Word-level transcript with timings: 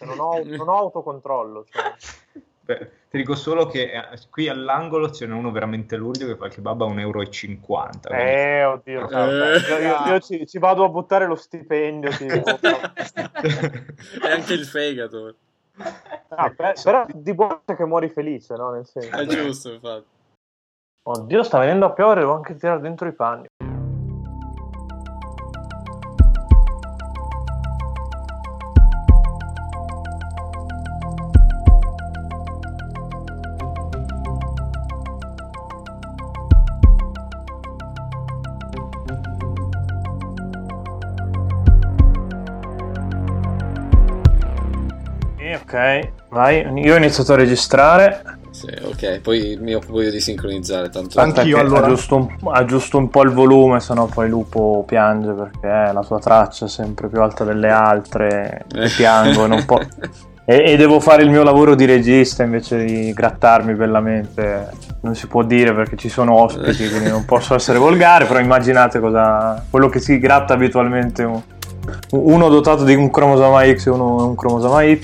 non, 0.00 0.18
ho, 0.18 0.42
non 0.44 0.68
ho 0.68 0.76
autocontrollo. 0.76 1.64
Cioè. 1.64 1.94
Beh, 2.64 2.90
ti 3.10 3.18
dico 3.18 3.34
solo 3.34 3.66
che 3.66 3.92
eh, 3.92 4.18
qui 4.30 4.48
all'angolo 4.48 5.10
c'è 5.10 5.26
uno 5.26 5.50
veramente 5.50 5.96
lurdo 5.96 6.24
che 6.24 6.34
fa 6.34 6.46
il 6.46 6.52
kebab 6.52 6.80
a 6.80 6.86
1,50 6.86 6.98
euro. 6.98 7.20
Eh, 8.08 8.64
oddio, 8.64 9.10
eh. 9.10 9.58
Io, 9.58 9.78
io, 9.78 9.96
io 10.06 10.20
ci, 10.20 10.46
ci, 10.46 10.58
vado 10.58 10.82
a 10.82 10.88
buttare 10.88 11.26
lo 11.26 11.34
stipendio. 11.34 12.08
e 12.18 12.24
anche 14.30 14.54
il 14.54 14.64
fegato. 14.64 15.34
Ah, 16.28 16.48
beh, 16.48 16.74
però 16.82 17.04
di 17.12 17.34
buono 17.34 17.60
che 17.66 17.84
muori 17.84 18.08
felice, 18.08 18.54
no? 18.56 18.70
Nel 18.70 18.86
senso. 18.86 19.14
È 19.14 19.26
giusto, 19.26 19.70
infatti. 19.72 20.06
Oddio, 21.06 21.42
sta 21.42 21.58
venendo 21.58 21.84
a 21.84 21.92
piovere, 21.92 22.20
devo 22.20 22.32
anche 22.32 22.56
tirare 22.56 22.80
dentro 22.80 23.06
i 23.06 23.12
panni. 23.12 23.46
Ok, 45.74 46.08
vai. 46.28 46.64
Io 46.76 46.94
ho 46.94 46.96
iniziato 46.96 47.32
a 47.32 47.36
registrare. 47.36 48.22
Sì, 48.52 48.68
ok, 48.84 49.18
poi 49.18 49.58
mi 49.60 49.74
occupo 49.74 50.02
io 50.02 50.12
di 50.12 50.20
sincronizzare. 50.20 50.88
Tanto 50.88 51.20
Anch'io 51.20 51.58
allora. 51.58 51.86
Aggiusto 51.86 52.14
un, 52.14 52.28
aggiusto 52.52 52.96
un 52.96 53.10
po' 53.10 53.22
il 53.22 53.30
volume, 53.30 53.80
sennò 53.80 54.06
poi 54.06 54.28
Lupo 54.28 54.84
piange 54.86 55.32
perché 55.32 55.92
la 55.92 56.02
sua 56.02 56.20
traccia 56.20 56.66
è 56.66 56.68
sempre 56.68 57.08
più 57.08 57.20
alta 57.20 57.42
delle 57.42 57.70
altre 57.70 58.66
e 58.72 58.88
piango. 58.96 59.48
non 59.48 59.64
po- 59.64 59.80
e, 60.44 60.62
e, 60.64 60.76
devo 60.76 61.00
fare 61.00 61.24
il 61.24 61.30
mio 61.30 61.42
lavoro 61.42 61.74
di 61.74 61.86
regista 61.86 62.44
invece 62.44 62.84
di 62.84 63.12
grattarmi 63.12 63.74
bellamente. 63.74 64.70
Non 65.00 65.16
si 65.16 65.26
può 65.26 65.42
dire 65.42 65.74
perché 65.74 65.96
ci 65.96 66.08
sono 66.08 66.34
ospiti, 66.34 66.88
quindi 66.88 67.10
non 67.10 67.24
posso 67.24 67.56
essere 67.56 67.78
volgare, 67.78 68.26
però 68.26 68.38
immaginate 68.38 69.00
cosa, 69.00 69.60
quello 69.68 69.88
che 69.88 69.98
si 69.98 70.20
gratta 70.20 70.54
abitualmente 70.54 71.24
un, 71.24 71.42
uno 72.10 72.48
dotato 72.48 72.84
di 72.84 72.94
un 72.94 73.10
cromosoma 73.10 73.64
X 73.64 73.86
e 73.86 73.90
uno 73.90 74.28
un 74.28 74.36
cromosoma 74.36 74.84
Y 74.84 74.96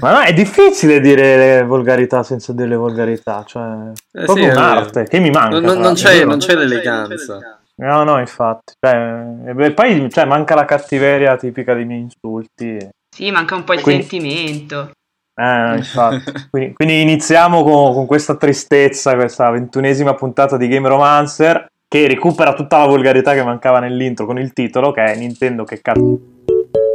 ma 0.00 0.12
no, 0.12 0.20
è 0.20 0.32
difficile 0.32 1.00
dire 1.00 1.36
le 1.36 1.62
volgarità 1.64 2.22
senza 2.22 2.52
dire 2.52 2.74
volgarità, 2.76 3.44
cioè 3.46 3.92
è 4.10 4.24
proprio 4.24 4.50
sì, 4.50 4.50
un'arte 4.50 5.04
che 5.04 5.18
mi 5.18 5.30
manca. 5.30 5.60
Non, 5.60 5.78
non, 5.78 5.94
c'è, 5.94 6.24
non 6.24 6.38
c'è, 6.38 6.54
l'eleganza. 6.54 7.60
No, 7.76 8.04
no, 8.04 8.18
infatti. 8.18 8.74
Cioè, 8.78 9.24
e 9.56 9.72
poi 9.72 10.08
cioè, 10.10 10.24
manca 10.24 10.54
la 10.54 10.64
cattiveria 10.64 11.36
tipica 11.36 11.74
dei 11.74 11.84
miei 11.84 12.00
insulti. 12.00 12.78
Sì, 13.14 13.30
manca 13.30 13.54
un 13.54 13.64
po' 13.64 13.74
il 13.74 13.82
quindi, 13.82 14.02
sentimento. 14.04 14.90
Eh, 15.34 15.76
infatti. 15.76 16.32
quindi, 16.50 16.74
quindi, 16.74 17.00
iniziamo 17.00 17.62
con, 17.62 17.92
con, 17.92 18.06
questa 18.06 18.36
tristezza, 18.36 19.14
questa 19.14 19.50
ventunesima 19.50 20.14
puntata 20.14 20.56
di 20.56 20.68
Game 20.68 20.88
Romancer, 20.88 21.66
che 21.88 22.06
recupera 22.06 22.54
tutta 22.54 22.78
la 22.78 22.86
volgarità 22.86 23.34
che 23.34 23.42
mancava 23.42 23.80
nell'intro 23.80 24.26
con 24.26 24.38
il 24.38 24.52
titolo, 24.52 24.92
che 24.92 25.04
è 25.04 25.16
Nintendo 25.16 25.64
che 25.64 25.80
cazzo 25.80 26.20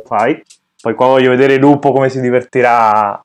fai. 0.05 0.41
Poi 0.79 0.93
qua 0.93 1.07
voglio 1.07 1.29
vedere 1.29 1.57
Lupo 1.57 1.91
come 1.91 2.09
si 2.09 2.21
divertirà 2.21 3.19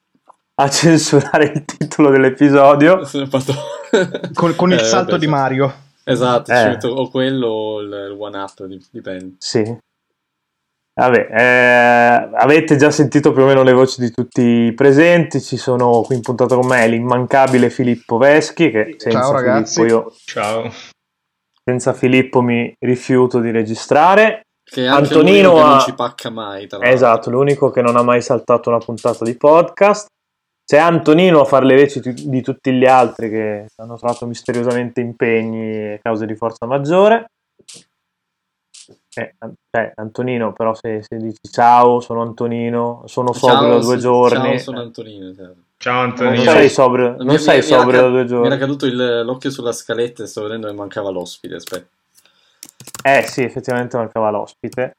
a 0.55 0.69
censurare 0.70 1.53
il 1.55 1.64
titolo 1.64 2.11
dell'episodio. 2.11 3.00
con, 4.33 4.55
con 4.56 4.72
il 4.72 4.78
eh, 4.78 4.84
salto 4.84 5.12
vabbè, 5.12 5.25
di 5.25 5.31
Mario. 5.31 5.75
Esatto, 6.05 6.50
eh. 6.50 6.78
o 6.89 7.09
quello 7.09 7.47
o 7.47 7.81
il 7.81 8.17
one 8.19 8.39
up, 8.39 8.64
dipende. 8.91 9.34
Sì. 9.39 9.78
Vabbè, 10.94 11.28
eh, 11.31 12.31
avete 12.34 12.77
già 12.77 12.91
sentito 12.91 13.33
più 13.33 13.42
o 13.42 13.47
meno 13.47 13.62
le 13.62 13.72
voci 13.72 14.00
di 14.00 14.11
tutti 14.11 14.42
i 14.42 14.75
presenti. 14.75 15.41
Ci 15.41 15.56
sono 15.56 16.03
qui 16.03 16.16
in 16.16 16.22
puntata 16.22 16.55
con 16.55 16.66
me 16.66 16.87
l'immancabile 16.87 17.70
Filippo 17.70 18.19
Veschi. 18.19 18.70
Che 18.70 18.97
senza 18.98 19.20
Ciao 19.20 19.33
ragazzi. 19.33 19.75
Filippo 19.75 19.94
io, 19.94 20.12
Ciao. 20.25 20.71
Senza 21.65 21.93
Filippo 21.94 22.43
mi 22.43 22.75
rifiuto 22.78 23.41
di 23.41 23.50
registrare. 23.50 24.43
Che 24.65 24.87
Antonino 24.87 25.62
ha... 25.62 25.69
non 25.69 25.81
ci 25.81 25.95
pacca 25.95 26.31
mai. 26.31 26.69
Esatto, 26.81 27.31
l'unico 27.31 27.71
che 27.71 27.83
non 27.83 27.97
ha 27.97 28.03
mai 28.03 28.23
saltato 28.23 28.69
una 28.69 28.78
puntata 28.78 29.25
di 29.25 29.37
podcast. 29.37 30.06
C'è 30.65 30.78
Antonino 30.78 31.41
a 31.41 31.45
fare 31.45 31.67
le 31.67 31.75
veci 31.75 32.00
di 32.00 32.41
tutti 32.41 32.72
gli 32.72 32.87
altri 32.87 33.28
che 33.28 33.67
hanno 33.77 33.97
trovato 33.97 34.27
misteriosamente 34.27 35.01
impegni 35.01 35.71
e 35.71 36.01
cause 36.03 36.25
di 36.25 36.34
forza 36.37 36.67
maggiore. 36.67 37.27
Eh, 39.15 39.34
eh, 39.71 39.93
Antonino, 39.97 40.53
però 40.55 40.72
se, 40.75 41.03
se, 41.03 41.19
dici 41.19 41.41
ciao, 41.51 42.01
sono 42.01 42.22
Antonino, 42.22 43.03
sono 43.06 43.34
sobrio 43.34 43.75
da 43.75 43.78
due 43.81 43.99
giorni. 43.99 44.51
Ciao, 44.51 44.59
sono 44.59 44.81
Antonino. 44.81 45.34
Ciao 45.77 46.03
Antonino. 46.03 46.45
Non 46.45 46.55
sei 46.55 46.69
sobrio, 46.71 47.17
non 47.19 47.39
sei 47.39 47.62
sobrio 47.62 48.01
da 48.03 48.09
due 48.09 48.25
giorni. 48.25 48.49
Mi 48.49 48.55
era 48.55 48.59
caduto 48.59 48.87
il, 48.87 49.22
l'occhio 49.25 49.51
sulla 49.51 49.72
scaletta 49.72 50.22
e 50.22 50.27
sto 50.27 50.43
vedendo 50.43 50.69
che 50.69 50.72
mancava 50.72 51.11
l'ospite, 51.11 51.56
aspetta. 51.56 51.89
Eh 53.04 53.22
sì, 53.26 53.43
effettivamente 53.43 53.97
mancava 53.97 54.31
l'ospite. 54.31 54.97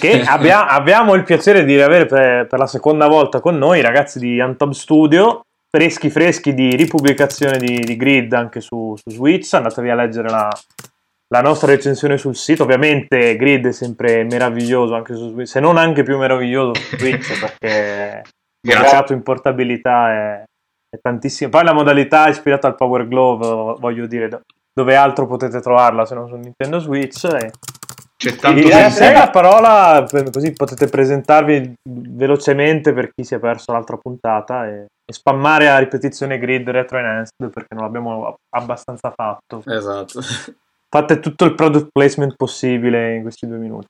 Che 0.00 0.22
abbia, 0.22 0.66
abbiamo 0.68 1.14
il 1.14 1.22
piacere 1.22 1.64
di 1.64 1.80
avere 1.80 2.06
per, 2.06 2.46
per, 2.46 2.58
la 2.58 2.66
seconda 2.66 3.06
volta 3.06 3.40
con 3.40 3.56
noi 3.56 3.80
ragazzi 3.80 4.18
di 4.18 4.40
Antop 4.40 4.72
Studio, 4.72 5.42
freschi 5.70 6.10
freschi 6.10 6.52
di 6.52 6.74
ripubblicazione 6.74 7.58
di, 7.58 7.78
di 7.78 7.96
Grid 7.96 8.32
anche 8.32 8.60
su, 8.60 8.94
su, 8.96 9.10
Switch. 9.10 9.54
Andatevi 9.54 9.88
a 9.88 9.94
leggere 9.94 10.28
la, 10.28 10.48
la, 11.28 11.40
nostra 11.40 11.68
recensione 11.68 12.18
sul 12.18 12.34
sito. 12.34 12.64
Ovviamente 12.64 13.36
Grid 13.36 13.68
è 13.68 13.72
sempre 13.72 14.24
meraviglioso 14.24 14.94
anche 14.94 15.14
su 15.14 15.30
Switch, 15.30 15.48
se 15.48 15.60
non 15.60 15.76
anche 15.76 16.02
più 16.02 16.18
meraviglioso 16.18 16.74
su 16.74 16.96
Switch 16.96 17.38
perché 17.38 18.22
il 18.60 18.76
mercato 18.76 19.12
in 19.12 19.22
portabilità 19.22 20.10
è, 20.10 20.42
è 20.88 20.98
tantissimo. 21.00 21.50
Poi 21.50 21.62
la 21.62 21.72
modalità 21.72 22.28
ispirata 22.28 22.66
al 22.66 22.74
Power 22.74 23.06
Glove, 23.06 23.76
voglio 23.78 24.06
dire, 24.06 24.28
dove 24.78 24.94
altro 24.94 25.26
potete 25.26 25.60
trovarla 25.60 26.06
se 26.06 26.14
non 26.14 26.28
su 26.28 26.36
Nintendo 26.36 26.78
Switch. 26.78 27.24
E... 27.24 27.50
C'è 28.16 28.34
tanto 28.36 28.66
e 28.66 28.72
a 28.72 29.12
la 29.12 29.30
parola, 29.30 30.06
così 30.32 30.52
potete 30.52 30.88
presentarvi 30.88 31.74
velocemente 31.82 32.92
per 32.92 33.10
chi 33.12 33.24
si 33.24 33.34
è 33.34 33.38
perso 33.38 33.72
l'altra 33.72 33.96
puntata 33.96 34.66
e, 34.66 34.86
e 35.04 35.12
spammare 35.12 35.68
a 35.68 35.78
ripetizione 35.78 36.38
grid 36.38 36.68
retro 36.68 36.98
enhanced 36.98 37.50
perché 37.52 37.74
non 37.74 37.84
l'abbiamo 37.84 38.36
abbastanza 38.50 39.12
fatto. 39.14 39.62
Esatto. 39.66 40.20
Fate 40.90 41.20
tutto 41.20 41.44
il 41.44 41.54
product 41.54 41.88
placement 41.92 42.34
possibile 42.34 43.14
in 43.14 43.22
questi 43.22 43.46
due 43.46 43.58
minuti. 43.58 43.86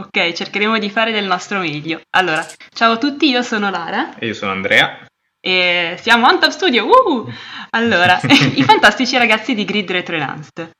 Ok, 0.00 0.32
cercheremo 0.32 0.78
di 0.78 0.90
fare 0.90 1.12
del 1.12 1.26
nostro 1.26 1.58
meglio. 1.58 2.00
Allora, 2.16 2.44
ciao 2.72 2.92
a 2.92 2.98
tutti, 2.98 3.28
io 3.28 3.42
sono 3.42 3.70
Lara. 3.70 4.16
E 4.16 4.26
io 4.26 4.34
sono 4.34 4.52
Andrea. 4.52 5.06
E 5.46 5.98
siamo 6.00 6.26
on 6.26 6.40
top 6.40 6.48
studio. 6.48 6.86
Uh! 6.86 7.30
Allora, 7.70 8.18
i 8.56 8.62
fantastici 8.62 9.18
ragazzi 9.18 9.54
di 9.54 9.66
Grid 9.66 9.90
Retro 9.90 10.16
Enhanced. 10.16 10.70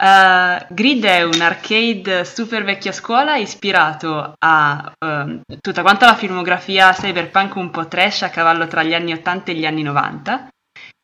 Uh, 0.00 0.64
Grid 0.70 1.04
è 1.04 1.22
un 1.22 1.42
arcade 1.42 2.24
super 2.24 2.64
vecchia 2.64 2.90
scuola 2.90 3.36
ispirato 3.36 4.32
a 4.38 4.92
uh, 4.98 5.40
tutta 5.60 5.82
quanta 5.82 6.06
la 6.06 6.14
filmografia 6.14 6.92
cyberpunk 6.92 7.54
un 7.56 7.70
po' 7.70 7.86
trash 7.86 8.22
a 8.22 8.30
cavallo 8.30 8.66
tra 8.66 8.82
gli 8.82 8.94
anni 8.94 9.12
80 9.12 9.52
e 9.52 9.54
gli 9.54 9.66
anni 9.66 9.82
90 9.82 10.48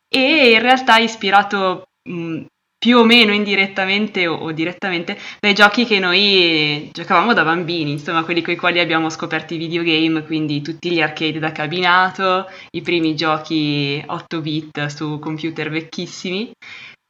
e 0.08 0.50
in 0.50 0.60
realtà 0.60 0.96
è 0.96 1.02
ispirato 1.02 1.84
mh, 2.08 2.44
più 2.80 2.96
o 2.96 3.04
meno 3.04 3.32
indirettamente 3.32 4.26
o, 4.26 4.36
o, 4.36 4.52
direttamente 4.52 5.18
dai 5.38 5.52
giochi 5.52 5.84
che 5.84 5.98
noi 5.98 6.88
giocavamo 6.90 7.34
da 7.34 7.44
bambini, 7.44 7.90
insomma 7.90 8.24
quelli 8.24 8.40
con 8.40 8.54
i 8.54 8.56
quali 8.56 8.80
abbiamo 8.80 9.10
scoperto 9.10 9.52
i 9.52 9.58
videogame, 9.58 10.24
quindi 10.24 10.62
tutti 10.62 10.90
gli 10.90 11.02
arcade 11.02 11.38
da 11.38 11.52
cabinato, 11.52 12.46
i 12.70 12.80
primi 12.80 13.14
giochi 13.14 14.02
8 14.04 14.40
bit 14.40 14.86
su 14.86 15.18
computer 15.18 15.68
vecchissimi. 15.68 16.50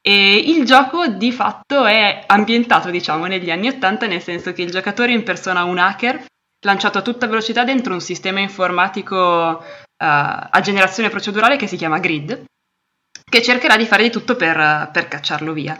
E 0.03 0.35
il 0.35 0.65
gioco 0.65 1.07
di 1.07 1.31
fatto 1.31 1.85
è 1.85 2.23
ambientato, 2.27 2.89
diciamo, 2.89 3.27
negli 3.27 3.49
anni 3.49 3.69
80, 3.69 4.07
nel 4.07 4.21
senso 4.21 4.51
che 4.51 4.63
il 4.63 4.71
giocatore 4.71 5.13
impersona 5.13 5.63
un 5.63 5.77
hacker 5.77 6.25
lanciato 6.65 6.97
a 6.97 7.01
tutta 7.01 7.27
velocità 7.27 7.63
dentro 7.63 7.93
un 7.93 8.01
sistema 8.01 8.39
informatico 8.39 9.63
uh, 9.63 9.63
a 9.97 10.59
generazione 10.61 11.09
procedurale 11.09 11.55
che 11.55 11.67
si 11.67 11.77
chiama 11.77 11.99
Grid 11.99 12.49
che 13.31 13.41
cercherà 13.41 13.77
di 13.77 13.85
fare 13.85 14.03
di 14.03 14.11
tutto 14.11 14.35
per, 14.35 14.89
per 14.91 15.07
cacciarlo 15.07 15.53
via. 15.53 15.79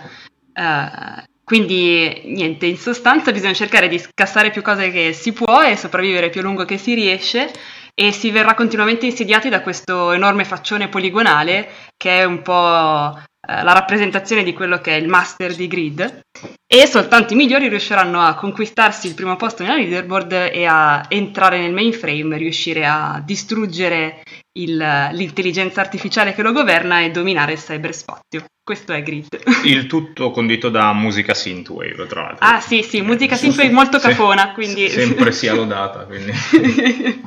Uh, 0.56 1.22
quindi 1.44 2.22
niente, 2.28 2.66
in 2.66 2.78
sostanza 2.78 3.34
bisogna 3.34 3.54
cercare 3.54 3.90
di 3.90 4.00
scassare 4.00 4.52
più 4.52 4.62
cose 4.62 4.90
che 4.90 5.12
si 5.12 5.34
può 5.34 5.62
e 5.62 5.76
sopravvivere 5.76 6.30
più 6.30 6.40
a 6.40 6.44
lungo 6.44 6.64
che 6.64 6.78
si 6.78 6.94
riesce 6.94 7.52
e 7.94 8.14
si 8.14 8.32
verrà 8.32 8.54
continuamente 8.54 9.06
insediati 9.06 9.50
da 9.50 9.62
questo 9.62 10.14
enorme 10.14 10.46
faccione 10.46 10.88
poligonale 10.88 11.68
che 11.98 12.20
è 12.20 12.24
un 12.24 12.42
po' 12.42 13.18
eh, 13.18 13.64
la 13.64 13.74
rappresentazione 13.74 14.44
di 14.44 14.54
quello 14.54 14.80
che 14.80 14.96
è 14.96 15.00
il 15.00 15.10
master 15.10 15.54
di 15.54 15.68
grid 15.68 16.22
e 16.66 16.88
soltanto 16.88 17.34
i 17.34 17.36
migliori 17.36 17.68
riusciranno 17.68 18.22
a 18.22 18.36
conquistarsi 18.36 19.08
il 19.08 19.14
primo 19.14 19.36
posto 19.36 19.64
nella 19.64 19.76
leaderboard 19.76 20.32
e 20.54 20.64
a 20.64 21.04
entrare 21.10 21.60
nel 21.60 21.74
mainframe, 21.74 22.38
riuscire 22.38 22.86
a 22.86 23.22
distruggere 23.26 24.22
il, 24.54 24.78
l'intelligenza 24.78 25.82
artificiale 25.82 26.34
che 26.34 26.42
lo 26.42 26.52
governa 26.52 27.02
e 27.02 27.12
dominare 27.12 27.54
il 27.54 27.60
cyberspazio. 27.60 28.46
Questo 28.64 28.94
è 28.94 29.02
Grid. 29.02 29.28
Il 29.64 29.88
tutto 29.88 30.32
condito 30.32 30.70
da 30.70 30.94
musica 30.94 31.34
synthwave, 31.34 32.06
tra 32.08 32.22
l'altro. 32.22 32.46
Ah 32.46 32.60
sì, 32.62 32.84
sì, 32.84 33.02
musica 33.02 33.36
synthwave 33.36 33.72
molto 33.72 34.00
Se- 34.00 34.10
cafona, 34.10 34.52
quindi... 34.54 34.90
Sempre 34.90 35.32
sia 35.32 35.54
lodata, 35.54 36.06
quindi... 36.06 36.32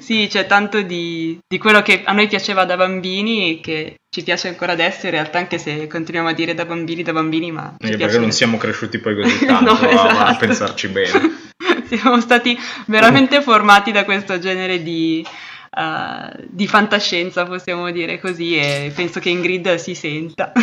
sì, 0.00 0.26
c'è 0.30 0.46
tanto 0.46 0.82
di, 0.82 1.38
di 1.46 1.58
quello 1.58 1.82
che 1.82 2.02
a 2.04 2.12
noi 2.12 2.28
piaceva 2.28 2.64
da 2.64 2.76
bambini 2.76 3.60
che 3.60 3.96
ci 4.14 4.22
piace 4.22 4.48
ancora 4.48 4.72
adesso, 4.72 5.06
in 5.06 5.12
realtà 5.12 5.38
anche 5.38 5.58
se 5.58 5.86
continuiamo 5.86 6.28
a 6.28 6.34
dire 6.34 6.54
da 6.54 6.64
bambini, 6.64 7.02
da 7.02 7.12
bambini, 7.12 7.50
ma... 7.50 7.74
piace 7.78 7.96
perché 7.96 8.18
non 8.18 8.32
siamo 8.32 8.58
cresciuti 8.58 8.98
poi 8.98 9.14
così 9.16 9.44
tanto 9.46 9.64
No, 9.64 9.78
a- 9.78 9.88
a, 9.88 10.12
esatto. 10.12 10.46
pensarci 10.46 10.88
bene. 10.88 11.46
Siamo 11.88 12.20
stati 12.20 12.56
veramente 12.86 13.40
formati 13.40 13.92
da 13.92 14.04
questo 14.04 14.38
genere 14.38 14.82
di, 14.82 15.24
eh, 15.70 16.46
di 16.48 16.66
fantascienza, 16.66 17.44
possiamo 17.44 17.90
dire 17.90 18.20
così, 18.20 18.56
e 18.56 18.92
penso 18.94 19.20
che 19.20 19.30
Ingrid 19.30 19.74
si 19.74 19.94
senta. 19.94 20.52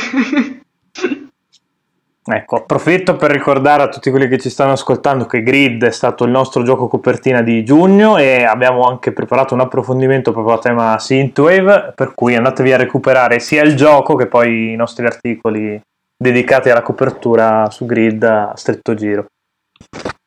Ecco, 2.28 2.56
approfitto 2.56 3.16
per 3.18 3.30
ricordare 3.30 3.84
a 3.84 3.88
tutti 3.88 4.10
quelli 4.10 4.28
che 4.28 4.40
ci 4.40 4.50
stanno 4.50 4.72
ascoltando 4.72 5.28
che 5.28 5.44
Grid 5.44 5.86
è 5.86 5.92
stato 5.92 6.24
il 6.24 6.32
nostro 6.32 6.64
gioco 6.64 6.88
copertina 6.88 7.44
di 7.44 7.64
giugno 7.64 8.18
e 8.18 8.44
abbiamo 8.44 8.88
anche 8.88 9.12
preparato 9.12 9.54
un 9.54 9.60
approfondimento 9.60 10.32
proprio 10.32 10.56
a 10.56 10.58
tema 10.58 10.98
Synthwave, 10.98 11.94
per 11.94 12.16
cui 12.16 12.36
andatevi 12.36 12.74
a 12.74 12.78
recuperare 12.78 13.38
sia 13.40 13.62
il 13.62 13.76
gioco 13.76 14.16
che 14.16 14.26
poi 14.26 14.72
i 14.72 14.76
nostri 14.76 15.06
articoli 15.06 15.80
dedicati 16.18 16.72
alla 16.72 16.82
copertura 16.82 17.70
su 17.70 17.86
Grid 17.86 18.24
a 18.24 18.54
stretto 18.56 18.96
giro. 18.96 19.28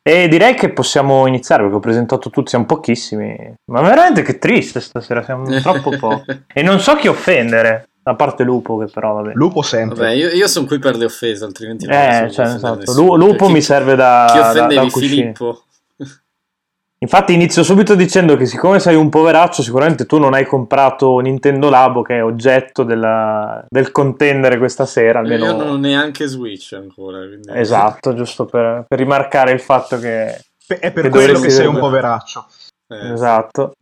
E 0.09 0.27
direi 0.27 0.55
che 0.55 0.71
possiamo 0.71 1.27
iniziare 1.27 1.61
perché 1.63 1.77
ho 1.77 1.81
presentato 1.81 2.31
tutti, 2.31 2.49
siamo 2.49 2.65
pochissimi, 2.65 3.55
ma 3.67 3.83
veramente 3.83 4.23
che 4.23 4.39
triste 4.39 4.81
stasera, 4.81 5.23
siamo 5.23 5.45
troppo 5.61 5.91
pochi. 5.99 6.45
E 6.51 6.63
non 6.63 6.81
so 6.81 6.95
chi 6.97 7.09
offendere, 7.09 7.91
a 8.05 8.15
parte 8.15 8.43
Lupo 8.43 8.79
che 8.79 8.87
però 8.87 9.15
vabbè. 9.15 9.33
Lupo 9.35 9.61
sempre. 9.61 9.99
Vabbè, 9.99 10.11
io, 10.13 10.29
io 10.31 10.47
sono 10.47 10.67
qui 10.67 10.79
per 10.79 10.97
le 10.97 11.05
offese, 11.05 11.45
altrimenti 11.45 11.87
non 11.87 11.95
Eh, 11.95 12.31
cioè, 12.31 12.47
esatto. 12.47 12.91
Lupo 13.17 13.45
Cioè, 13.45 13.53
mi 13.53 13.61
serve 13.61 13.97
da, 13.97 14.29
Chi 14.31 14.39
da, 14.39 14.53
da 14.53 14.65
offendevi. 14.65 14.91
Filippo? 14.91 15.63
Infatti 17.01 17.33
inizio 17.33 17.63
subito 17.63 17.95
dicendo 17.95 18.37
che 18.37 18.45
siccome 18.45 18.81
sei 18.81 18.97
un 18.97 19.09
poveraccio, 19.09 19.63
sicuramente 19.63 20.05
tu 20.05 20.19
non 20.19 20.35
hai 20.35 20.45
comprato 20.45 21.19
Nintendo 21.21 21.71
Labo 21.71 22.03
che 22.03 22.17
è 22.17 22.25
oggetto 22.25 22.83
della- 22.83 23.65
del 23.69 23.93
contendere 23.93 24.59
questa 24.59 24.85
sera, 24.85 25.21
almeno... 25.21 25.45
Io 25.45 25.57
non 25.57 25.69
ho 25.69 25.77
neanche 25.77 26.27
Switch 26.27 26.73
ancora. 26.73 27.19
Quindi... 27.19 27.49
Esatto, 27.53 28.15
giusto 28.15 28.47
per, 28.47 28.85
per 28.89 28.99
rimarcare 28.99 29.53
il 29.53 29.61
fatto 29.61 29.99
che... 29.99 30.41
È 30.67 30.91
per 30.91 31.05
Che 31.05 31.09
quello 31.11 31.33
dovresti- 31.35 31.47
che 31.47 31.51
sei 31.51 31.67
un 31.67 31.79
poveraccio. 31.79 32.47
Eh, 32.89 33.13
Esatto. 33.13 33.73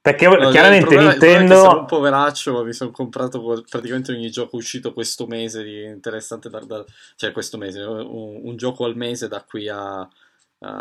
Perché 0.00 0.28
no, 0.28 0.50
chiaramente 0.50 0.94
il 0.94 1.00
problema- 1.00 1.10
Nintendo... 1.10 1.54
sono 1.56 1.78
un 1.80 1.86
poveraccio, 1.86 2.52
ma 2.52 2.62
mi 2.62 2.72
sono 2.72 2.90
comprato 2.90 3.62
praticamente 3.68 4.12
ogni 4.12 4.30
gioco 4.30 4.56
uscito 4.56 4.92
questo 4.92 5.26
mese 5.26 5.62
di 5.62 5.84
interessante 5.84 6.48
da, 6.48 6.60
da- 6.60 6.84
cioè 7.16 7.32
questo 7.32 7.58
mese, 7.58 7.80
un, 7.82 8.40
un 8.44 8.56
gioco 8.56 8.84
al 8.84 8.96
mese 8.96 9.26
da 9.28 9.44
qui 9.46 9.68
a, 9.68 10.08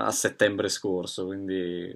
a 0.05 0.11
settembre 0.11 0.67
scorso, 0.69 1.25
quindi 1.25 1.95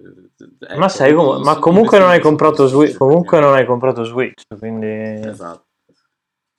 ecco, 0.60 0.78
Ma, 0.78 0.90
sai, 0.90 1.14
com- 1.14 1.42
ma 1.42 1.58
comunque 1.58 1.98
non 2.00 2.10
hai 2.10 2.20
comprato 2.20 2.68
Switch, 2.68 2.98
comunque 2.98 3.40
non 3.40 3.54
hai 3.54 3.66
comprato 3.66 4.04
Switch, 4.04 4.44
quindi... 4.58 4.88
Esatto. 5.28 5.64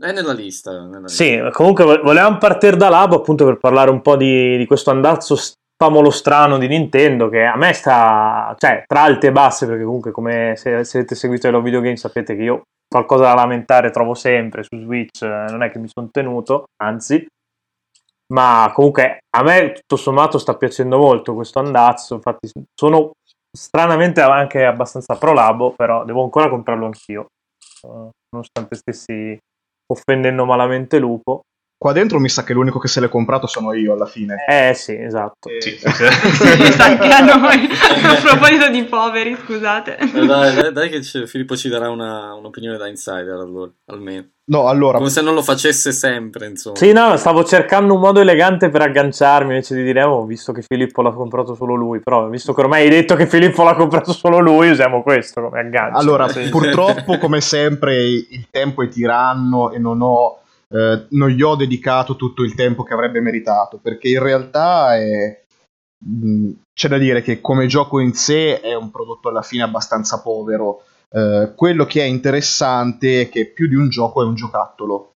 È 0.00 0.12
nella 0.12 0.32
lista. 0.32 0.86
Nella 0.86 1.08
Sì, 1.08 1.30
lista. 1.32 1.50
comunque 1.50 1.84
vo- 1.84 2.02
volevamo 2.02 2.38
partire 2.38 2.76
da 2.76 2.88
Labo 2.88 3.16
appunto 3.16 3.44
per 3.44 3.58
parlare 3.58 3.90
un 3.90 4.00
po' 4.00 4.16
di, 4.16 4.56
di 4.56 4.66
questo 4.66 4.90
andazzo 4.90 5.36
spamolo 5.36 6.10
strano 6.10 6.58
di 6.58 6.66
Nintendo 6.68 7.28
che 7.28 7.44
a 7.44 7.56
me 7.56 7.72
sta, 7.74 8.54
cioè, 8.58 8.82
tra 8.86 9.02
alti 9.02 9.26
e 9.26 9.32
bassi, 9.32 9.66
perché 9.66 9.84
comunque 9.84 10.10
come 10.10 10.54
se, 10.56 10.84
se 10.84 10.98
avete 10.98 11.14
seguito 11.14 11.48
i 11.48 11.62
Video 11.62 11.80
Game 11.80 11.96
sapete 11.96 12.34
che 12.34 12.42
io 12.42 12.62
qualcosa 12.88 13.24
da 13.24 13.34
lamentare 13.34 13.90
trovo 13.90 14.14
sempre 14.14 14.62
su 14.62 14.76
Switch, 14.78 15.22
eh, 15.22 15.46
non 15.50 15.62
è 15.62 15.70
che 15.70 15.78
mi 15.78 15.88
sono 15.88 16.08
tenuto, 16.10 16.64
anzi, 16.82 17.24
ma 18.32 18.70
comunque 18.74 19.20
a 19.36 19.42
me 19.42 19.72
tutto 19.72 19.96
sommato 19.96 20.38
sta 20.38 20.56
piacendo 20.56 20.98
molto 20.98 21.34
questo 21.34 21.58
andazzo, 21.58 22.14
infatti 22.14 22.50
sono 22.74 23.12
stranamente 23.50 24.20
anche 24.20 24.64
abbastanza 24.64 25.16
pro 25.16 25.32
Labo, 25.32 25.72
però 25.72 26.04
devo 26.04 26.22
ancora 26.22 26.48
comprarlo 26.48 26.86
anch'io, 26.86 27.26
eh, 27.82 28.10
nonostante 28.30 28.76
stessi 28.76 29.38
offendendo 29.92 30.44
malamente 30.44 30.98
Lupo. 30.98 31.42
Qua 31.82 31.92
dentro 31.92 32.20
mi 32.20 32.28
sa 32.28 32.44
che 32.44 32.52
l'unico 32.52 32.78
che 32.78 32.88
se 32.88 33.00
l'è 33.00 33.08
comprato 33.08 33.46
sono 33.46 33.72
io 33.72 33.94
alla 33.94 34.04
fine. 34.04 34.44
Eh 34.46 34.74
sì, 34.74 34.94
esatto. 35.00 35.48
Sì, 35.60 35.78
anche 36.78 37.08
a 37.08 37.20
noi, 37.20 37.66
a 38.02 38.20
proposito 38.22 38.68
di 38.68 38.82
poveri, 38.84 39.34
scusate. 39.42 39.96
Eh, 39.96 40.26
Dai, 40.26 40.54
dai, 40.56 40.72
dai 40.74 40.90
che 40.90 41.00
Filippo 41.26 41.56
ci 41.56 41.70
darà 41.70 41.88
una- 41.88 42.34
un'opinione 42.34 42.76
da 42.76 42.86
insider 42.86 43.30
allora, 43.30 43.70
almeno. 43.86 44.26
No, 44.50 44.68
allora, 44.68 44.98
Come 44.98 45.08
se 45.08 45.22
non 45.22 45.32
lo 45.32 45.40
facesse 45.40 45.90
sempre, 45.92 46.48
insomma. 46.48 46.76
Sì, 46.76 46.92
no, 46.92 47.16
stavo 47.16 47.44
cercando 47.44 47.94
un 47.94 48.00
modo 48.00 48.20
elegante 48.20 48.68
per 48.68 48.82
agganciarmi 48.82 49.48
invece 49.54 49.74
di 49.74 49.82
dire, 49.82 50.02
oh, 50.02 50.26
visto 50.26 50.52
che 50.52 50.60
Filippo 50.60 51.00
l'ha 51.00 51.12
comprato 51.12 51.54
solo 51.54 51.74
lui, 51.76 52.00
però 52.00 52.28
visto 52.28 52.52
che 52.52 52.60
ormai 52.60 52.82
hai 52.82 52.90
detto 52.90 53.14
che 53.14 53.26
Filippo 53.26 53.62
l'ha 53.64 53.74
comprato 53.74 54.12
solo 54.12 54.38
lui, 54.38 54.68
usiamo 54.68 55.02
questo 55.02 55.40
come 55.40 55.60
aggancio. 55.60 55.98
allora, 55.98 56.28
Sì. 56.28 56.46
purtroppo, 56.50 57.16
come 57.16 57.40
sempre, 57.40 58.02
il 58.04 58.48
tempo 58.50 58.82
è 58.82 58.88
tiranno 58.88 59.70
e 59.70 59.78
non 59.78 60.02
ho. 60.02 60.34
Eh, 60.72 61.06
non 61.10 61.28
gli 61.28 61.42
ho 61.42 61.56
dedicato 61.56 62.16
tutto 62.16 62.42
il 62.42 62.54
tempo 62.54 62.84
che 62.84 62.94
avrebbe 62.94 63.20
meritato 63.20 63.78
perché 63.78 64.08
in 64.08 64.22
realtà 64.22 64.96
è, 64.96 65.42
mh, 66.04 66.50
c'è 66.72 66.88
da 66.88 66.98
dire 66.98 67.22
che 67.22 67.40
come 67.40 67.66
gioco 67.66 67.98
in 67.98 68.14
sé 68.14 68.60
è 68.60 68.74
un 68.74 68.90
prodotto 68.90 69.28
alla 69.28 69.42
fine 69.42 69.64
abbastanza 69.64 70.20
povero. 70.22 70.84
Eh, 71.10 71.52
quello 71.56 71.84
che 71.86 72.02
è 72.02 72.04
interessante 72.04 73.22
è 73.22 73.28
che 73.28 73.46
più 73.46 73.66
di 73.66 73.74
un 73.74 73.88
gioco 73.88 74.22
è 74.22 74.24
un 74.24 74.34
giocattolo. 74.34 75.12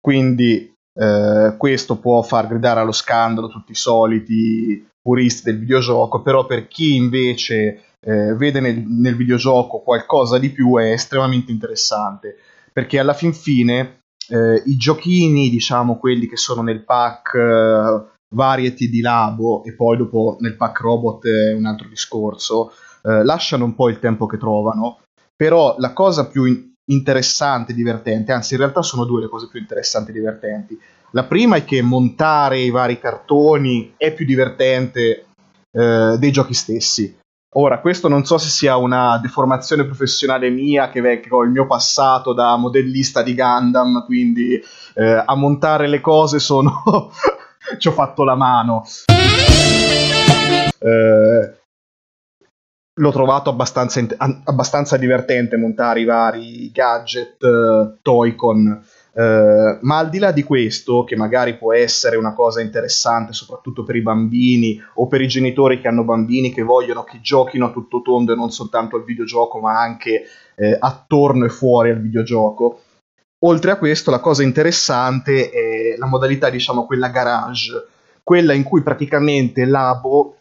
Quindi 0.00 0.74
eh, 0.96 1.54
questo 1.56 1.96
può 1.96 2.20
far 2.22 2.48
gridare 2.48 2.80
allo 2.80 2.92
scandalo 2.92 3.48
tutti 3.48 3.72
i 3.72 3.76
soliti 3.76 4.86
puristi 5.00 5.50
del 5.50 5.58
videogioco, 5.58 6.20
però 6.20 6.46
per 6.46 6.66
chi 6.66 6.96
invece 6.96 7.84
eh, 8.00 8.34
vede 8.34 8.60
nel, 8.60 8.84
nel 8.86 9.16
videogioco 9.16 9.80
qualcosa 9.80 10.38
di 10.38 10.50
più 10.50 10.76
è 10.78 10.90
estremamente 10.90 11.52
interessante, 11.52 12.36
perché 12.72 12.98
alla 12.98 13.14
fin 13.14 13.32
fine 13.32 14.00
eh, 14.28 14.62
i 14.66 14.76
giochini, 14.76 15.48
diciamo 15.48 15.98
quelli 15.98 16.26
che 16.26 16.36
sono 16.36 16.62
nel 16.62 16.84
pack 16.84 17.34
eh, 17.34 18.12
variety 18.34 18.88
di 18.88 19.00
Labo 19.00 19.62
e 19.64 19.74
poi 19.74 19.96
dopo 19.96 20.36
nel 20.40 20.56
pack 20.56 20.80
robot 20.80 21.26
è 21.26 21.52
un 21.54 21.66
altro 21.66 21.88
discorso, 21.88 22.72
eh, 23.02 23.24
lasciano 23.24 23.64
un 23.64 23.74
po' 23.74 23.88
il 23.88 23.98
tempo 23.98 24.26
che 24.26 24.38
trovano, 24.38 25.00
però 25.36 25.76
la 25.78 25.92
cosa 25.92 26.26
più 26.26 26.44
in- 26.44 26.72
interessante 26.86 27.72
e 27.72 27.74
divertente, 27.74 28.32
anzi 28.32 28.54
in 28.54 28.60
realtà 28.60 28.82
sono 28.82 29.04
due 29.04 29.22
le 29.22 29.28
cose 29.28 29.48
più 29.48 29.60
interessanti 29.60 30.10
e 30.10 30.14
divertenti. 30.14 30.78
La 31.12 31.24
prima 31.24 31.56
è 31.56 31.64
che 31.64 31.80
montare 31.80 32.58
i 32.58 32.70
vari 32.70 32.98
cartoni 32.98 33.94
è 33.96 34.12
più 34.12 34.26
divertente 34.26 35.26
eh, 35.70 36.16
dei 36.18 36.32
giochi 36.32 36.54
stessi. 36.54 37.16
Ora, 37.56 37.78
questo 37.78 38.08
non 38.08 38.24
so 38.24 38.36
se 38.36 38.48
sia 38.48 38.76
una 38.76 39.18
deformazione 39.18 39.84
professionale 39.84 40.50
mia, 40.50 40.90
che, 40.90 41.20
che 41.20 41.28
ho 41.30 41.44
il 41.44 41.50
mio 41.50 41.66
passato 41.66 42.32
da 42.32 42.56
modellista 42.56 43.22
di 43.22 43.34
Gundam, 43.34 44.04
quindi 44.04 44.60
eh, 44.94 45.22
a 45.24 45.34
montare 45.36 45.86
le 45.86 46.00
cose 46.00 46.40
sono... 46.40 46.82
ci 47.78 47.88
ho 47.88 47.92
fatto 47.92 48.24
la 48.24 48.34
mano. 48.34 48.84
Eh, 50.78 51.58
l'ho 52.96 53.12
trovato 53.12 53.50
abbastanza, 53.50 54.04
an- 54.16 54.42
abbastanza 54.44 54.96
divertente 54.96 55.56
montare 55.56 56.00
i 56.00 56.04
vari 56.04 56.70
gadget 56.72 57.40
eh, 57.42 57.98
Toy-Con. 58.02 58.84
Eh, 59.16 59.78
ma 59.80 59.98
al 59.98 60.08
di 60.10 60.18
là 60.18 60.32
di 60.32 60.42
questo, 60.42 61.04
che 61.04 61.14
magari 61.14 61.56
può 61.56 61.72
essere 61.72 62.16
una 62.16 62.34
cosa 62.34 62.60
interessante 62.60 63.32
soprattutto 63.32 63.84
per 63.84 63.94
i 63.94 64.02
bambini 64.02 64.82
o 64.94 65.06
per 65.06 65.20
i 65.20 65.28
genitori 65.28 65.80
che 65.80 65.86
hanno 65.86 66.02
bambini 66.02 66.52
che 66.52 66.62
vogliono 66.62 67.04
che 67.04 67.20
giochino 67.20 67.66
a 67.66 67.70
tutto 67.70 68.02
tondo 68.02 68.32
e 68.32 68.36
non 68.36 68.50
soltanto 68.50 68.96
al 68.96 69.04
videogioco, 69.04 69.60
ma 69.60 69.80
anche 69.80 70.24
eh, 70.56 70.76
attorno 70.78 71.44
e 71.44 71.48
fuori 71.48 71.90
al 71.90 72.00
videogioco. 72.00 72.80
Oltre 73.44 73.70
a 73.70 73.76
questo, 73.76 74.10
la 74.10 74.20
cosa 74.20 74.42
interessante 74.42 75.50
è 75.50 75.96
la 75.96 76.06
modalità, 76.06 76.48
diciamo, 76.48 76.86
quella 76.86 77.08
garage, 77.08 77.86
quella 78.22 78.54
in 78.54 78.62
cui 78.62 78.82
praticamente 78.82 79.64
Labo 79.66 80.38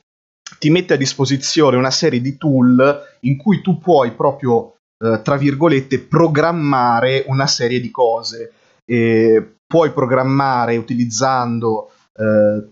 ti 0.57 0.69
mette 0.69 0.93
a 0.93 0.97
disposizione 0.97 1.75
una 1.75 1.91
serie 1.91 2.21
di 2.21 2.37
tool 2.37 3.17
in 3.21 3.37
cui 3.37 3.61
tu 3.61 3.77
puoi 3.77 4.11
proprio, 4.11 4.75
eh, 5.03 5.21
tra 5.21 5.35
virgolette, 5.35 5.99
programmare 5.99 7.25
una 7.27 7.45
serie 7.45 7.79
di 7.81 7.91
cose. 7.91 8.53
E 8.85 9.57
puoi 9.65 9.91
programmare 9.91 10.77
utilizzando, 10.77 11.91
eh, 12.15 12.71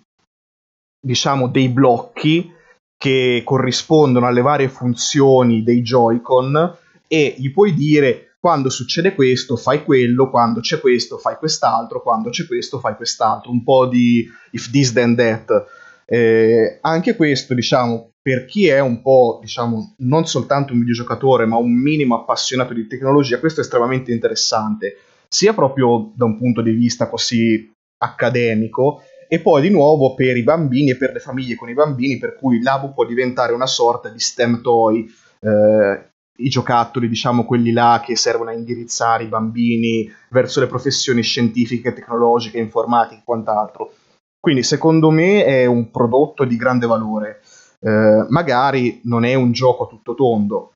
diciamo, 0.99 1.47
dei 1.47 1.69
blocchi 1.69 2.51
che 2.97 3.41
corrispondono 3.43 4.27
alle 4.27 4.41
varie 4.41 4.69
funzioni 4.69 5.63
dei 5.63 5.81
Joy-Con 5.81 6.77
e 7.07 7.35
gli 7.37 7.51
puoi 7.51 7.73
dire 7.73 8.35
quando 8.39 8.69
succede 8.69 9.13
questo 9.13 9.55
fai 9.55 9.83
quello, 9.83 10.29
quando 10.29 10.61
c'è 10.61 10.79
questo 10.79 11.17
fai 11.17 11.35
quest'altro, 11.37 12.01
quando 12.01 12.29
c'è 12.29 12.45
questo 12.47 12.79
fai 12.79 12.95
quest'altro, 12.95 13.51
un 13.51 13.63
po' 13.63 13.87
di 13.87 14.27
if 14.51 14.71
this 14.71 14.93
then 14.93 15.15
that. 15.15 15.65
Eh, 16.05 16.79
anche 16.81 17.15
questo, 17.15 17.53
diciamo, 17.53 18.11
per 18.21 18.45
chi 18.45 18.67
è 18.67 18.79
un 18.79 19.01
po', 19.01 19.39
diciamo, 19.41 19.95
non 19.99 20.25
soltanto 20.25 20.73
un 20.73 20.79
videogiocatore, 20.79 21.45
ma 21.45 21.57
un 21.57 21.73
minimo 21.73 22.15
appassionato 22.15 22.73
di 22.73 22.87
tecnologia, 22.87 23.39
questo 23.39 23.61
è 23.61 23.63
estremamente 23.63 24.11
interessante, 24.11 24.97
sia 25.33 25.53
proprio 25.53 26.11
da 26.13 26.25
un 26.25 26.37
punto 26.37 26.61
di 26.61 26.71
vista 26.71 27.07
così 27.07 27.71
accademico, 28.03 29.01
e 29.29 29.39
poi 29.39 29.61
di 29.61 29.69
nuovo 29.69 30.13
per 30.13 30.35
i 30.35 30.43
bambini 30.43 30.89
e 30.89 30.97
per 30.97 31.13
le 31.13 31.19
famiglie 31.19 31.55
con 31.55 31.69
i 31.69 31.73
bambini, 31.73 32.17
per 32.17 32.35
cui 32.35 32.61
l'Abu 32.61 32.93
può 32.93 33.05
diventare 33.05 33.53
una 33.53 33.65
sorta 33.65 34.09
di 34.09 34.19
STEM 34.19 34.61
toy, 34.61 35.09
eh, 35.39 36.09
i 36.37 36.49
giocattoli, 36.49 37.07
diciamo 37.07 37.45
quelli 37.45 37.71
là 37.71 38.01
che 38.03 38.17
servono 38.17 38.49
a 38.49 38.53
indirizzare 38.53 39.23
i 39.23 39.27
bambini 39.27 40.11
verso 40.31 40.59
le 40.59 40.67
professioni 40.67 41.21
scientifiche, 41.21 41.93
tecnologiche, 41.93 42.57
informatiche 42.57 43.21
e 43.21 43.23
quant'altro. 43.23 43.93
Quindi 44.37 44.63
secondo 44.63 45.11
me 45.11 45.45
è 45.45 45.65
un 45.65 45.91
prodotto 45.91 46.43
di 46.43 46.57
grande 46.57 46.87
valore. 46.87 47.41
Eh, 47.79 48.25
magari 48.27 48.99
non 49.05 49.23
è 49.23 49.33
un 49.35 49.53
gioco 49.53 49.87
tutto 49.87 50.13
tondo. 50.13 50.73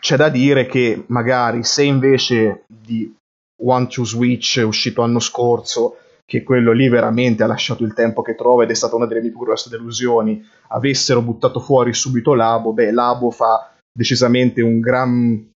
C'è 0.00 0.16
da 0.16 0.28
dire 0.28 0.66
che 0.66 1.04
magari 1.08 1.62
se 1.62 1.84
invece 1.84 2.64
di 2.66 3.14
One 3.62 3.86
to 3.86 4.04
Switch 4.04 4.62
uscito 4.64 5.02
l'anno 5.02 5.20
scorso, 5.20 5.98
che 6.24 6.42
quello 6.42 6.72
lì 6.72 6.88
veramente 6.88 7.42
ha 7.42 7.46
lasciato 7.46 7.84
il 7.84 7.92
tempo 7.92 8.22
che 8.22 8.34
trova 8.34 8.62
ed 8.62 8.70
è 8.70 8.74
stata 8.74 8.96
una 8.96 9.06
delle 9.06 9.20
mie 9.20 9.30
più 9.30 9.40
grosse 9.40 9.68
delusioni, 9.68 10.42
avessero 10.68 11.22
buttato 11.22 11.60
fuori 11.60 11.92
subito 11.92 12.34
Labo, 12.34 12.72
beh, 12.72 12.92
Labo 12.92 13.30
fa 13.30 13.72
decisamente 13.92 14.62
un 14.62 14.80
gran 14.80 15.50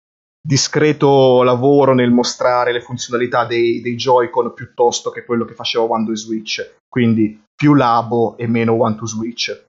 discreto 0.44 1.42
lavoro 1.42 1.94
nel 1.94 2.10
mostrare 2.10 2.72
le 2.72 2.80
funzionalità 2.80 3.44
dei, 3.44 3.80
dei 3.80 3.94
Joy-Con 3.94 4.54
piuttosto 4.54 5.10
che 5.10 5.24
quello 5.24 5.44
che 5.44 5.54
faceva 5.54 5.84
One 5.84 6.06
to 6.06 6.16
Switch. 6.16 6.76
Quindi 6.88 7.40
più 7.54 7.74
Labo 7.74 8.36
e 8.36 8.48
meno 8.48 8.72
One 8.72 8.96
to 8.96 9.06
Switch. 9.06 9.64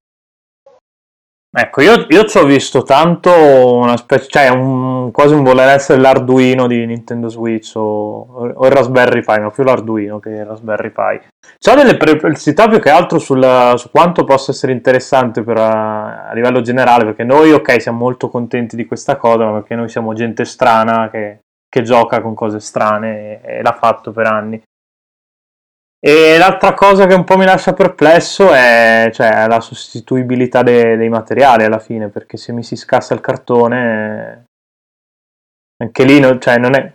Ecco, 1.55 1.81
io, 1.81 2.07
io 2.10 2.25
ci 2.25 2.39
ho 2.39 2.45
visto 2.45 2.81
tanto 2.81 3.29
una 3.75 3.95
specie, 3.95 4.27
cioè 4.27 4.50
un, 4.50 5.12
quasi 5.12 5.36
un 5.36 5.43
voler 5.43 5.69
essere 5.69 6.01
l'Arduino 6.01 6.65
di 6.65 6.83
Nintendo 6.83 7.27
Switch 7.29 7.75
o, 7.75 8.53
o, 8.55 8.65
il 8.65 8.72
Raspberry 8.72 9.22
Pi, 9.24 9.39
ma 9.39 9.51
più 9.51 9.63
l'Arduino 9.63 10.17
che 10.17 10.29
il 10.29 10.45
Raspberry 10.45 10.89
Pi. 10.89 11.22
C'ho 11.63 11.75
delle 11.75 11.95
perplessità 11.95 12.67
più 12.67 12.79
che 12.79 12.89
altro 12.89 13.19
sul, 13.19 13.74
su 13.75 13.91
quanto 13.91 14.24
possa 14.24 14.50
essere 14.50 14.72
interessante 14.72 15.43
per, 15.43 15.57
a, 15.57 16.29
a 16.29 16.33
livello 16.33 16.62
generale, 16.62 17.05
perché 17.05 17.24
noi, 17.24 17.51
ok, 17.51 17.79
siamo 17.79 18.00
molto 18.00 18.29
contenti 18.29 18.75
di 18.75 18.88
questa 18.88 19.17
cosa, 19.17 19.45
ma 19.45 19.51
perché 19.51 19.75
noi 19.75 19.89
siamo 19.89 20.13
gente 20.13 20.45
strana 20.45 21.12
che, 21.12 21.41
che 21.69 21.83
gioca 21.83 22.19
con 22.22 22.33
cose 22.33 22.60
strane 22.60 23.41
e, 23.43 23.57
e 23.60 23.62
l'ha 23.62 23.77
fatto 23.79 24.12
per 24.12 24.25
anni. 24.25 24.60
E 26.05 26.38
l'altra 26.38 26.74
cosa 26.74 27.07
che 27.07 27.13
un 27.13 27.24
po' 27.24 27.38
mi 27.38 27.45
lascia 27.45 27.72
perplesso 27.72 28.51
è 28.51 29.10
cioè, 29.13 29.48
la 29.48 29.62
sostituibilità 29.62 30.62
de- 30.62 30.98
dei 30.98 31.07
materiali 31.07 31.63
alla 31.63 31.79
fine, 31.79 32.10
perché 32.10 32.36
se 32.36 32.51
mi 32.51 32.62
si 32.62 32.75
scassa 32.75 33.13
il 33.13 33.22
cartone, 33.22 34.48
anche 35.81 36.03
lì 36.03 36.19
no, 36.19 36.38
cioè, 36.39 36.57
non, 36.57 36.75
è, 36.75 36.93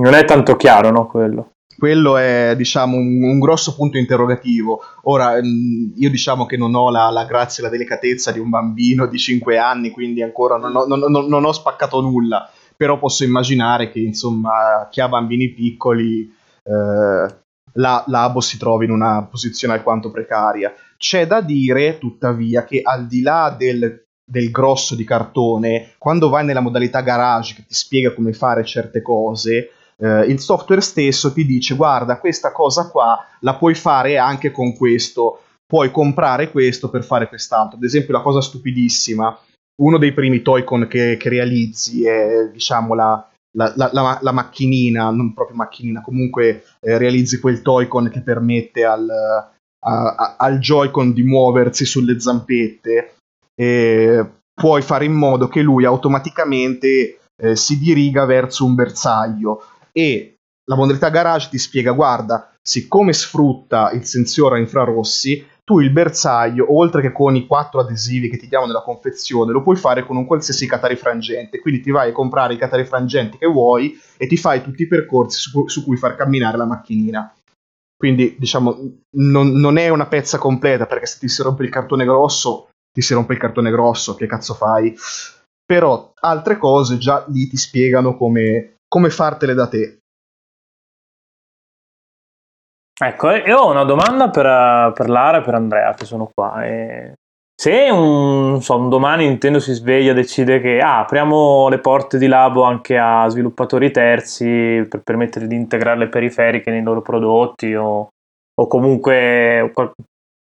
non, 0.00 0.14
è, 0.14 0.24
tanto 0.24 0.54
chiaro 0.54 0.90
no, 0.92 1.08
quello. 1.08 1.54
Quello 1.76 2.18
è 2.18 2.54
diciamo, 2.56 2.96
un, 2.96 3.20
un, 3.20 3.40
grosso 3.40 3.74
punto 3.74 3.98
interrogativo. 3.98 4.80
Ora, 5.04 5.42
mm, 5.42 5.94
io 5.96 6.08
diciamo 6.08 6.46
che 6.46 6.56
non 6.56 6.72
ho 6.76 6.88
la, 6.88 7.10
la, 7.10 7.24
grazia 7.24 7.64
e 7.64 7.66
la 7.66 7.72
delicatezza 7.72 8.30
di 8.30 8.38
un 8.38 8.48
bambino 8.48 9.06
di 9.06 9.18
5 9.18 9.58
anni, 9.58 9.90
quindi 9.90 10.22
ancora 10.22 10.56
non 10.56 10.76
ho, 10.76 10.86
non, 10.86 11.26
non, 11.26 11.44
ho 11.44 11.52
spaccato 11.52 12.00
nulla, 12.00 12.48
però 12.76 12.96
posso 12.96 13.24
immaginare 13.24 13.90
che 13.90 13.98
insomma, 13.98 14.86
chi 14.88 15.00
ha 15.00 15.08
bambini 15.08 15.48
piccoli... 15.48 16.32
Eh, 16.62 17.48
la 17.74 18.04
Labo 18.06 18.40
si 18.40 18.58
trovi 18.58 18.84
in 18.84 18.90
una 18.90 19.24
posizione 19.24 19.74
alquanto 19.74 20.10
precaria. 20.10 20.72
C'è 20.96 21.26
da 21.26 21.40
dire, 21.40 21.98
tuttavia, 21.98 22.64
che 22.64 22.80
al 22.82 23.06
di 23.06 23.22
là 23.22 23.54
del, 23.56 24.04
del 24.24 24.50
grosso 24.50 24.94
di 24.94 25.04
cartone, 25.04 25.94
quando 25.98 26.28
vai 26.28 26.44
nella 26.44 26.60
modalità 26.60 27.00
garage 27.00 27.54
che 27.54 27.64
ti 27.66 27.74
spiega 27.74 28.14
come 28.14 28.32
fare 28.32 28.64
certe 28.64 29.02
cose, 29.02 29.70
eh, 29.96 30.24
il 30.24 30.40
software 30.40 30.80
stesso 30.80 31.32
ti 31.32 31.44
dice 31.44 31.74
guarda 31.74 32.18
questa 32.18 32.52
cosa 32.52 32.88
qua 32.88 33.18
la 33.40 33.54
puoi 33.56 33.74
fare 33.74 34.16
anche 34.16 34.50
con 34.50 34.74
questo, 34.74 35.42
puoi 35.66 35.90
comprare 35.90 36.50
questo 36.50 36.88
per 36.88 37.04
fare 37.04 37.28
quest'altro. 37.28 37.76
Ad 37.76 37.84
esempio 37.84 38.12
la 38.14 38.22
cosa 38.22 38.40
stupidissima, 38.40 39.38
uno 39.82 39.98
dei 39.98 40.12
primi 40.12 40.42
Toycon 40.42 40.86
che, 40.88 41.16
che 41.18 41.28
realizzi 41.28 42.06
è 42.06 42.48
diciamo 42.52 42.94
la, 42.94 43.30
la, 43.56 43.72
la, 43.76 43.90
la, 43.92 44.18
la, 44.20 44.32
macchinina, 44.32 45.10
non 45.10 45.34
proprio 45.34 45.56
macchinina, 45.56 46.02
comunque 46.02 46.64
eh, 46.80 46.98
realizzi 46.98 47.40
quel 47.40 47.62
Toy-Con 47.62 48.08
che 48.10 48.20
permette 48.20 48.84
al, 48.84 49.08
a, 49.10 50.14
a, 50.14 50.36
al 50.38 50.58
Joy-Con 50.58 51.12
di 51.12 51.22
muoversi 51.22 51.84
sulle 51.84 52.20
zampette, 52.20 53.14
e 53.54 54.30
puoi 54.54 54.82
fare 54.82 55.04
in 55.04 55.12
modo 55.12 55.48
che 55.48 55.62
lui 55.62 55.84
automaticamente 55.84 57.18
eh, 57.40 57.56
si 57.56 57.78
diriga 57.78 58.24
verso 58.24 58.64
un 58.64 58.74
bersaglio. 58.74 59.62
E 59.92 60.36
la 60.64 60.76
modalità 60.76 61.10
garage 61.10 61.48
ti 61.50 61.58
spiega 61.58 61.92
guarda 61.92 62.54
siccome 62.62 63.12
sfrutta 63.12 63.90
il 63.90 64.04
sensore 64.04 64.56
a 64.56 64.60
infrarossi 64.60 65.44
tu 65.70 65.78
il 65.78 65.92
bersaglio, 65.92 66.76
oltre 66.76 67.00
che 67.00 67.12
con 67.12 67.36
i 67.36 67.46
quattro 67.46 67.78
adesivi 67.78 68.28
che 68.28 68.36
ti 68.36 68.48
diamo 68.48 68.66
nella 68.66 68.82
confezione, 68.82 69.52
lo 69.52 69.62
puoi 69.62 69.76
fare 69.76 70.04
con 70.04 70.16
un 70.16 70.26
qualsiasi 70.26 70.66
catarifrangente. 70.66 71.60
Quindi 71.60 71.80
ti 71.80 71.92
vai 71.92 72.10
a 72.10 72.12
comprare 72.12 72.54
i 72.54 72.58
catarifrangenti 72.58 73.38
che 73.38 73.46
vuoi 73.46 73.96
e 74.16 74.26
ti 74.26 74.36
fai 74.36 74.62
tutti 74.62 74.82
i 74.82 74.88
percorsi 74.88 75.38
su, 75.38 75.68
su 75.68 75.84
cui 75.84 75.96
far 75.96 76.16
camminare 76.16 76.56
la 76.56 76.64
macchinina. 76.64 77.32
Quindi, 77.96 78.34
diciamo, 78.36 78.76
non, 79.18 79.52
non, 79.52 79.76
è 79.76 79.90
una 79.90 80.08
pezza 80.08 80.38
completa, 80.38 80.86
perché 80.86 81.06
se 81.06 81.20
ti 81.20 81.28
si 81.28 81.40
rompe 81.40 81.62
il 81.62 81.70
cartone 81.70 82.04
grosso, 82.04 82.70
ti 82.92 83.00
si 83.00 83.14
rompe 83.14 83.34
il 83.34 83.38
cartone 83.38 83.70
grosso, 83.70 84.16
che 84.16 84.26
cazzo 84.26 84.54
fai? 84.54 84.92
Però 85.64 86.10
altre 86.18 86.58
cose 86.58 86.98
già 86.98 87.24
lì 87.28 87.46
ti 87.46 87.56
spiegano 87.56 88.16
come, 88.16 88.74
come 88.88 89.08
fartele 89.08 89.54
da 89.54 89.68
te. 89.68 89.99
Ecco, 93.02 93.30
io 93.30 93.58
ho 93.58 93.70
una 93.70 93.84
domanda 93.84 94.28
per, 94.28 94.92
per 94.92 95.08
Lara 95.08 95.38
e 95.38 95.42
per 95.42 95.54
Andrea 95.54 95.94
che 95.94 96.04
sono 96.04 96.30
qua. 96.34 96.66
E 96.66 97.14
se 97.60 97.88
un, 97.90 98.60
so, 98.60 98.76
un, 98.76 98.90
domani 98.90 99.26
Nintendo 99.26 99.58
si 99.58 99.72
sveglia 99.72 100.10
e 100.10 100.14
decide 100.14 100.60
che 100.60 100.78
ah, 100.78 101.00
apriamo 101.00 101.68
le 101.68 101.78
porte 101.78 102.18
di 102.18 102.26
labo 102.26 102.62
anche 102.62 102.98
a 102.98 103.26
sviluppatori 103.28 103.90
terzi 103.90 104.86
per 104.88 105.00
permettere 105.02 105.46
di 105.46 105.54
integrare 105.54 105.98
le 105.98 106.08
periferiche 106.08 106.70
nei 106.70 106.82
loro 106.82 107.00
prodotti 107.00 107.74
o, 107.74 108.08
o 108.54 108.66
comunque 108.66 109.72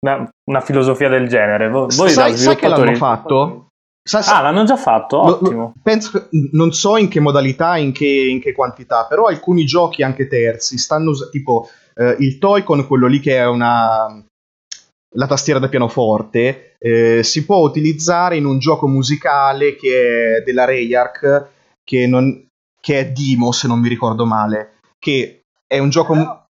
una, 0.01 0.31
una, 0.45 0.61
filosofia 0.61 1.09
del 1.11 1.29
genere, 1.29 1.69
voi 1.69 1.91
sai, 1.91 2.33
da 2.33 2.37
sai 2.37 2.57
che 2.57 2.69
l'hanno 2.69 2.95
fatto? 2.95 3.67
Sa, 4.03 4.23
sa, 4.23 4.39
ah, 4.39 4.43
l'hanno 4.43 4.65
già 4.65 4.77
fatto? 4.77 5.21
Ottimo. 5.21 5.61
Lo, 5.61 5.73
penso, 5.83 6.29
non 6.53 6.73
so 6.73 6.97
in 6.97 7.09
che 7.09 7.21
modalità, 7.21 7.77
in 7.77 7.93
che, 7.93 8.07
in 8.07 8.41
che 8.41 8.53
quantità, 8.53 9.07
però 9.07 9.25
alcuni 9.25 9.65
giochi 9.65 10.03
anche 10.03 10.29
terzi 10.29 10.79
stanno 10.79 11.13
tipo 11.31 11.69
eh, 11.99 12.17
il 12.21 12.38
Toy-Con, 12.38 12.87
quello 12.87 13.07
lì 13.07 13.21
che 13.21 13.37
è 13.37 13.47
una 13.47 14.25
la 15.17 15.26
tastiera 15.26 15.59
da 15.59 15.69
pianoforte, 15.69 16.76
eh, 16.79 17.23
si 17.23 17.45
può 17.45 17.59
utilizzare 17.59 18.37
in 18.37 18.45
un 18.45 18.59
gioco 18.59 18.87
musicale 18.87 19.75
che 19.76 20.37
è 20.37 20.43
della 20.43 20.65
Rayark, 20.65 21.49
che, 21.83 22.07
non, 22.07 22.47
che 22.81 22.99
è 22.99 23.11
Dimo, 23.11 23.50
se 23.53 23.67
non 23.67 23.81
mi 23.81 23.88
ricordo 23.88 24.25
male, 24.25 24.79
che 24.99 25.43
è 25.67 25.79
un 25.79 25.91
gioco... 25.91 26.45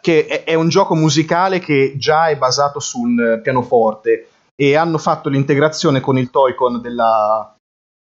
Che 0.00 0.26
è, 0.26 0.42
è 0.42 0.54
un 0.54 0.68
gioco 0.68 0.96
musicale 0.96 1.60
che 1.60 1.94
già 1.96 2.26
è 2.26 2.36
basato 2.36 2.80
sul 2.80 3.40
pianoforte 3.40 4.30
e 4.60 4.74
hanno 4.74 4.98
fatto 4.98 5.28
l'integrazione 5.28 6.00
con 6.00 6.18
il 6.18 6.28
Toy-Con 6.28 6.80
della, 6.80 7.54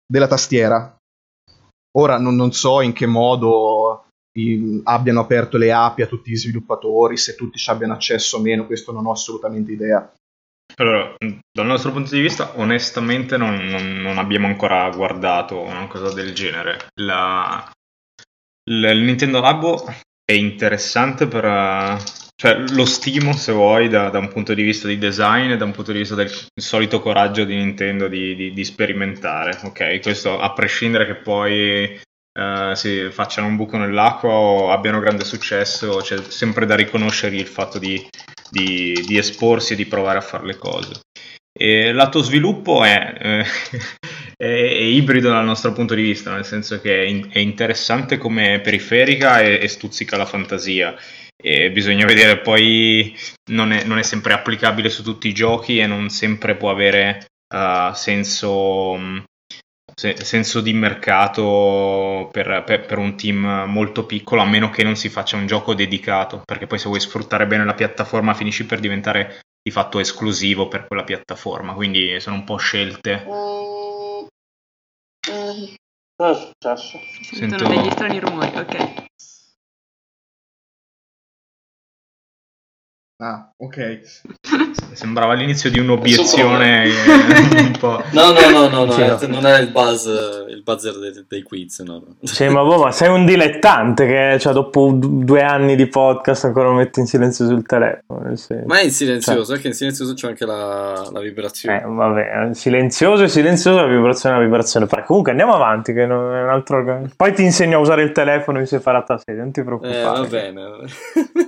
della 0.07 0.27
tastiera. 0.27 0.95
Ora 1.97 2.19
non, 2.19 2.37
non, 2.37 2.53
so 2.53 2.83
in 2.83 2.93
che 2.93 3.07
modo 3.07 4.05
abbiano 4.85 5.21
aperto 5.21 5.57
le 5.57 5.73
api 5.73 6.03
a 6.03 6.07
tutti 6.07 6.31
gli 6.31 6.37
sviluppatori, 6.37 7.17
se 7.17 7.35
tutti 7.35 7.59
ci 7.59 7.71
abbiano 7.71 7.95
accesso 7.95 8.37
o 8.37 8.41
meno, 8.41 8.67
questo 8.67 8.93
non 8.93 9.07
ho 9.07 9.11
assolutamente 9.11 9.73
idea. 9.73 10.13
Allora, 10.77 11.15
dal 11.19 11.67
nostro 11.67 11.93
punto 11.93 12.15
di 12.15 12.21
vista, 12.21 12.53
onestamente 12.57 13.37
non, 13.37 13.57
non, 13.57 13.97
non 13.97 14.19
abbiamo 14.19 14.47
ancora 14.47 14.89
guardato 14.91 15.61
una 15.61 15.87
cosa 15.87 16.13
del 16.13 16.35
genere. 16.35 16.89
La, 17.01 17.71
la, 18.71 18.91
il 18.91 19.03
Nintendo 19.03 19.41
Labo 19.41 19.85
è 20.25 20.33
interessante 20.33 21.27
per... 21.27 21.97
Cioè, 22.41 22.57
lo 22.71 22.85
stimo, 22.85 23.33
se 23.33 23.51
vuoi, 23.51 23.89
da, 23.89 24.11
da, 24.11 24.21
un 24.21 24.29
punto 24.29 24.55
di 24.55 24.63
vista 24.63 24.87
di 24.87 24.97
design 24.97 25.51
e 25.51 25.57
da 25.57 25.65
un 25.65 25.73
punto 25.73 25.91
di 25.91 25.99
vista 25.99 26.15
del 26.15 26.31
solito 26.55 27.01
coraggio 27.01 27.43
di 27.43 27.57
Nintendo 27.57 28.07
di, 28.07 28.37
di, 28.37 28.53
di 28.53 28.65
sperimentare, 28.65 29.59
ok? 29.65 30.01
Questo 30.01 30.39
a 30.39 30.53
prescindere 30.53 31.05
che 31.05 31.17
poi 31.17 31.99
uh, 32.39 32.75
si 32.75 33.09
facciano 33.11 33.49
un 33.49 33.57
buco 33.57 33.77
nell'acqua 33.77 34.31
o 34.31 34.71
abbiano 34.71 35.01
grande 35.01 35.25
successo, 35.25 35.97
c'è 35.97 36.23
sempre 36.29 36.65
da 36.65 36.77
riconoscere 36.77 37.37
il 37.37 37.47
fatto 37.47 37.79
di, 37.79 38.07
di, 38.51 38.93
di 39.07 39.19
esporsi 39.19 39.73
e 39.73 39.77
di 39.77 39.87
provare 39.87 40.19
a 40.19 40.23
fare 40.23 40.47
le 40.47 40.57
cose. 40.57 41.01
E 41.61 41.93
lato 41.93 42.23
sviluppo 42.23 42.85
è, 42.85 43.17
eh, 43.21 43.45
è, 44.37 44.47
ibrido 44.47 45.31
dal 45.31 45.45
nostro 45.45 45.73
punto 45.73 45.95
di 45.95 46.03
vista, 46.03 46.33
nel 46.33 46.45
senso 46.45 46.81
che 46.81 47.03
è, 47.03 47.05
in, 47.05 47.29
è 47.33 47.41
interessante 47.41 48.17
come 48.17 48.61
periferica 48.61 49.41
e, 49.41 49.59
e, 49.61 49.67
stuzzica 49.67 50.17
la 50.17 50.25
fantasia. 50.25 50.95
e 51.37 51.71
bisogna 51.73 52.07
vedere 52.07 52.39
poi 52.39 53.17
non 53.51 53.73
è, 53.73 53.83
non 53.85 53.99
è, 53.99 54.03
sempre 54.03 54.35
applicabile 54.35 54.89
su 54.89 55.03
tutti 55.03 55.27
i 55.27 55.35
giochi 55.35 55.79
e 55.79 55.87
non 55.87 56.11
sempre 56.11 56.55
può 56.55 56.71
avere 56.71 57.27
uh, 57.53 57.93
senso, 57.93 59.27
se, 59.99 60.25
senso, 60.25 60.61
di 60.61 60.73
mercato 60.73 62.29
per, 62.31 62.63
per, 62.65 62.87
per, 62.87 62.99
un 62.99 63.17
team 63.17 63.65
molto 63.67 64.07
piccolo 64.07 64.43
a 64.43 64.47
meno 64.47 64.71
che 64.71 64.85
non 64.85 64.95
si 64.95 65.09
faccia 65.09 65.37
un 65.37 65.49
gioco 65.49 65.75
dedicato 65.75 66.41
perché 66.45 66.69
poi 66.69 66.79
se 66.79 66.87
vuoi 66.87 67.01
sfruttare 67.01 67.49
bene 67.49 67.65
la 67.65 67.75
piattaforma 67.75 68.33
finisci 68.33 68.65
per 68.65 68.79
diventare 68.79 69.41
di 69.61 69.73
fatto 69.73 69.99
esclusivo 69.99 70.69
per 70.69 70.87
quella 70.87 71.03
piattaforma 71.03 71.73
quindi 71.75 72.21
sono 72.21 72.37
un 72.37 72.45
po' 72.45 72.59
scelte 72.59 73.27
mm. 73.27 73.69
Mm. 75.31 75.75
Cosa 76.17 76.33
è 76.33 76.47
successo? 76.47 76.99
Sentono 77.23 77.59
Sento... 77.59 77.81
degli 77.81 77.91
strani 77.91 78.19
rumori, 78.19 78.57
ok. 78.57 79.08
Ah, 83.21 83.53
ok. 83.57 84.01
Sembrava 84.95 85.33
l'inizio 85.33 85.71
di 85.71 85.81
un'obiezione 85.81 86.87
un 87.59 87.77
po'. 87.77 88.01
No, 88.13 88.31
no, 88.31 88.51
no, 88.51 88.69
no, 88.69 88.85
no 88.85 88.93
cioè, 88.93 89.27
non 89.27 89.45
è 89.45 89.59
il, 89.59 89.71
buzz, 89.71 90.07
il 90.07 90.63
buzzer 90.63 90.97
dei, 91.01 91.25
dei 91.27 91.43
quiz, 91.43 91.81
no. 91.81 92.01
Cioè, 92.23 92.49
ma, 92.49 92.63
boh, 92.63 92.79
ma 92.79 92.93
sei 92.93 93.09
un 93.09 93.27
dilettante 93.27 94.07
che 94.07 94.37
cioè, 94.39 94.53
dopo 94.53 94.93
due 94.93 95.43
anni 95.43 95.75
di 95.75 95.89
podcast 95.89 96.45
ancora 96.45 96.69
lo 96.69 96.75
metti 96.75 97.01
in 97.01 97.07
silenzio 97.07 97.47
sul 97.47 97.67
telefono. 97.67 98.33
Ma 98.67 98.79
è 98.79 98.85
in 98.85 98.93
silenzioso, 98.93 99.47
cioè, 99.47 99.59
è 99.59 99.61
che 99.61 99.69
in 99.69 99.75
silenzioso 99.75 100.15
c'è 100.15 100.29
anche 100.29 100.47
la, 100.47 101.09
la 101.13 101.21
vibrazione. 101.21 101.83
Eh, 101.83 101.87
vabbè, 101.87 102.51
silenzioso 102.53 103.25
e 103.25 103.29
silenzioso, 103.29 103.81
la 103.81 103.89
vibrazione 103.89 104.37
è 104.37 104.39
la 104.39 104.45
vibrazione. 104.45 104.87
Comunque 105.05 105.33
andiamo 105.33 105.55
avanti, 105.55 105.93
che 105.93 106.07
non 106.07 106.37
è 106.37 106.43
un 106.45 106.51
altro... 106.51 107.09
Poi 107.17 107.33
ti 107.35 107.43
insegno 107.43 107.79
a 107.79 107.81
usare 107.81 108.05
il 108.05 108.13
telefono 108.13 108.61
in 108.61 108.67
separata 108.67 109.19
sede, 109.19 109.41
non 109.41 109.51
ti 109.51 109.65
preoccupare. 109.65 109.99
Eh, 109.99 110.03
va 110.03 110.25
bene. 110.25 110.63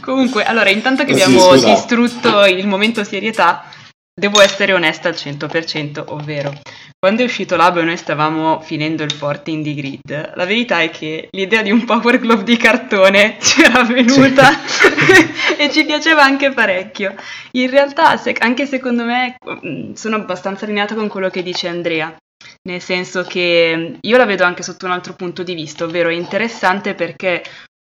Comunque, 0.00 0.44
allora, 0.44 0.70
intanto 0.70 1.04
che 1.04 1.12
abbiamo 1.12 1.56
sì, 1.56 1.66
distrutto 1.66 2.44
il 2.44 2.66
momento 2.66 3.04
serietà, 3.04 3.64
devo 4.14 4.40
essere 4.40 4.72
onesta 4.72 5.08
al 5.08 5.14
100%, 5.14 6.04
ovvero 6.08 6.52
quando 6.98 7.22
è 7.22 7.26
uscito 7.26 7.56
Labo 7.56 7.80
e 7.80 7.84
noi 7.84 7.96
stavamo 7.98 8.60
finendo 8.62 9.02
il 9.02 9.14
porting 9.14 9.62
di 9.62 9.74
Grid, 9.74 10.32
la 10.34 10.44
verità 10.46 10.80
è 10.80 10.90
che 10.90 11.28
l'idea 11.30 11.60
di 11.60 11.70
un 11.70 11.84
Power 11.84 12.18
Glove 12.18 12.42
di 12.42 12.56
cartone 12.56 13.36
c'era 13.38 13.84
venuta 13.84 14.50
sì. 14.64 15.54
e 15.56 15.70
ci 15.70 15.84
piaceva 15.84 16.24
anche 16.24 16.50
parecchio. 16.52 17.14
In 17.52 17.70
realtà, 17.70 18.16
se, 18.16 18.34
anche 18.38 18.64
secondo 18.66 19.04
me, 19.04 19.36
mm, 19.46 19.92
sono 19.92 20.16
abbastanza 20.16 20.64
allineata 20.64 20.94
con 20.94 21.08
quello 21.08 21.28
che 21.28 21.42
dice 21.42 21.68
Andrea. 21.68 22.16
Nel 22.62 22.80
senso 22.80 23.22
che 23.22 23.98
io 24.00 24.16
la 24.16 24.24
vedo 24.24 24.44
anche 24.44 24.62
sotto 24.62 24.86
un 24.86 24.92
altro 24.92 25.14
punto 25.14 25.42
di 25.42 25.54
vista, 25.54 25.84
ovvero 25.84 26.08
è 26.08 26.14
interessante 26.14 26.94
perché 26.94 27.42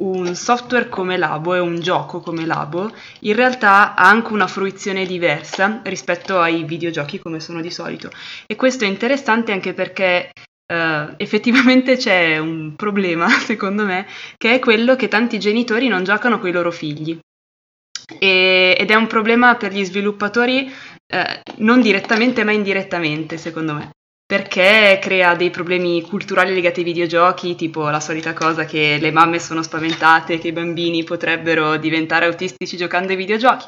un 0.01 0.35
software 0.35 0.89
come 0.89 1.17
Labo 1.17 1.53
e 1.53 1.59
un 1.59 1.79
gioco 1.79 2.19
come 2.19 2.45
Labo 2.45 2.91
in 3.21 3.35
realtà 3.35 3.95
ha 3.95 4.09
anche 4.09 4.33
una 4.33 4.47
fruizione 4.47 5.05
diversa 5.05 5.81
rispetto 5.83 6.39
ai 6.39 6.63
videogiochi 6.63 7.19
come 7.19 7.39
sono 7.39 7.61
di 7.61 7.71
solito 7.71 8.09
e 8.47 8.55
questo 8.55 8.83
è 8.83 8.87
interessante 8.87 9.51
anche 9.51 9.73
perché 9.73 10.31
Uh, 10.71 11.15
effettivamente 11.17 11.97
c'è 11.97 12.37
un 12.37 12.75
problema, 12.77 13.27
secondo 13.43 13.83
me, 13.83 14.07
che 14.37 14.53
è 14.53 14.59
quello 14.59 14.95
che 14.95 15.09
tanti 15.09 15.37
genitori 15.37 15.89
non 15.89 16.05
giocano 16.05 16.39
con 16.39 16.47
i 16.47 16.53
loro 16.53 16.71
figli. 16.71 17.19
E, 18.17 18.77
ed 18.79 18.89
è 18.89 18.95
un 18.95 19.07
problema 19.07 19.55
per 19.55 19.73
gli 19.73 19.83
sviluppatori 19.83 20.71
uh, 21.13 21.51
non 21.57 21.81
direttamente 21.81 22.45
ma 22.45 22.53
indirettamente, 22.53 23.35
secondo 23.35 23.73
me 23.73 23.91
perché 24.31 24.97
crea 25.01 25.35
dei 25.35 25.49
problemi 25.49 26.01
culturali 26.03 26.53
legati 26.53 26.79
ai 26.79 26.85
videogiochi, 26.85 27.53
tipo 27.55 27.89
la 27.89 27.99
solita 27.99 28.31
cosa 28.31 28.63
che 28.63 28.97
le 28.97 29.11
mamme 29.11 29.39
sono 29.39 29.61
spaventate 29.61 30.37
che 30.37 30.47
i 30.47 30.51
bambini 30.53 31.03
potrebbero 31.03 31.75
diventare 31.75 32.27
autistici 32.27 32.77
giocando 32.77 33.11
ai 33.11 33.17
videogiochi, 33.17 33.65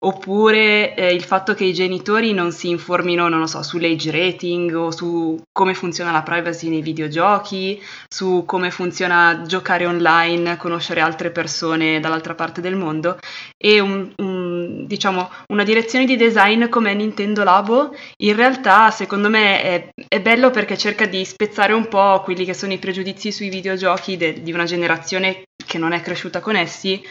oppure 0.00 0.94
eh, 0.94 1.12
il 1.12 1.24
fatto 1.24 1.54
che 1.54 1.64
i 1.64 1.72
genitori 1.72 2.32
non 2.32 2.52
si 2.52 2.68
informino, 2.68 3.28
non 3.28 3.40
lo 3.40 3.46
so, 3.46 3.62
sull'age 3.62 4.10
rating 4.10 4.72
o 4.74 4.90
su 4.92 5.40
come 5.50 5.74
funziona 5.74 6.12
la 6.12 6.22
privacy 6.22 6.68
nei 6.68 6.82
videogiochi, 6.82 7.82
su 8.08 8.44
come 8.46 8.70
funziona 8.70 9.42
giocare 9.46 9.86
online, 9.86 10.56
conoscere 10.56 11.00
altre 11.00 11.30
persone 11.30 11.98
dall'altra 11.98 12.34
parte 12.34 12.60
del 12.60 12.76
mondo. 12.76 13.18
E 13.56 13.80
un, 13.80 14.12
un, 14.18 14.86
diciamo, 14.86 15.30
una 15.48 15.64
direzione 15.64 16.04
di 16.04 16.16
design 16.16 16.68
come 16.68 16.94
Nintendo 16.94 17.42
Labo 17.42 17.94
in 18.18 18.36
realtà 18.36 18.90
secondo 18.90 19.28
me 19.28 19.62
è, 19.62 19.88
è, 20.08 20.20
bello 20.20 20.50
perché 20.50 20.76
cerca 20.76 21.06
di 21.06 21.24
spezzare 21.24 21.72
un 21.72 21.88
po' 21.88 22.20
quelli 22.22 22.44
che 22.44 22.54
sono 22.54 22.72
i 22.72 22.78
pregiudizi 22.78 23.32
sui 23.32 23.48
videogiochi 23.48 24.16
de, 24.16 24.42
di 24.42 24.52
una 24.52 24.64
generazione 24.64 25.42
che 25.66 25.78
non 25.78 25.92
è 25.92 26.00
cresciuta 26.00 26.40
con 26.40 26.56
essi 26.56 27.02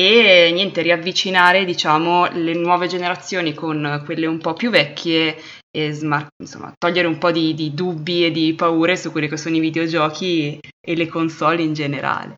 e 0.00 0.52
niente, 0.52 0.82
riavvicinare 0.82 1.64
diciamo 1.64 2.26
le 2.30 2.54
nuove 2.54 2.86
generazioni 2.86 3.52
con 3.52 4.00
quelle 4.04 4.26
un 4.26 4.38
po' 4.38 4.52
più 4.52 4.70
vecchie 4.70 5.36
e 5.76 5.90
smart, 5.90 6.28
insomma, 6.40 6.72
togliere 6.78 7.08
un 7.08 7.18
po' 7.18 7.32
di, 7.32 7.52
di, 7.52 7.74
dubbi 7.74 8.24
e 8.24 8.30
di 8.30 8.54
paure 8.54 8.96
su 8.96 9.10
quelli 9.10 9.26
che 9.26 9.36
sono 9.36 9.56
i 9.56 9.60
videogiochi 9.60 10.60
e 10.80 10.94
le 10.94 11.08
console 11.08 11.62
in 11.62 11.72
generale. 11.72 12.36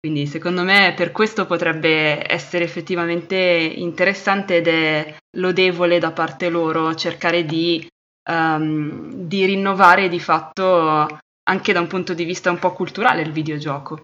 Quindi 0.00 0.26
secondo 0.26 0.64
me 0.64 0.92
per 0.96 1.12
questo 1.12 1.46
potrebbe 1.46 2.28
essere 2.28 2.64
effettivamente 2.64 3.36
interessante 3.36 4.56
ed 4.56 4.66
è 4.66 5.14
lodevole 5.36 6.00
da 6.00 6.10
parte 6.10 6.48
loro 6.48 6.96
cercare 6.96 7.44
di, 7.44 7.86
um, 8.28 9.12
di 9.12 9.44
rinnovare 9.44 10.08
di 10.08 10.18
fatto 10.18 11.16
anche 11.48 11.72
da 11.72 11.78
un 11.78 11.86
punto 11.86 12.12
di 12.12 12.24
vista 12.24 12.50
un 12.50 12.58
po' 12.58 12.72
culturale 12.72 13.22
il 13.22 13.30
videogioco. 13.30 14.00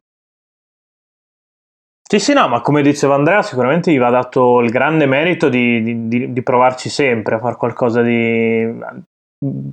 Sì, 2.14 2.20
sì, 2.20 2.32
no, 2.32 2.46
ma 2.46 2.60
come 2.60 2.80
diceva 2.80 3.16
Andrea, 3.16 3.42
sicuramente 3.42 3.90
gli 3.90 3.98
va 3.98 4.08
dato 4.08 4.60
il 4.60 4.70
grande 4.70 5.04
merito 5.04 5.48
di, 5.48 6.06
di, 6.06 6.32
di 6.32 6.42
provarci 6.44 6.88
sempre 6.88 7.34
a 7.34 7.40
fare 7.40 7.56
qualcosa 7.56 8.02
di 8.02 8.72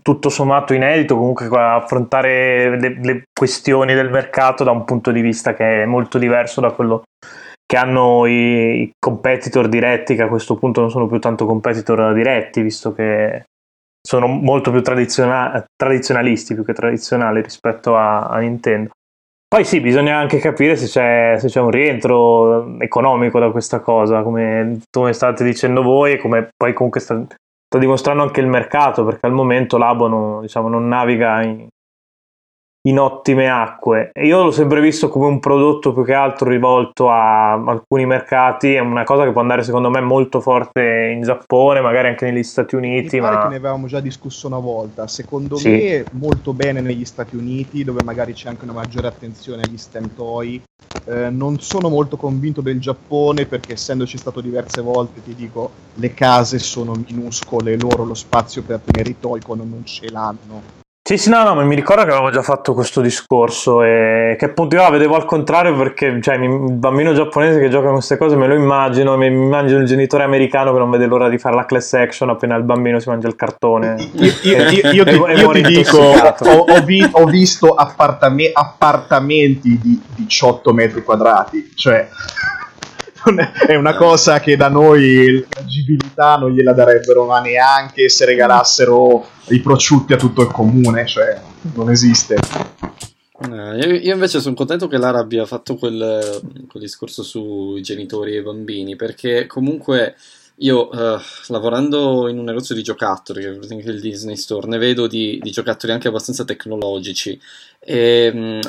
tutto 0.02 0.30
sommato 0.30 0.74
inedito, 0.74 1.16
comunque 1.16 1.48
affrontare 1.56 2.80
le, 2.80 3.00
le, 3.00 3.24
questioni 3.32 3.94
del 3.94 4.10
mercato 4.10 4.64
da 4.64 4.72
un 4.72 4.86
punto 4.86 5.12
di 5.12 5.22
vista 5.22 5.54
che 5.54 5.84
è 5.84 5.86
molto 5.86 6.18
diverso 6.18 6.62
da 6.62 6.72
quello 6.72 7.04
che 7.64 7.78
hanno 7.78 8.26
i, 8.26 8.82
i 8.82 8.92
competitor 8.98 9.70
diretti, 9.70 10.16
che 10.16 10.24
a 10.24 10.28
questo 10.28 10.56
punto 10.56 10.82
non 10.82 10.90
sono 10.90 11.06
più 11.06 11.20
tanto 11.20 11.46
competitor 11.46 12.12
diretti, 12.12 12.64
visto 12.64 12.92
che 12.92 13.44
sono 14.02 14.26
molto 14.26 14.72
più 14.72 14.82
tradiziona- 14.82 15.64
tradizionalisti 15.76 16.56
più 16.56 16.66
che 16.66 16.74
tradizionali 16.74 17.44
rispetto 17.44 17.96
a, 17.96 18.30
a 18.30 18.40
Nintendo. 18.40 18.90
Poi 19.54 19.66
sì, 19.66 19.82
bisogna 19.82 20.16
anche 20.16 20.40
capire 20.40 20.78
se 20.78 20.86
c'è, 20.86 21.36
se 21.38 21.50
c'è 21.50 21.60
un 21.60 21.72
rientro 21.72 22.80
economico 22.80 23.38
da 23.38 23.52
questa 23.52 23.82
cosa, 23.82 24.24
come, 24.24 24.80
come 24.90 25.12
state 25.12 25.44
dicendo 25.44 25.82
voi 25.82 26.14
e 26.14 26.18
come 26.20 26.48
poi 26.56 26.72
comunque 26.72 27.02
sta, 27.02 27.22
sta, 27.26 27.78
dimostrando 27.78 28.24
anche 28.24 28.40
il 28.40 28.48
mercato, 28.48 29.04
perché 29.04 29.26
al 29.26 29.34
momento 29.34 29.78
l'Abo 29.78 30.08
non, 30.08 30.40
diciamo, 30.40 30.70
non 30.70 30.88
naviga 30.88 31.42
in, 31.42 31.68
in 32.84 33.00
ottime 33.00 33.48
acque. 33.48 34.12
Io 34.24 34.44
l'ho 34.44 34.52
sempre 34.52 34.82
visto 34.82 35.10
come 35.10 35.28
un 35.28 35.40
prodotto 35.40 35.94
più 35.94 36.04
che 36.04 36.14
altro 36.14 36.50
rivolto 36.50 37.10
a 37.10 37.54
alcuni 37.54 38.06
mercati, 38.06 38.74
è 38.74 38.80
una 38.80 39.04
cosa 39.04 39.24
che 39.24 39.32
può 39.32 39.42
andare 39.42 39.64
secondo 39.64 39.90
me 39.90 40.02
molto 40.02 40.42
forte 40.42 41.12
in 41.14 41.22
Giappone, 41.22 41.82
magari 41.82 42.08
anche 42.08 42.30
negli 42.30 42.44
Stati 42.44 42.76
Uniti. 42.76 43.20
Mi 43.20 43.22
ma... 43.22 43.42
che 43.44 43.50
ne 43.50 43.56
avevamo 43.58 43.88
già 43.88 44.00
discusso 44.00 44.48
una 44.48 44.58
volta, 44.58 45.08
secondo 45.08 45.58
sì. 45.58 45.70
me 45.70 46.06
molto 46.14 46.54
bene 46.54 46.82
negli 46.82 47.06
Stati 47.06 47.36
Uniti, 47.36 47.84
dove 47.84 48.02
magari 48.04 48.34
c'è 48.34 48.50
anche 48.50 48.64
una 48.64 48.74
maggiore 48.74 49.08
attenzione 49.08 49.62
agli 49.62 49.78
STEM 49.78 50.16
toy. 50.16 50.62
Eh, 51.06 51.30
non 51.30 51.60
sono 51.60 51.90
molto 51.90 52.18
convinto 52.18 52.62
del 52.62 52.80
Giappone 52.80 53.46
perché 53.46 53.74
essendoci 53.74 54.18
stato 54.18 54.42
diverse 54.42 54.82
volte 54.82 55.24
ti 55.24 55.34
dico 55.34 55.72
le 55.96 56.14
case 56.14 56.60
sono 56.60 56.94
minuscole, 56.94 57.78
loro 57.78 58.04
lo 58.04 58.14
spazio 58.14 58.62
per 58.62 58.82
tenere 58.84 59.12
i 59.12 59.20
toy 59.20 59.40
quando 59.42 59.64
non 59.64 59.84
ce 59.86 60.12
l'hanno 60.12 60.81
sì, 61.04 61.18
sì, 61.18 61.32
no, 61.32 61.44
no, 61.44 61.56
ma 61.56 61.64
mi 61.64 61.74
ricordo 61.74 62.04
che 62.04 62.10
avevamo 62.10 62.30
già 62.30 62.44
fatto 62.44 62.76
questo 62.76 63.02
discorso 63.02 63.82
e 63.82 64.36
che 64.38 64.46
appunto 64.46 64.76
io 64.76 64.84
la 64.84 64.92
vedevo 64.92 65.16
al 65.16 65.26
contrario 65.26 65.76
perché 65.76 66.22
cioè, 66.22 66.36
il 66.36 66.74
bambino 66.74 67.12
giapponese 67.12 67.60
che 67.60 67.70
gioca 67.70 67.86
con 67.86 67.96
queste 67.96 68.18
cose 68.18 68.36
me 68.36 68.46
lo 68.46 68.54
immagino, 68.54 69.18
mi 69.18 69.26
immagino 69.26 69.80
il 69.80 69.88
genitore 69.88 70.24
americano 70.24 70.72
che 70.72 70.78
non 70.78 70.92
vede 70.92 71.08
l'ora 71.08 71.28
di 71.28 71.40
fare 71.40 71.56
la 71.56 71.66
class 71.66 71.94
action 71.94 72.30
appena 72.30 72.56
il 72.56 72.64
bambino 72.64 73.00
si 73.00 73.10
mangia 73.10 73.28
il 73.28 73.36
cartone. 73.36 73.96
Io, 74.14 74.32
io, 74.44 74.70
io, 74.70 74.92
io 74.92 75.04
ti, 75.04 75.16
io 75.16 75.50
ti 75.52 75.62
dico, 75.64 75.98
ho, 75.98 76.66
ho, 76.70 76.82
vi, 76.84 77.04
ho 77.12 77.26
visto 77.26 77.74
appartame, 77.74 78.52
appartamenti 78.54 79.80
di 79.82 80.00
18 80.16 80.72
metri 80.72 81.02
quadrati, 81.02 81.72
cioè 81.76 82.08
è 83.68 83.76
una 83.76 83.96
cosa 83.96 84.40
che 84.40 84.56
da 84.56 84.70
noi 84.70 85.46
l'agibilità 85.50 86.38
non 86.38 86.52
gliela 86.52 86.74
darebbero 86.74 87.26
ma 87.26 87.40
neanche 87.40 88.10
se 88.10 88.26
regalassero 88.26 89.26
i 89.50 89.60
prosciutti 89.60 90.14
a 90.14 90.18
tutto 90.18 90.42
il 90.42 90.52
comune, 90.52 91.06
cioè 91.06 91.40
non 91.74 91.90
esiste. 91.90 92.38
Eh, 93.44 93.78
io, 93.78 93.96
io, 93.96 94.14
invece 94.14 94.40
sono 94.40 94.56
contento 94.56 94.88
che 94.88 94.98
Lara 94.98 95.20
abbia 95.20 95.46
fatto 95.46 95.76
quel, 95.76 96.42
quel, 96.68 96.84
discorso 96.84 97.24
sui 97.24 97.82
genitori 97.82 98.36
e 98.36 98.40
i 98.40 98.44
bambini, 98.44 98.96
perché 98.96 99.48
comunque 99.48 100.16
io 100.58 100.90
uh, 100.90 101.20
lavorando 101.48 102.28
in 102.28 102.38
un 102.38 102.44
negozio 102.44 102.76
di 102.76 102.84
giocattoli, 102.84 103.44
il 103.44 104.00
Disney 104.00 104.36
Store, 104.36 104.68
ne 104.68 104.78
vedo 104.78 105.08
di, 105.08 105.40
di 105.42 105.52
giocattoli 105.52 105.92
anche 105.92 106.08
abbastanza 106.08 106.46
tecnologici. 106.46 107.40
E, 107.80 108.32
um, 108.34 108.60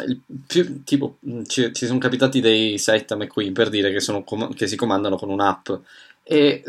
più, 0.47 0.83
tipo, 0.85 1.19
ci, 1.47 1.73
ci, 1.75 1.87
sono 1.87 1.99
capitati 1.99 2.41
dei 2.41 2.79
set 2.79 3.13
a 3.13 3.17
McQueen 3.17 3.53
per 3.53 3.69
dire 3.69 3.93
che, 3.93 4.01
sono, 4.01 4.25
che 4.55 4.67
si 4.67 4.77
comandano 4.77 5.17
con 5.17 5.29
un'app. 5.29 5.71
E 6.23 6.63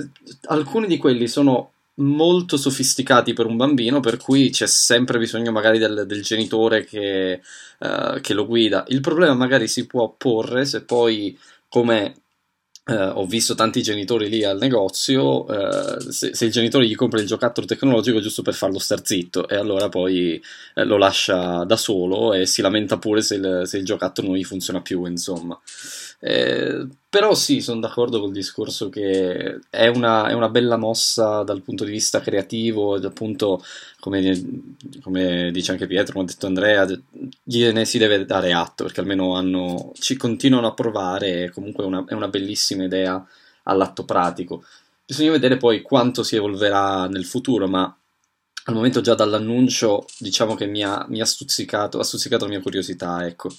alcuni 0.47 0.87
di 0.87 0.97
quelli 0.97 1.27
sono 1.27 1.71
molto 1.95 2.57
sofisticati 2.57 3.33
per 3.33 3.45
un 3.45 3.55
bambino, 3.55 3.99
per 3.99 4.17
cui 4.17 4.49
c'è 4.49 4.67
sempre 4.67 5.19
bisogno 5.19 5.51
magari 5.51 5.77
del, 5.77 6.05
del 6.07 6.23
genitore 6.23 6.83
che, 6.85 7.39
uh, 7.79 8.19
che, 8.19 8.33
lo 8.33 8.45
guida. 8.45 8.83
Il 8.87 8.99
problema 8.99 9.35
magari 9.35 9.67
si 9.67 9.85
può 9.85 10.13
porre 10.17 10.65
se 10.65 10.83
poi, 10.83 11.37
come 11.69 12.22
Uh, 12.85 13.17
ho 13.17 13.25
visto 13.25 13.55
tanti 13.55 13.81
genitori 13.81 14.27
lì 14.27 14.43
al 14.43 14.57
negozio, 14.57 15.45
uh, 15.45 15.99
se, 16.09 16.35
se, 16.35 16.45
il 16.45 16.51
genitore 16.51 16.85
gli 16.85 16.95
compra 16.95 17.21
il 17.21 17.25
giocattolo 17.25 17.65
tecnologico 17.65 18.19
giusto 18.19 18.41
per 18.41 18.53
farlo 18.53 18.77
star 18.77 19.05
zitto 19.05 19.47
e 19.47 19.55
allora 19.55 19.87
poi 19.87 20.41
uh, 20.75 20.83
lo 20.83 20.97
lascia 20.97 21.63
da 21.63 21.77
solo 21.77 22.33
e 22.33 22.45
si 22.45 22.61
lamenta 22.61 22.97
pure 22.97 23.21
se 23.21 23.35
il, 23.35 23.61
se 23.63 23.77
il 23.77 23.85
giocattolo 23.85 24.27
non 24.27 24.35
gli 24.35 24.43
funziona 24.43 24.81
più, 24.81 25.05
insomma. 25.05 25.57
Però 27.13 27.35
sì, 27.35 27.61
sono 27.61 27.79
d'accordo 27.79 28.19
col 28.19 28.31
discorso 28.31 28.89
che 28.89 29.59
è 29.69 29.85
una, 29.85 30.29
è 30.29 30.33
una, 30.33 30.49
bella 30.49 30.77
mossa 30.77 31.43
dal 31.43 31.61
punto 31.61 31.83
di 31.83 31.91
vista 31.91 32.21
creativo 32.21 32.95
ed 32.95 33.05
appunto, 33.05 33.63
come, 33.99 34.63
come, 35.03 35.51
dice 35.51 35.73
anche 35.73 35.85
Pietro, 35.85 36.13
come 36.13 36.25
ha 36.25 36.27
detto 36.27 36.47
Andrea, 36.47 36.87
gliene 37.43 37.85
si 37.85 37.99
deve 37.99 38.25
dare 38.25 38.51
atto 38.51 38.85
perché 38.85 39.01
almeno 39.01 39.35
hanno, 39.35 39.91
ci 39.99 40.17
continuano 40.17 40.65
a 40.65 40.73
provare 40.73 41.51
comunque 41.51 41.83
una, 41.83 42.03
è 42.07 42.15
una 42.15 42.29
bellissima 42.29 42.85
idea 42.85 43.23
all'atto 43.65 44.05
pratico. 44.05 44.63
Bisogna 45.05 45.29
vedere 45.29 45.57
poi 45.57 45.83
quanto 45.83 46.23
si 46.23 46.35
evolverà 46.35 47.05
nel 47.05 47.25
futuro, 47.25 47.67
ma 47.67 47.95
al 48.65 48.73
momento 48.73 49.01
già 49.01 49.13
dall'annuncio 49.13 50.07
diciamo 50.17 50.55
che 50.55 50.65
mi 50.65 50.83
ha, 50.83 51.05
mi 51.09 51.21
ha 51.21 51.25
stuzzicato, 51.25 51.99
ha 51.99 52.03
stuzzicato 52.03 52.45
la 52.45 52.49
mia 52.49 52.61
curiosità, 52.61 53.23
ecco. 53.23 53.51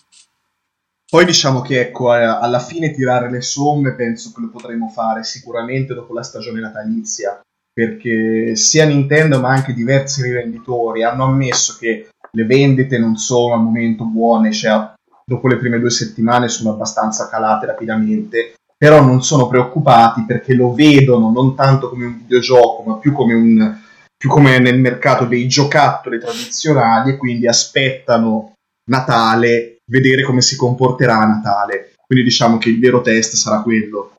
Poi 1.10 1.24
diciamo 1.24 1.60
che 1.60 1.80
ecco, 1.80 2.10
alla 2.10 2.58
fine 2.58 2.92
tirare 2.92 3.30
le 3.30 3.40
somme 3.40 3.94
penso 3.94 4.32
che 4.34 4.40
lo 4.40 4.48
potremo 4.48 4.88
fare 4.88 5.22
sicuramente 5.22 5.94
dopo 5.94 6.12
la 6.12 6.22
stagione 6.22 6.60
natalizia, 6.60 7.40
perché 7.72 8.56
sia 8.56 8.84
Nintendo 8.86 9.40
ma 9.40 9.50
anche 9.50 9.72
diversi 9.72 10.22
rivenditori 10.22 11.04
hanno 11.04 11.24
ammesso 11.24 11.76
che 11.78 12.08
le 12.30 12.44
vendite 12.44 12.98
non 12.98 13.16
sono 13.16 13.54
al 13.54 13.62
momento 13.62 14.04
buone, 14.04 14.52
cioè 14.52 14.92
dopo 15.24 15.48
le 15.48 15.56
prime 15.56 15.78
due 15.78 15.90
settimane 15.90 16.48
sono 16.48 16.70
abbastanza 16.70 17.28
calate 17.28 17.66
rapidamente, 17.66 18.54
però 18.76 19.02
non 19.02 19.22
sono 19.22 19.46
preoccupati 19.46 20.24
perché 20.26 20.54
lo 20.54 20.72
vedono 20.72 21.30
non 21.30 21.54
tanto 21.54 21.88
come 21.88 22.06
un 22.06 22.18
videogioco, 22.18 22.82
ma 22.82 22.96
più 22.96 23.12
come, 23.12 23.34
un, 23.34 23.78
più 24.16 24.28
come 24.28 24.58
nel 24.58 24.80
mercato 24.80 25.26
dei 25.26 25.46
giocattoli 25.46 26.18
tradizionali 26.18 27.10
e 27.10 27.16
quindi 27.16 27.46
aspettano 27.46 28.52
Natale 28.86 29.73
vedere 29.86 30.22
come 30.22 30.40
si 30.40 30.56
comporterà 30.56 31.18
a 31.18 31.26
Natale. 31.26 31.94
Quindi 32.06 32.24
diciamo 32.24 32.58
che 32.58 32.68
il 32.68 32.78
vero 32.78 33.00
test 33.00 33.34
sarà 33.34 33.62
quello. 33.62 34.14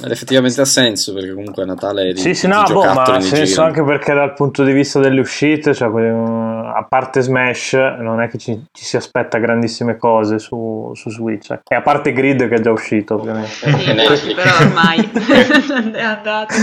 Ed 0.00 0.12
effettivamente 0.12 0.60
ha 0.60 0.64
senso 0.64 1.12
perché 1.12 1.32
comunque 1.32 1.64
a 1.64 1.66
Natale 1.66 2.10
è 2.10 2.12
di, 2.12 2.20
Sì, 2.20 2.32
sì, 2.32 2.46
no, 2.46 2.62
boh, 2.62 2.84
ma 2.92 3.02
ha 3.02 3.20
senso 3.20 3.62
anche 3.62 3.82
perché 3.82 4.14
dal 4.14 4.32
punto 4.32 4.62
di 4.62 4.72
vista 4.72 5.00
delle 5.00 5.18
uscite, 5.18 5.74
cioè, 5.74 5.88
a 5.88 6.86
parte 6.88 7.20
Smash, 7.20 7.72
non 7.72 8.22
è 8.22 8.28
che 8.28 8.38
ci, 8.38 8.66
ci 8.70 8.84
si 8.84 8.96
aspetta 8.96 9.38
grandissime 9.38 9.96
cose 9.96 10.38
su, 10.38 10.92
su, 10.94 11.10
Switch. 11.10 11.50
E 11.50 11.74
a 11.74 11.82
parte 11.82 12.12
Grid 12.12 12.48
che 12.48 12.54
è 12.54 12.60
già 12.60 12.70
uscito, 12.70 13.14
ovviamente. 13.14 14.16
Sì, 14.16 14.34
però 14.34 14.56
ormai 14.60 14.98
è 15.92 16.02
andato. 16.02 16.54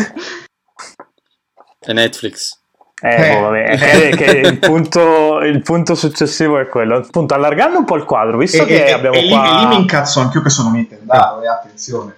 E 1.81 1.93
Netflix. 1.93 2.63
Eh, 3.05 3.29
eh. 3.29 3.35
Boh, 3.35 3.41
vabbè, 3.41 3.63
è 3.65 4.09
che 4.17 4.31
il, 4.39 4.57
punto, 4.57 5.39
il, 5.41 5.61
punto, 5.61 5.93
successivo 5.93 6.57
è 6.57 6.67
quello. 6.67 6.97
Appunto, 6.97 7.35
allargando 7.35 7.77
un 7.77 7.85
po' 7.85 7.95
il 7.95 8.03
quadro, 8.03 8.37
visto 8.37 8.63
e, 8.63 8.65
che 8.65 8.85
e, 8.85 8.91
abbiamo 8.91 9.15
e 9.15 9.29
qua... 9.29 9.43
lì, 9.43 9.59
lì 9.59 9.67
mi 9.67 9.81
incazzo 9.81 10.21
anch'io 10.21 10.41
che 10.41 10.49
sono 10.49 10.71
Nintendo, 10.71 11.13
eh, 11.13 11.47
attenzione. 11.47 12.15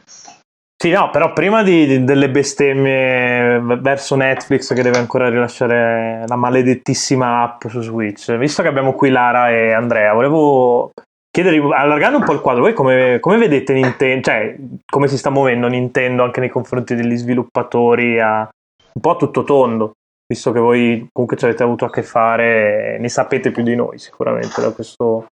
Sì, 0.79 0.91
no, 0.91 1.09
però 1.09 1.33
prima 1.33 1.63
di, 1.63 1.87
di, 1.87 2.03
delle 2.03 2.29
bestemmie 2.29 3.59
verso 3.79 4.15
Netflix 4.15 4.73
che 4.73 4.83
deve 4.83 4.99
ancora 4.99 5.27
rilasciare 5.27 6.23
la 6.27 6.35
maledettissima 6.35 7.41
app 7.41 7.65
su 7.67 7.81
Switch, 7.81 8.31
visto 8.37 8.61
che 8.61 8.67
abbiamo 8.67 8.93
qui 8.93 9.09
Lara 9.09 9.49
e 9.49 9.73
Andrea, 9.73 10.13
volevo 10.13 10.91
chiedervi, 11.31 11.73
allargando 11.73 12.19
un 12.19 12.25
po' 12.25 12.33
il 12.33 12.41
quadro, 12.41 12.61
voi 12.61 12.73
come, 12.73 13.17
come 13.19 13.37
vedete 13.37 13.73
Nintendo, 13.73 14.21
cioè 14.21 14.55
come 14.85 15.07
si 15.07 15.17
sta 15.17 15.31
muovendo 15.31 15.67
Nintendo 15.67 16.23
anche 16.23 16.39
nei 16.39 16.49
confronti 16.49 16.93
degli 16.93 17.17
sviluppatori 17.17 18.19
a 18.19 18.47
un 18.93 19.01
po' 19.01 19.09
a 19.09 19.15
tutto 19.15 19.43
tondo? 19.43 19.93
Visto 20.27 20.51
che 20.51 20.59
voi 20.59 21.07
comunque 21.11 21.37
ci 21.37 21.45
avete 21.45 21.63
avuto 21.63 21.85
a 21.85 21.89
che 21.89 22.03
fare, 22.03 22.97
ne 22.99 23.09
sapete 23.09 23.51
più 23.51 23.63
di 23.63 23.75
noi 23.75 23.97
sicuramente 23.97 24.61
da 24.61 24.71
questo 24.71 25.27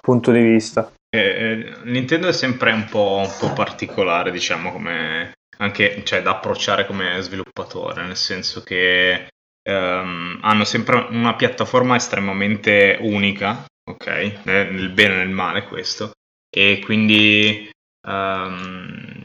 punto 0.00 0.30
di 0.30 0.42
vista. 0.42 0.92
Eh, 1.08 1.20
eh, 1.20 1.76
Nintendo 1.84 2.28
è 2.28 2.32
sempre 2.32 2.72
un 2.72 2.86
po', 2.86 3.22
un 3.24 3.32
po', 3.38 3.52
particolare, 3.52 4.30
diciamo, 4.30 4.72
come 4.72 5.32
anche 5.58 6.02
cioè, 6.04 6.22
da 6.22 6.32
approcciare 6.32 6.86
come 6.86 7.20
sviluppatore, 7.20 8.02
nel 8.02 8.16
senso 8.16 8.62
che 8.62 9.28
ehm, 9.62 10.38
hanno 10.42 10.64
sempre 10.64 11.06
una 11.10 11.34
piattaforma 11.34 11.96
estremamente 11.96 12.98
unica, 13.00 13.64
ok? 13.88 14.40
Nel 14.44 14.90
bene 14.90 15.14
e 15.14 15.16
nel 15.18 15.28
male 15.28 15.64
questo, 15.64 16.12
e 16.50 16.80
quindi 16.82 17.70
um, 18.08 19.21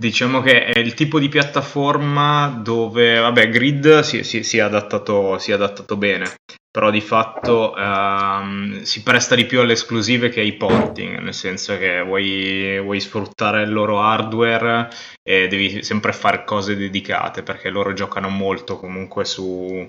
Diciamo 0.00 0.42
che 0.42 0.66
è 0.66 0.78
il 0.78 0.94
tipo 0.94 1.18
di 1.18 1.28
piattaforma 1.28 2.60
dove, 2.62 3.18
vabbè, 3.18 3.48
Grid 3.48 3.98
si, 4.02 4.22
si, 4.22 4.44
si, 4.44 4.58
è, 4.58 4.60
adattato, 4.60 5.38
si 5.38 5.50
è, 5.50 5.54
adattato, 5.54 5.96
bene, 5.96 6.36
però 6.70 6.92
di 6.92 7.00
fatto 7.00 7.74
um, 7.76 8.80
si 8.82 9.02
presta 9.02 9.34
di 9.34 9.44
più 9.44 9.58
alle 9.58 9.72
esclusive 9.72 10.28
che 10.28 10.38
ai 10.38 10.52
porting, 10.52 11.18
nel 11.18 11.34
senso 11.34 11.76
che 11.78 12.00
vuoi, 12.00 12.78
vuoi 12.80 13.00
sfruttare 13.00 13.64
il 13.64 13.72
loro 13.72 14.00
hardware 14.00 14.88
e 15.20 15.48
devi 15.48 15.82
sempre 15.82 16.12
fare 16.12 16.44
cose 16.44 16.76
dedicate, 16.76 17.42
perché 17.42 17.68
loro 17.68 17.92
giocano 17.92 18.28
molto 18.28 18.78
comunque 18.78 19.24
su, 19.24 19.88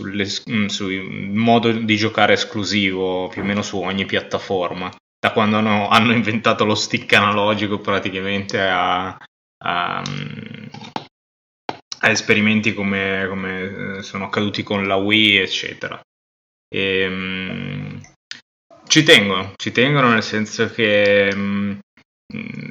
mm, 0.00 0.66
sul 0.66 1.02
modo 1.32 1.72
di 1.72 1.96
giocare 1.96 2.34
esclusivo, 2.34 3.26
più 3.26 3.42
o 3.42 3.44
meno 3.44 3.62
su 3.62 3.80
ogni 3.80 4.06
piattaforma. 4.06 4.88
Da 5.18 5.32
quando 5.32 5.56
hanno, 5.56 5.88
hanno, 5.88 6.12
inventato 6.12 6.64
lo 6.64 6.76
stick 6.76 7.12
analogico 7.14 7.80
praticamente 7.80 8.60
a, 8.60 9.18
a, 9.64 10.02
a 12.02 12.08
esperimenti 12.08 12.74
come, 12.74 13.26
come, 13.28 13.96
eh, 13.98 14.02
sono 14.02 14.24
accaduti 14.24 14.62
con 14.62 14.86
la 14.86 14.96
Wii, 14.96 15.36
eccetera. 15.36 16.00
E, 16.68 17.06
um, 17.06 18.00
ci 18.86 19.02
tengono, 19.02 19.52
ci 19.56 19.72
tengono 19.72 20.10
nel 20.10 20.22
senso 20.22 20.70
che 20.70 21.30
um, 21.32 21.78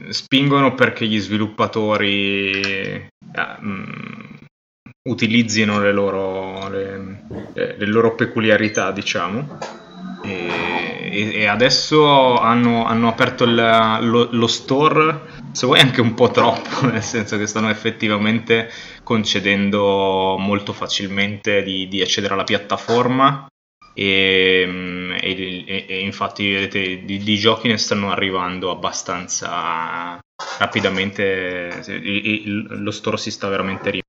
spingono 0.09 0.73
perché 0.73 1.05
gli 1.05 1.19
sviluppatori 1.19 3.07
um, 3.35 4.37
utilizzino 5.09 5.79
le 5.79 5.91
loro, 5.91 6.69
le, 6.69 7.25
le 7.53 7.85
loro 7.85 8.15
peculiarità, 8.15 8.91
diciamo. 8.91 9.57
E, 10.23 11.31
e, 11.33 11.45
adesso 11.47 12.37
hanno, 12.37 12.85
hanno 12.85 13.07
aperto 13.07 13.43
il, 13.45 13.55
lo, 13.55 14.27
lo, 14.31 14.47
store, 14.47 15.38
se 15.51 15.65
vuoi 15.65 15.79
anche 15.79 16.01
un 16.01 16.13
po' 16.13 16.31
troppo, 16.31 16.85
nel 16.87 17.03
senso 17.03 17.37
che 17.37 17.47
stanno 17.47 17.69
effettivamente 17.69 18.69
concedendo 19.03 20.37
molto 20.37 20.73
facilmente 20.73 21.63
di, 21.63 21.87
di 21.87 22.01
accedere 22.01 22.33
alla 22.33 22.43
piattaforma 22.43 23.47
e, 23.93 25.17
e, 25.21 25.85
e 25.87 25.99
infatti 25.99 26.51
vedete 26.51 27.03
di, 27.03 27.17
di, 27.17 27.37
giochi 27.37 27.67
ne 27.67 27.77
stanno 27.77 28.11
arrivando 28.11 28.71
abbastanza 28.71 30.19
rapidamente, 30.57 31.83
il, 31.87 32.25
il, 32.25 32.81
lo 32.81 32.91
store 32.91 33.17
si 33.17 33.31
sta 33.31 33.47
veramente 33.49 33.89
riempendo. 33.89 34.08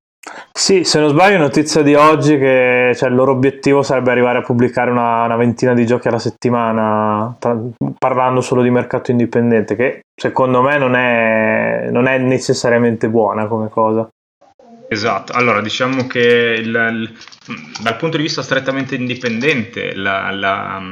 Sì, 0.52 0.84
se 0.84 0.98
non 0.98 1.08
sbaglio, 1.08 1.38
notizia 1.38 1.82
di 1.82 1.94
oggi 1.94 2.36
che 2.36 2.92
cioè, 2.94 3.08
il 3.08 3.14
loro 3.14 3.32
obiettivo 3.32 3.82
sarebbe 3.82 4.10
arrivare 4.10 4.38
a 4.38 4.42
pubblicare 4.42 4.90
una, 4.90 5.24
una 5.24 5.36
ventina 5.36 5.74
di 5.74 5.86
giochi 5.86 6.08
alla 6.08 6.18
settimana, 6.18 7.34
tra, 7.38 7.56
parlando 7.98 8.40
solo 8.40 8.62
di 8.62 8.70
mercato 8.70 9.10
indipendente, 9.10 9.76
che 9.76 10.00
secondo 10.14 10.60
me 10.60 10.76
non 10.76 10.96
è, 10.96 11.88
non 11.90 12.06
è 12.06 12.18
necessariamente 12.18 13.08
buona 13.08 13.46
come 13.46 13.68
cosa. 13.68 14.08
Esatto, 14.88 15.32
allora 15.34 15.60
diciamo 15.60 16.08
che 16.08 16.56
il, 16.58 16.66
il, 16.66 17.16
dal 17.80 17.96
punto 17.96 18.16
di 18.16 18.24
vista 18.24 18.42
strettamente 18.42 18.96
indipendente 18.96 19.94
la, 19.94 20.32
la, 20.32 20.82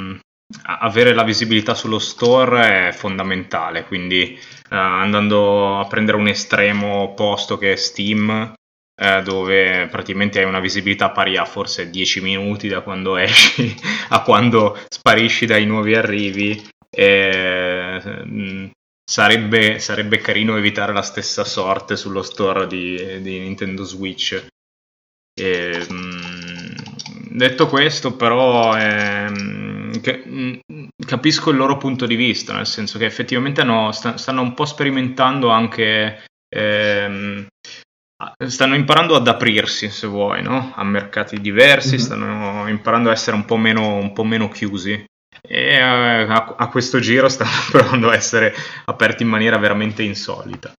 avere 0.80 1.12
la 1.12 1.24
visibilità 1.24 1.74
sullo 1.74 1.98
store 1.98 2.88
è 2.88 2.92
fondamentale, 2.92 3.84
quindi 3.84 4.38
uh, 4.70 4.74
andando 4.74 5.78
a 5.78 5.86
prendere 5.86 6.16
un 6.16 6.28
estremo 6.28 7.02
opposto 7.02 7.58
che 7.58 7.72
è 7.72 7.76
Steam, 7.76 8.54
eh, 9.00 9.22
dove 9.22 9.86
praticamente 9.88 10.40
hai 10.40 10.44
una 10.44 10.58
visibilità 10.58 11.10
pari 11.10 11.36
a 11.36 11.44
forse 11.44 11.88
10 11.88 12.20
minuti 12.20 12.66
da 12.66 12.80
quando 12.80 13.16
esci 13.16 13.72
a 14.10 14.22
quando 14.22 14.76
sparisci 14.88 15.46
dai 15.46 15.64
nuovi 15.66 15.94
arrivi. 15.94 16.66
E, 16.90 18.00
mh, 18.02 18.42
mm, 18.42 18.66
sarebbe, 19.08 19.78
sarebbe, 19.78 20.18
carino 20.18 20.56
evitare 20.56 20.92
la 20.92 21.02
stessa 21.02 21.44
sorte 21.44 21.96
sullo 21.96 22.22
store 22.22 22.66
di, 22.66 23.20
di 23.22 23.38
Nintendo 23.38 23.84
Switch. 23.84 24.46
E, 25.40 25.86
mh, 25.88 25.94
mm, 25.94 27.36
detto 27.36 27.68
questo, 27.68 28.16
però, 28.16 28.76
ehm, 28.76 30.00
che, 30.00 30.22
mh, 30.24 30.58
mm, 30.72 30.86
capisco 31.06 31.50
il 31.50 31.56
loro 31.56 31.76
punto 31.76 32.04
di 32.06 32.16
vista, 32.16 32.54
nel 32.54 32.66
senso 32.66 32.98
che 32.98 33.04
effettivamente 33.04 33.60
hanno, 33.60 33.92
st- 33.92 34.14
stanno 34.14 34.42
un 34.42 34.54
po' 34.54 34.64
sperimentando 34.64 35.50
anche. 35.50 36.24
Ehm, 36.48 37.46
stanno 38.46 38.74
imparando 38.74 39.14
ad 39.14 39.28
aprirsi, 39.28 39.90
se 39.90 40.06
vuoi, 40.06 40.42
no? 40.42 40.72
a 40.74 40.84
mercati 40.84 41.40
diversi, 41.40 41.96
mm-hmm. 41.96 42.04
stanno 42.04 42.68
imparando 42.68 43.10
a 43.10 43.12
essere 43.12 43.36
un 43.36 43.44
po' 43.44 43.56
meno, 43.56 43.94
un 43.94 44.12
po 44.12 44.24
meno 44.24 44.48
chiusi 44.48 45.04
e 45.40 45.78
a, 45.78 46.54
a, 46.56 46.68
questo 46.68 46.98
giro 46.98 47.28
stanno 47.30 47.50
provando 47.70 48.10
a 48.10 48.14
essere 48.14 48.54
aperti 48.86 49.22
in 49.22 49.28
maniera 49.28 49.56
veramente 49.58 50.02
insolita. 50.02 50.72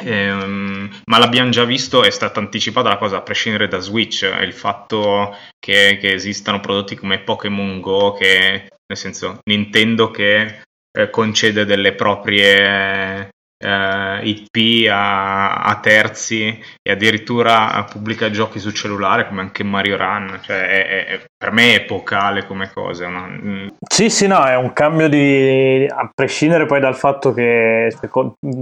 Ehm, 0.00 0.88
ma 1.06 1.18
l'abbiamo 1.18 1.50
già 1.50 1.64
visto, 1.64 2.04
è 2.04 2.10
stata 2.10 2.38
anticipata 2.38 2.88
la 2.88 2.98
cosa 2.98 3.16
a 3.16 3.22
prescindere 3.22 3.66
da 3.66 3.80
Switch, 3.80 4.22
il 4.22 4.52
fatto 4.52 5.36
che, 5.58 5.98
che 6.00 6.12
esistano 6.12 6.60
prodotti 6.60 6.94
come 6.94 7.18
Pokémon 7.18 7.80
Go, 7.80 8.12
che 8.12 8.68
nel 8.86 8.96
senso 8.96 9.40
Nintendo 9.50 10.12
che 10.12 10.62
eh, 10.96 11.10
concede 11.10 11.64
delle 11.64 11.94
proprie 11.94 13.30
eh, 13.58 14.20
IP 14.22 14.88
a, 14.88 15.62
a, 15.62 15.80
terzi 15.80 16.58
e 16.80 16.92
addirittura 16.92 17.84
pubblica 17.90 18.30
giochi 18.30 18.58
su 18.58 18.70
cellulare 18.70 19.26
come 19.26 19.40
anche 19.40 19.64
Mario 19.64 19.96
Run, 19.96 20.38
cioè 20.42 20.66
è, 20.68 21.06
è, 21.06 21.20
per 21.36 21.52
me 21.52 21.72
è 21.72 21.74
epocale 21.76 22.46
come 22.46 22.70
cosa. 22.72 23.08
No? 23.08 23.26
Mm. 23.26 23.66
Sì, 23.86 24.08
sì, 24.10 24.26
no, 24.26 24.44
è 24.44 24.56
un 24.56 24.72
cambio 24.72 25.08
di... 25.08 25.86
a 25.88 26.10
prescindere 26.14 26.66
poi 26.66 26.80
dal 26.80 26.96
fatto 26.96 27.32
che 27.32 27.92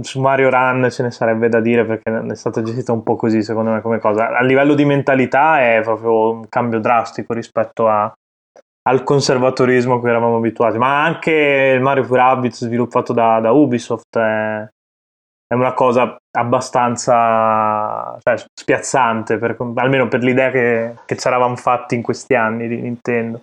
su 0.01 0.19
Mario 0.19 0.49
Run 0.49 0.87
ce 0.89 1.03
ne 1.03 1.11
sarebbe 1.11 1.47
da 1.49 1.59
dire 1.59 1.85
perché 1.85 2.23
è 2.29 2.35
stato 2.35 2.63
gestito 2.63 2.93
un 2.93 3.03
po' 3.03 3.15
così 3.15 3.43
secondo 3.43 3.71
me 3.71 3.81
come 3.81 3.99
cosa. 3.99 4.35
A 4.35 4.43
livello 4.43 4.73
di 4.73 4.85
mentalità 4.85 5.61
è 5.61 5.81
proprio 5.83 6.31
un 6.31 6.49
cambio 6.49 6.79
drastico 6.79 7.33
rispetto 7.33 7.87
a, 7.87 8.11
al 8.87 9.03
conservatorismo 9.03 9.95
a 9.95 9.99
cui 9.99 10.09
eravamo 10.09 10.37
abituati, 10.37 10.77
ma 10.77 11.03
anche 11.03 11.73
il 11.75 11.81
Mario 11.81 12.07
Rabbids 12.09 12.63
sviluppato 12.65 13.13
da, 13.13 13.39
da 13.39 13.51
Ubisoft 13.51 14.17
è, 14.17 14.67
è 15.47 15.53
una 15.53 15.73
cosa 15.73 16.17
abbastanza 16.37 18.17
cioè, 18.21 18.35
spiazzante, 18.53 19.37
per, 19.37 19.55
almeno 19.75 20.09
per 20.09 20.21
l'idea 20.21 20.51
che, 20.51 20.95
che 21.05 21.17
ci 21.17 21.27
eravamo 21.27 21.55
fatti 21.55 21.95
in 21.95 22.01
questi 22.01 22.35
anni 22.35 22.67
di 22.67 22.75
Nintendo. 22.81 23.39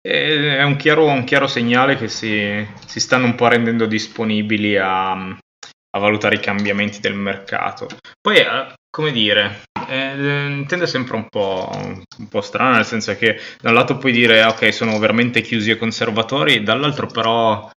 È 0.00 0.62
un 0.62 0.76
chiaro, 0.76 1.06
un 1.06 1.24
chiaro 1.24 1.46
segnale 1.46 1.96
che 1.96 2.08
si, 2.08 2.66
si, 2.86 3.00
stanno 3.00 3.24
un 3.24 3.34
po' 3.34 3.48
rendendo 3.48 3.86
disponibili 3.86 4.76
a, 4.76 5.12
a, 5.12 5.98
valutare 5.98 6.36
i 6.36 6.40
cambiamenti 6.40 7.00
del 7.00 7.14
mercato. 7.14 7.88
Poi, 8.20 8.36
eh, 8.36 8.74
come 8.90 9.10
dire, 9.12 9.62
eh, 9.88 10.14
Nintendo 10.14 10.84
è 10.84 10.88
sempre 10.88 11.16
un 11.16 11.26
po', 11.28 11.70
un 11.74 12.28
po' 12.28 12.40
strano, 12.42 12.76
nel 12.76 12.84
senso 12.84 13.16
che 13.16 13.40
da 13.60 13.70
un 13.70 13.74
lato 13.74 13.96
puoi 13.96 14.12
dire 14.12 14.44
ok, 14.44 14.72
sono 14.72 14.98
veramente 14.98 15.40
chiusi 15.40 15.70
e 15.70 15.78
conservatori, 15.78 16.62
dall'altro 16.62 17.06
però 17.06 17.70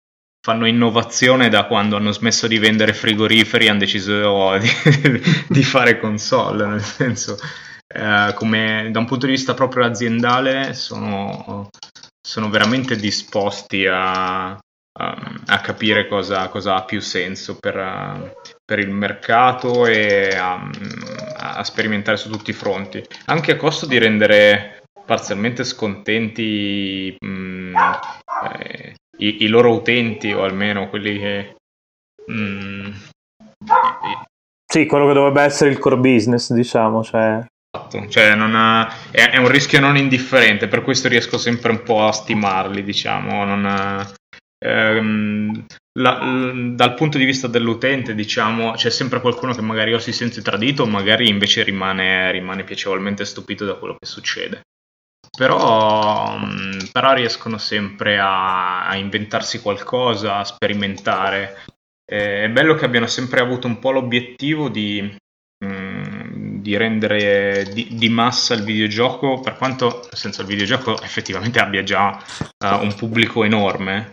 fanno 0.44 0.68
innovazione 0.68 1.48
da 1.48 1.64
quando 1.64 1.96
hanno 1.96 2.12
smesso 2.12 2.48
di 2.48 2.60
vendere 2.60 2.94
frigoriferi 2.94 3.66
e 3.66 3.70
hanno 3.70 3.80
deciso 3.80 4.58
di, 4.58 4.70
di 5.48 5.64
fare 5.64 6.00
console, 6.00 6.66
nel 6.66 6.82
senso, 6.82 7.38
eh, 7.88 8.34
come 8.36 8.90
da 8.92 9.00
un 9.00 9.06
punto 9.06 9.26
di 9.26 9.32
vista 9.32 9.54
proprio 9.54 9.86
aziendale 9.86 10.74
sono, 10.74 11.70
sono 12.22 12.50
veramente 12.50 12.98
disposti 12.98 13.88
a, 13.88 14.50
a, 14.52 14.60
a 15.46 15.62
capire 15.62 16.10
cosa, 16.10 16.50
cosa, 16.50 16.76
ha 16.76 16.84
più 16.84 17.00
senso 17.00 17.58
per, 17.58 18.34
per 18.66 18.80
il 18.80 18.90
mercato 18.90 19.86
e 19.86 20.36
a, 20.36 20.70
a, 21.38 21.64
sperimentare 21.64 22.18
su 22.18 22.30
tutti 22.30 22.50
i 22.50 22.54
fronti, 22.54 23.02
anche 23.28 23.54
a 23.54 23.56
costo 23.56 23.86
di 23.86 23.98
rendere 23.98 24.84
parzialmente 25.06 25.64
scontenti 25.64 27.16
mh, 27.18 27.28
mm, 27.28 27.76
eh, 28.60 28.94
i, 29.24 29.44
i, 29.44 29.48
loro 29.48 29.74
utenti 29.74 30.32
o 30.32 30.44
almeno 30.44 30.90
quelli 30.90 31.18
che... 31.18 31.56
Mm, 32.32 32.92
sì, 34.66 34.86
quello 34.86 35.08
che 35.08 35.14
dovrebbe 35.14 35.42
essere 35.42 35.70
il 35.70 35.80
core 35.80 35.98
business, 35.98 36.52
diciamo, 36.52 37.04
cioè... 37.04 37.46
Esatto, 37.76 38.08
cioè 38.08 38.30
ha, 38.30 38.94
è, 39.12 39.32
è, 39.32 39.38
un 39.38 39.48
rischio 39.48 39.80
non 39.80 39.98
indifferente, 39.98 40.68
per 40.68 40.84
questo 40.84 41.08
riesco 41.08 41.38
sempre 41.38 41.72
un 41.72 41.82
po' 41.84 42.06
a 42.06 42.12
stimarli, 42.12 42.84
diciamo, 42.84 43.44
non, 43.46 44.06
ehm, 44.64 45.66
la, 46.00 46.52
dal 46.76 46.94
punto 46.94 47.18
di 47.18 47.26
vista 47.26 47.48
dell'utente, 47.48 48.14
diciamo, 48.14 48.74
c'è 48.74 48.90
sempre 48.90 49.22
qualcuno 49.22 49.54
che 49.54 49.62
magari 49.62 49.94
o 49.94 50.00
si 50.00 50.12
sente 50.12 50.42
tradito 50.42 50.84
o 50.84 50.88
magari 50.88 51.28
invece 51.30 51.64
rimane, 51.64 52.32
rimane 52.32 52.64
piacevolmente 52.64 53.26
stupito 53.26 53.66
da 53.66 53.76
quello 53.76 53.96
che 54.00 54.06
succede 54.06 54.62
però, 55.36 56.38
mm, 56.38 56.80
però 56.92 57.14
riescono 57.14 57.58
sempre 57.58 58.20
a, 58.20 58.88
a, 58.88 58.96
inventarsi 58.96 59.62
qualcosa, 59.62 60.38
a 60.38 60.44
sperimentare. 60.44 61.64
Eh, 62.06 62.44
è 62.44 62.50
bello 62.50 62.76
che 62.76 62.86
abbiano 62.86 63.08
sempre 63.08 63.42
avuto 63.42 63.68
un 63.68 63.80
po' 63.80 63.92
l'obiettivo 63.92 64.70
di, 64.70 65.02
mh, 65.02 65.66
mm, 65.66 66.62
di 66.62 66.78
rendere 66.78 67.68
di, 67.74 67.96
di, 67.96 68.10
massa 68.10 68.54
il 68.54 68.64
videogioco, 68.64 69.40
per 69.40 69.56
quanto 69.56 70.08
senza 70.12 70.42
il 70.42 70.48
videogioco 70.48 71.02
effettivamente 71.02 71.60
abbia 71.60 71.84
già 71.84 72.10
uh, 72.10 72.82
un 72.84 72.94
pubblico 72.96 73.44
enorme. 73.44 74.12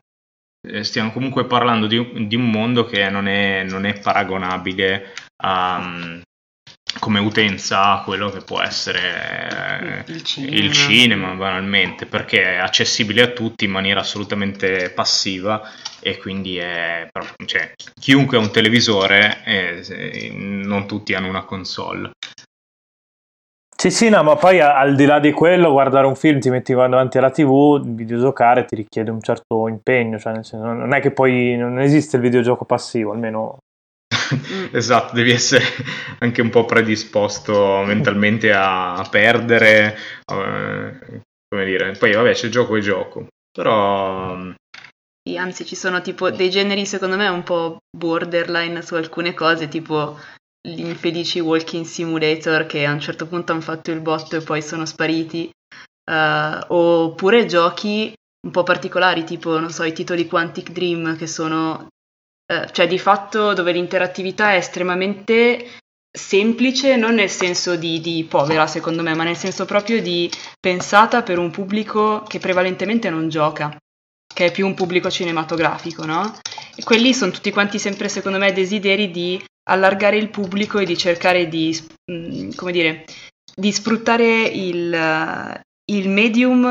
Eh, 0.67 0.85
stiamo 0.85 1.13
comunque 1.13 1.47
parlando 1.47 1.87
di, 1.87 2.27
di, 2.27 2.37
un 2.37 2.51
mondo 2.51 2.85
che 2.85 3.09
non 3.09 3.29
è, 3.29 3.65
non 3.65 3.85
è 3.87 3.99
paragonabile 3.99 5.15
a, 5.43 5.81
mm, 5.81 6.21
come 6.99 7.21
utenza 7.21 7.93
a 7.93 8.03
quello 8.03 8.31
che 8.31 8.41
può 8.41 8.61
essere 8.61 10.05
il 10.07 10.23
cinema. 10.23 10.57
il 10.57 10.73
cinema. 10.73 11.35
banalmente 11.35 12.07
perché 12.07 12.43
è 12.43 12.57
accessibile 12.57 13.23
a 13.23 13.29
tutti 13.29 13.65
in 13.65 13.71
maniera 13.71 14.01
assolutamente 14.01 14.91
passiva 14.91 15.63
e 16.01 16.17
quindi 16.19 16.57
è 16.57 17.09
cioè, 17.45 17.73
chiunque 17.99 18.37
ha 18.37 18.41
un 18.41 18.51
televisore 18.51 19.45
eh, 19.45 20.31
non 20.35 20.87
tutti 20.87 21.15
hanno 21.15 21.29
una 21.29 21.45
console 21.45 22.13
sì, 23.81 23.91
sì, 23.91 24.11
no, 24.11 24.23
ma 24.23 24.37
poi 24.37 24.61
al 24.61 24.95
di 24.95 25.07
là 25.07 25.19
di 25.21 25.33
quello, 25.33 25.73
guardare 25.73 26.07
un 26.07 26.15
film, 26.15 26.39
ti 26.39 26.51
metti 26.51 26.75
davanti 26.75 27.17
alla 27.17 27.31
TV, 27.31 27.83
videogiocare 27.83 28.67
ti 28.67 28.75
richiede 28.75 29.11
un 29.11 29.23
certo 29.23 29.69
impegno, 29.69 30.19
cioè 30.19 30.35
nel 30.35 30.45
senso, 30.45 30.67
non 30.67 30.93
è 30.93 31.01
che 31.01 31.13
poi 31.13 31.57
non 31.57 31.81
esiste 31.81 32.17
il 32.17 32.23
videogioco 32.23 32.67
passivo, 32.67 33.13
almeno. 33.13 33.57
Esatto, 34.73 35.15
devi 35.15 35.31
essere 35.31 35.65
anche 36.19 36.41
un 36.41 36.51
po' 36.51 36.65
predisposto 36.65 37.83
mentalmente 37.85 38.53
a, 38.53 39.07
perdere, 39.11 39.97
uh, 40.33 41.21
come 41.49 41.65
dire, 41.65 41.93
poi 41.93 42.13
vabbè 42.13 42.33
c'è 42.33 42.49
gioco 42.49 42.77
e 42.77 42.81
gioco, 42.81 43.27
però... 43.51 44.37
Mm, 44.37 44.53
sì, 45.29 45.37
anzi 45.37 45.67
ci 45.67 45.77
sono 45.77 46.01
tipo 46.01 46.31
dei 46.31 46.51
generi 46.51 46.87
secondo 46.87 47.17
me 47.17 47.29
un 47.29 47.43
po' 47.43 47.79
borderline 47.95 48.83
su 48.83 48.95
alcune 48.95 49.35
cose, 49.35 49.69
tipo 49.69 50.19
gli 50.63 50.81
infelici 50.81 51.41
walking 51.41 51.85
simulator 51.85 52.67
che 52.67 52.85
a 52.85 52.93
un 52.93 53.01
certo 53.01 53.27
punto 53.27 53.53
hanno 53.53 53.61
fatto 53.61 53.91
il 53.91 54.01
botto 54.01 54.37
e 54.37 54.43
poi 54.43 54.63
sono 54.63 54.87
spariti, 54.87 55.51
uh, 56.11 56.75
oppure 56.75 57.47
giochi 57.47 58.13
un 58.43 58.51
po' 58.51 58.63
particolari, 58.63 59.25
tipo, 59.25 59.59
non 59.59 59.71
so, 59.71 59.85
i 59.85 59.93
titoli 59.93 60.27
Quantic 60.27 60.71
Dream 60.71 61.17
che 61.17 61.27
sono 61.27 61.89
eh, 62.51 62.69
cioè 62.73 62.89
di 62.89 62.99
fatto 62.99 63.53
dove 63.55 63.71
l'interattività 63.71 64.55
è 64.55 64.57
estremamente 64.57 65.79
semplice, 66.11 66.97
non 66.97 67.15
nel 67.15 67.31
senso 67.31 67.77
di, 67.77 68.01
di, 68.01 68.27
povera 68.29 68.67
secondo 68.67 69.03
me, 69.03 69.15
ma 69.15 69.23
nel 69.23 69.37
senso 69.37 69.65
proprio 69.67 70.03
di 70.03 70.29
pensata 70.59 71.23
per 71.23 71.39
un 71.39 71.53
pubblico 71.53 72.25
che 72.27 72.41
prevalentemente 72.41 73.09
non 73.09 73.29
gioca, 73.29 73.77
che 74.27 74.47
è 74.47 74.51
più 74.51 74.67
un 74.67 74.75
pubblico 74.75 75.09
cinematografico, 75.09 76.05
no? 76.05 76.41
E 76.75 76.83
quelli 76.83 77.15
sono 77.15 77.31
tutti 77.31 77.53
quanti 77.53 77.79
sempre 77.79 78.09
secondo 78.09 78.39
me 78.39 78.53
desideri 78.53 79.13
di 79.13 79.41
allargare 79.69 80.17
il 80.17 80.31
pubblico 80.31 80.81
e 80.81 80.87
di 80.87 80.97
cercare 80.97 81.47
di, 81.47 81.79
mm, 82.11 82.51
come 82.57 82.73
dire, 82.73 83.05
di 83.55 83.71
sfruttare 83.71 84.43
il, 84.43 85.63
il 85.91 86.09
medium, 86.09 86.63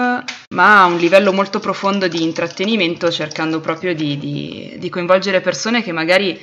ma 0.53 0.81
a 0.81 0.85
un 0.85 0.97
livello 0.97 1.31
molto 1.31 1.59
profondo 1.59 2.07
di 2.07 2.23
intrattenimento, 2.23 3.11
cercando 3.11 3.59
proprio 3.59 3.93
di, 3.93 4.17
di, 4.17 4.75
di, 4.77 4.89
coinvolgere 4.89 5.41
persone 5.41 5.83
che 5.83 5.91
magari 5.91 6.39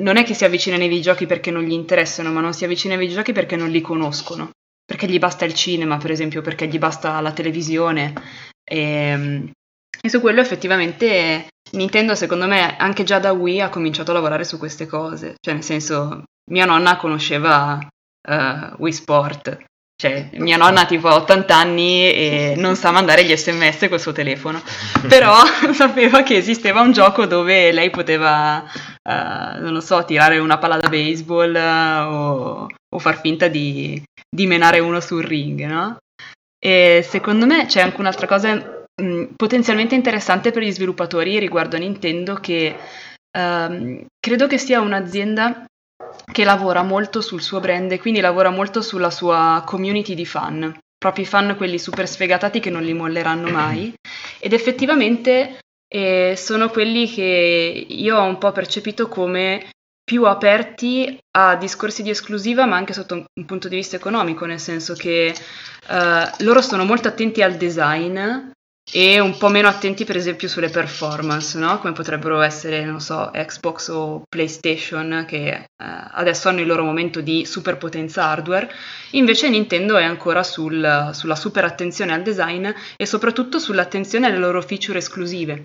non 0.00 0.16
è 0.16 0.24
che 0.24 0.34
si 0.34 0.44
avvicinano 0.44 0.82
ai 0.82 0.88
videogiochi 0.88 1.26
perché 1.26 1.50
non 1.50 1.62
gli 1.62 1.72
interessano, 1.72 2.32
ma 2.32 2.40
non 2.40 2.52
si 2.52 2.64
avvicinano 2.64 3.00
ai 3.00 3.06
videogiochi 3.06 3.32
perché 3.32 3.56
non 3.56 3.70
li 3.70 3.80
conoscono, 3.80 4.50
perché 4.84 5.06
gli 5.06 5.18
basta 5.18 5.44
il 5.44 5.54
cinema, 5.54 5.96
per 5.96 6.10
esempio, 6.10 6.42
perché 6.42 6.66
gli 6.66 6.78
basta 6.78 7.20
la 7.20 7.32
televisione. 7.32 8.12
E, 8.62 8.78
ehm, 8.78 9.50
e 10.00 10.08
su 10.08 10.20
quello 10.20 10.40
effettivamente 10.40 11.48
Nintendo, 11.72 12.14
secondo 12.14 12.46
me, 12.46 12.76
anche 12.76 13.02
già 13.02 13.18
da 13.18 13.32
Wii 13.32 13.60
ha 13.60 13.70
cominciato 13.70 14.10
a 14.10 14.14
lavorare 14.14 14.44
su 14.44 14.58
queste 14.58 14.86
cose. 14.86 15.34
Cioè, 15.40 15.54
nel 15.54 15.64
senso, 15.64 16.22
mia 16.50 16.64
nonna 16.64 16.96
conosceva 16.96 17.78
uh, 18.28 18.74
Wii 18.78 18.92
Sport 18.92 19.64
cioè, 19.98 20.28
mia 20.34 20.58
nonna 20.58 20.84
tipo 20.84 21.08
ha 21.08 21.14
80 21.14 21.56
anni 21.56 22.12
e 22.12 22.54
non 22.58 22.76
sa 22.76 22.90
mandare 22.90 23.24
gli 23.24 23.34
sms 23.34 23.86
col 23.88 23.98
suo 23.98 24.12
telefono, 24.12 24.62
però 25.08 25.34
sapeva 25.72 26.22
che 26.22 26.36
esisteva 26.36 26.82
un 26.82 26.92
gioco 26.92 27.24
dove 27.24 27.72
lei 27.72 27.88
poteva, 27.88 28.62
uh, 28.62 29.58
non 29.58 29.72
lo 29.72 29.80
so, 29.80 30.04
tirare 30.04 30.38
una 30.38 30.58
palla 30.58 30.76
da 30.76 30.90
baseball 30.90 31.54
uh, 31.54 32.12
o, 32.12 32.66
o, 32.94 32.98
far 32.98 33.20
finta 33.20 33.48
di, 33.48 34.02
di, 34.28 34.46
menare 34.46 34.80
uno 34.80 35.00
sul 35.00 35.24
ring, 35.24 35.64
no? 35.64 35.96
E 36.62 37.02
secondo 37.08 37.46
me 37.46 37.64
c'è 37.64 37.80
anche 37.80 38.00
un'altra 38.00 38.26
cosa 38.26 38.84
mh, 39.00 39.24
potenzialmente 39.34 39.94
interessante 39.94 40.50
per 40.50 40.62
gli 40.62 40.72
sviluppatori 40.72 41.38
riguardo 41.38 41.76
a 41.76 41.78
Nintendo 41.78 42.34
che 42.34 42.76
uh, 43.38 44.04
credo 44.20 44.46
che 44.46 44.58
sia 44.58 44.80
un'azienda 44.80 45.64
che 46.36 46.44
lavora 46.44 46.82
molto 46.82 47.22
sul 47.22 47.40
suo 47.40 47.60
brand 47.60 47.90
e 47.90 47.98
quindi 47.98 48.20
lavora 48.20 48.50
molto 48.50 48.82
sulla 48.82 49.10
sua 49.10 49.62
community 49.64 50.14
di 50.14 50.26
fan, 50.26 50.78
proprio 50.98 51.24
i 51.24 51.26
fan 51.26 51.56
quelli 51.56 51.78
super 51.78 52.06
sfegatati 52.06 52.60
che 52.60 52.68
non 52.68 52.82
li 52.82 52.92
molleranno 52.92 53.48
mai. 53.48 53.94
Ed 54.38 54.52
effettivamente 54.52 55.60
eh, 55.88 56.34
sono 56.36 56.68
quelli 56.68 57.08
che 57.10 57.86
io 57.88 58.18
ho 58.18 58.24
un 58.24 58.36
po' 58.36 58.52
percepito 58.52 59.08
come 59.08 59.70
più 60.04 60.26
aperti 60.26 61.18
a 61.38 61.56
discorsi 61.56 62.02
di 62.02 62.10
esclusiva, 62.10 62.66
ma 62.66 62.76
anche 62.76 62.92
sotto 62.92 63.14
un 63.14 63.46
punto 63.46 63.68
di 63.68 63.76
vista 63.76 63.96
economico, 63.96 64.44
nel 64.44 64.60
senso 64.60 64.92
che 64.92 65.34
uh, 65.88 66.44
loro 66.44 66.60
sono 66.60 66.84
molto 66.84 67.08
attenti 67.08 67.40
al 67.40 67.54
design 67.54 68.50
e 68.92 69.18
un 69.18 69.36
po' 69.36 69.48
meno 69.48 69.66
attenti 69.66 70.04
per 70.04 70.16
esempio 70.16 70.46
sulle 70.48 70.68
performance, 70.68 71.58
no? 71.58 71.78
come 71.78 71.92
potrebbero 71.92 72.40
essere, 72.40 72.84
non 72.84 73.00
so, 73.00 73.30
Xbox 73.32 73.88
o 73.88 74.22
PlayStation 74.28 75.24
che 75.26 75.48
eh, 75.48 75.64
adesso 75.76 76.48
hanno 76.48 76.60
il 76.60 76.66
loro 76.66 76.84
momento 76.84 77.20
di 77.20 77.44
superpotenza 77.44 78.26
hardware, 78.26 78.70
invece 79.12 79.48
Nintendo 79.48 79.96
è 79.96 80.04
ancora 80.04 80.42
sul, 80.44 81.10
sulla 81.12 81.34
super 81.34 81.64
attenzione 81.64 82.12
al 82.12 82.22
design 82.22 82.68
e 82.96 83.06
soprattutto 83.06 83.58
sull'attenzione 83.58 84.26
alle 84.26 84.38
loro 84.38 84.62
feature 84.62 84.98
esclusive, 84.98 85.64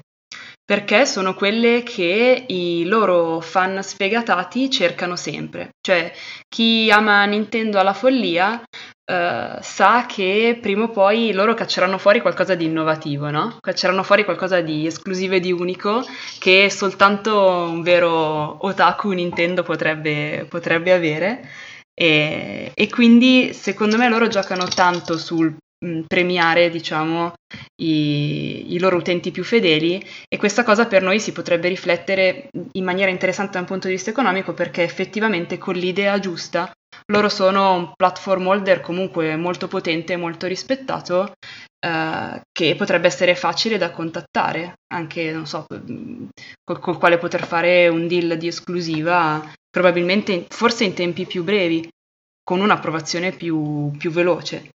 perché 0.66 1.06
sono 1.06 1.36
quelle 1.36 1.84
che 1.84 2.46
i 2.48 2.86
loro 2.86 3.40
fan 3.40 3.84
sfegatati 3.84 4.70
cercano 4.72 5.16
sempre, 5.16 5.76
cioè 5.80 6.12
chi 6.48 6.90
ama 6.90 7.26
Nintendo 7.26 7.78
alla 7.78 7.94
follia 7.94 8.64
uh, 9.06 9.58
sa 9.62 10.06
che 10.08 10.58
prima 10.62 10.84
o 10.84 10.90
poi 10.90 11.32
loro 11.34 11.54
cacceranno 11.54 11.98
fuori 11.98 12.22
qualcosa 12.22 12.56
di 12.56 12.66
innovativo, 12.66 13.30
no? 13.30 13.58
Cacceranno 13.60 14.04
fuori 14.04 14.24
qualcosa 14.24 14.62
di 14.62 14.86
esclusivo 14.86 15.36
e 15.36 15.40
di 15.40 15.52
unico 15.52 16.04
che 16.40 16.70
soltanto 16.70 17.68
un 17.70 17.82
vero 17.82 18.66
otaku 18.66 19.12
Nintendo 19.12 19.64
potrebbe, 19.64 20.46
potrebbe 20.50 20.92
avere. 20.94 21.50
E, 21.94 22.72
e, 22.74 22.90
quindi 22.90 23.54
secondo 23.54 23.98
me 23.98 24.08
loro 24.10 24.28
giocano 24.28 24.66
tanto 24.66 25.18
sul 25.18 25.56
mh, 25.86 26.02
premiare, 26.08 26.70
diciamo, 26.70 27.34
i, 27.82 28.74
i, 28.74 28.80
loro 28.80 28.98
utenti 28.98 29.30
più 29.32 29.44
fedeli 29.44 30.04
e 30.28 30.38
questa 30.38 30.64
cosa 30.64 30.88
per 30.88 31.02
noi 31.04 31.20
si 31.20 31.32
potrebbe 31.32 31.68
riflettere 31.68 32.50
in 32.72 32.84
maniera 32.84 33.12
interessante 33.12 33.54
da 33.54 33.60
un 33.60 33.66
punto 33.66 33.88
di 33.88 33.94
vista 33.94 34.10
economico 34.10 34.54
perché 34.54 34.84
effettivamente 34.84 35.58
con 35.58 35.76
l'idea 35.76 36.18
giusta 36.20 36.72
loro 37.08 37.30
sono 37.30 37.74
un 37.74 37.92
platform 37.96 38.48
holder 38.48 38.82
comunque 38.82 39.36
molto 39.36 39.68
potente 39.68 40.14
e 40.14 40.18
molto 40.18 40.48
rispettato 40.48 41.34
eh, 41.84 42.42
che 42.52 42.76
potrebbe 42.76 43.08
essere 43.08 43.36
facile 43.36 43.78
da 43.78 43.92
contattare, 43.92 44.76
anche 44.94 45.32
non 45.32 45.48
so, 45.48 45.66
col, 45.68 46.80
col, 46.80 46.98
quale 46.98 47.18
poter 47.18 47.46
fare 47.46 47.88
un 47.88 48.08
deal 48.08 48.38
di 48.38 48.48
esclusiva, 48.48 49.52
probabilmente 49.70 50.46
forse 50.50 50.84
in 50.84 50.94
tempi 50.94 51.26
più 51.26 51.44
brevi, 51.44 51.90
con 52.44 52.60
un'approvazione 52.60 53.32
più, 53.32 53.92
più 53.98 54.12
veloce. 54.12 54.70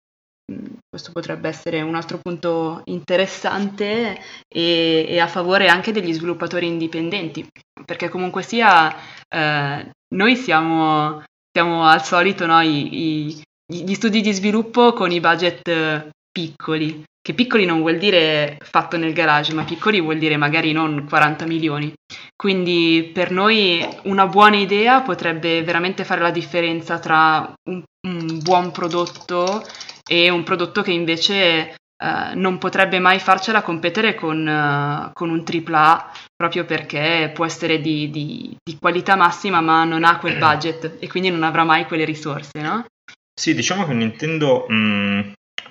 Questo 0.90 1.12
potrebbe 1.12 1.50
essere 1.50 1.82
un 1.82 1.96
altro 1.96 2.20
punto 2.22 2.82
interessante 2.86 4.20
e, 4.48 5.06
e, 5.08 5.20
a 5.20 5.28
favore 5.28 5.68
anche 5.68 5.92
degli 5.92 6.14
sviluppatori 6.14 6.68
indipendenti, 6.68 7.48
perché 7.86 8.10
comunque 8.10 8.44
sia 8.44 8.96
eh, 9.28 9.90
noi 10.16 10.36
siamo 10.36 11.24
siamo 11.54 11.86
al 11.86 12.04
solito 12.04 12.48
no, 12.48 12.60
i, 12.62 13.30
i, 13.30 13.44
gli 13.68 13.94
studi 13.94 14.22
di 14.22 14.34
sviluppo 14.34 14.92
con 14.94 15.12
i 15.12 15.20
budget 15.20 15.68
eh, 15.68 16.10
piccoli, 16.32 17.04
che 17.22 17.34
piccoli 17.36 17.66
non 17.66 17.82
vuol 17.82 18.00
dire 18.00 18.58
fatto 18.60 18.98
nel 18.98 19.14
garage, 19.14 19.54
ma 19.54 19.64
piccoli 19.64 20.02
vuol 20.02 20.18
dire 20.18 20.36
magari 20.36 20.72
non 20.72 21.06
40 21.08 21.46
milioni. 21.46 21.94
Quindi 22.36 23.12
per 23.14 23.30
noi 23.30 23.88
una 24.06 24.26
buona 24.26 24.58
idea 24.58 25.02
potrebbe 25.02 25.62
veramente 25.62 26.04
fare 26.04 26.22
la 26.22 26.32
differenza 26.32 26.98
tra 26.98 27.54
un, 27.70 27.84
un 28.08 28.40
buon 28.42 28.72
prodotto 28.72 29.64
e 30.10 30.30
un 30.30 30.44
prodotto 30.44 30.82
che 30.82 30.92
invece 30.92 31.76
uh, 32.04 32.38
non 32.38 32.58
potrebbe 32.58 33.00
mai 33.00 33.20
farcela 33.20 33.62
competere 33.62 34.14
con, 34.14 34.46
uh, 34.46 35.12
con 35.14 35.30
un 35.30 35.44
AAA 35.44 36.12
proprio 36.36 36.66
perché 36.66 37.32
può 37.34 37.46
essere 37.46 37.80
di, 37.80 38.10
di, 38.10 38.56
di, 38.62 38.78
qualità 38.80 39.16
massima 39.16 39.62
ma 39.62 39.86
non 39.86 40.04
ha 40.04 40.18
quel 40.18 40.38
budget 40.38 40.98
e 41.00 41.08
quindi 41.08 41.30
non 41.30 41.44
avrà 41.44 41.64
mai 41.64 41.86
quelle 41.86 42.06
risorse, 42.06 42.62
no? 42.62 42.86
Sì, 43.34 43.56
diciamo 43.56 43.86
che 43.86 43.94
Nintendo 43.94 44.66
mh, 44.68 44.76
mm, 44.76 45.20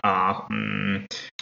ha, 0.01 0.47
mh, 0.49 0.55
mm, 0.55 0.95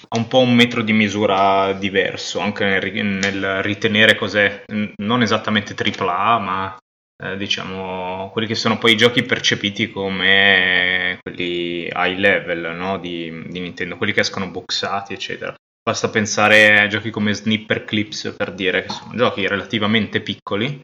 ha, 0.09 0.19
un 0.19 0.29
po' 0.29 0.41
un 0.41 0.55
metro 0.55 0.83
di 0.83 0.93
misura 0.93 1.73
diverso 1.73 2.41
anche 2.41 2.65
nel, 2.65 3.05
nel 3.05 3.63
ritenere 3.63 4.17
cos'è 4.17 4.65
non 4.97 5.23
esattamente 5.23 5.75
AAA 5.75 6.39
ma 6.39 6.77
eh, 7.23 7.37
diciamo, 7.37 8.31
quelli 8.33 8.47
che 8.47 8.55
sono 8.55 8.79
poi 8.79 8.93
i 8.93 8.97
giochi 8.97 9.23
percepiti 9.23 9.91
come 9.91 11.19
quelli 11.23 11.85
high 11.87 12.19
level 12.19 12.75
no? 12.75 12.99
di, 12.99 13.45
di, 13.49 13.61
Nintendo, 13.61 13.97
quelli 13.97 14.13
che 14.13 14.21
escono 14.21 14.51
boxati, 14.51 15.13
eccetera. 15.13 15.55
Basta 15.83 16.09
pensare 16.09 16.81
a 16.81 16.87
giochi 16.87 17.11
come 17.11 17.33
Snipper 17.33 17.85
Clips 17.85 18.35
per 18.37 18.53
dire 18.53 18.83
che 18.83 18.91
sono 18.91 19.15
giochi 19.17 19.47
relativamente 19.47 20.21
piccoli, 20.21 20.81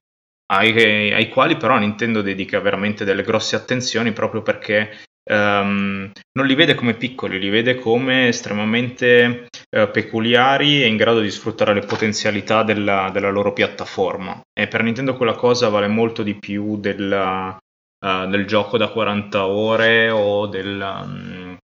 ai, 0.52 1.12
ai 1.12 1.28
quali 1.28 1.56
però 1.56 1.78
Nintendo 1.78 2.22
dedica 2.22 2.60
veramente 2.60 3.04
delle 3.04 3.22
grosse 3.22 3.56
attenzioni 3.56 4.12
proprio 4.12 4.42
perché 4.42 4.96
Um, 5.28 6.12
non 6.38 6.46
li 6.46 6.54
vede 6.54 6.76
come 6.76 6.94
piccoli, 6.94 7.40
li 7.40 7.48
vede 7.48 7.74
come 7.74 8.28
estremamente 8.28 9.48
uh, 9.76 9.90
peculiari 9.90 10.82
e 10.82 10.86
in 10.86 10.96
grado 10.96 11.20
di 11.20 11.32
sfruttare 11.32 11.74
le 11.74 11.80
potenzialità 11.80 12.62
della, 12.62 13.10
della, 13.12 13.30
loro 13.30 13.52
piattaforma. 13.52 14.40
E 14.52 14.68
per 14.68 14.84
Nintendo 14.84 15.16
quella 15.16 15.34
cosa 15.34 15.68
vale 15.68 15.88
molto 15.88 16.22
di 16.22 16.36
più 16.36 16.78
della, 16.78 17.56
uh, 17.56 18.28
del 18.28 18.46
gioco 18.46 18.78
da 18.78 18.88
40 18.88 19.46
ore 19.46 20.10
o 20.10 20.46
del, 20.46 20.80
um, 20.80 21.56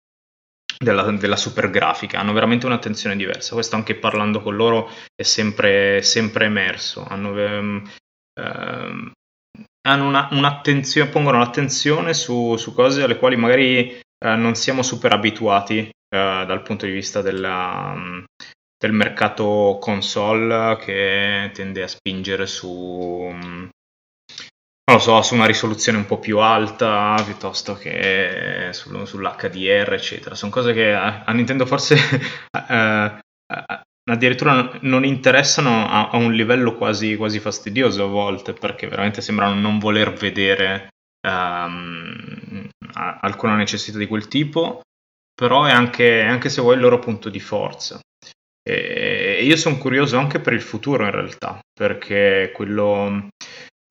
della, 0.76 1.12
della, 1.12 1.36
super 1.36 1.70
grafica. 1.70 2.18
Hanno 2.18 2.32
veramente 2.32 2.66
un'attenzione 2.66 3.14
diversa. 3.14 3.54
Questo 3.54 3.76
anche 3.76 3.94
parlando 3.94 4.42
con 4.42 4.56
loro 4.56 4.90
è 5.14 5.22
sempre, 5.22 6.02
sempre 6.02 6.46
emerso. 6.46 7.06
Hanno, 7.08 7.30
um, 7.30 7.88
hanno 8.34 9.12
una, 9.88 10.28
un'attenzione, 10.30 11.10
pongono 11.10 11.38
l'attenzione 11.38 12.14
su, 12.14 12.56
su, 12.56 12.72
cose 12.72 13.02
alle 13.02 13.18
quali 13.18 13.36
magari 13.36 13.90
eh, 13.90 14.36
non 14.36 14.54
siamo 14.54 14.82
super 14.82 15.12
abituati 15.12 15.78
eh, 15.78 15.90
dal 16.08 16.62
punto 16.62 16.86
di 16.86 16.92
vista 16.92 17.22
della, 17.22 17.92
um, 17.94 18.24
del 18.76 18.92
mercato 18.92 19.78
console 19.80 20.76
che 20.78 21.50
tende 21.52 21.82
a 21.82 21.88
spingere 21.88 22.46
su, 22.46 23.32
lo 24.90 24.98
so, 24.98 25.22
su 25.22 25.34
una 25.34 25.46
risoluzione 25.46 25.98
un 25.98 26.06
po' 26.06 26.18
più 26.18 26.38
alta 26.38 27.20
piuttosto 27.24 27.74
che 27.74 28.68
sul, 28.72 29.06
sull'HDR, 29.06 29.92
eccetera. 29.92 30.34
Sono 30.34 30.50
cose 30.52 30.72
che 30.72 30.92
a, 30.92 31.24
a 31.24 31.32
Nintendo 31.32 31.66
forse 31.66 31.96
eh, 32.68 33.18
addirittura 34.12 34.78
non 34.82 35.04
interessano 35.04 35.88
a, 35.88 36.10
a 36.10 36.16
un 36.16 36.32
livello 36.32 36.76
quasi, 36.76 37.16
quasi, 37.16 37.40
fastidioso 37.40 38.04
a 38.04 38.08
volte 38.08 38.52
perché 38.52 38.86
veramente 38.86 39.20
sembrano 39.20 39.58
non 39.58 39.78
voler 39.78 40.12
vedere 40.12 40.88
um, 41.26 42.68
alcuna 42.94 43.56
necessità 43.56 43.98
di 43.98 44.06
quel 44.06 44.28
tipo 44.28 44.82
però 45.34 45.64
è 45.64 45.72
anche, 45.72 46.20
anche, 46.20 46.48
se 46.48 46.60
vuoi 46.60 46.74
il 46.74 46.80
loro 46.80 46.98
punto 46.98 47.28
di 47.28 47.40
forza. 47.40 47.98
E 48.64 49.42
io 49.42 49.56
sono 49.56 49.76
curioso 49.78 50.18
anche 50.18 50.38
per 50.38 50.52
il 50.52 50.60
futuro 50.60 51.04
in 51.04 51.10
realtà 51.10 51.58
perché 51.72 52.52
quello, 52.54 53.28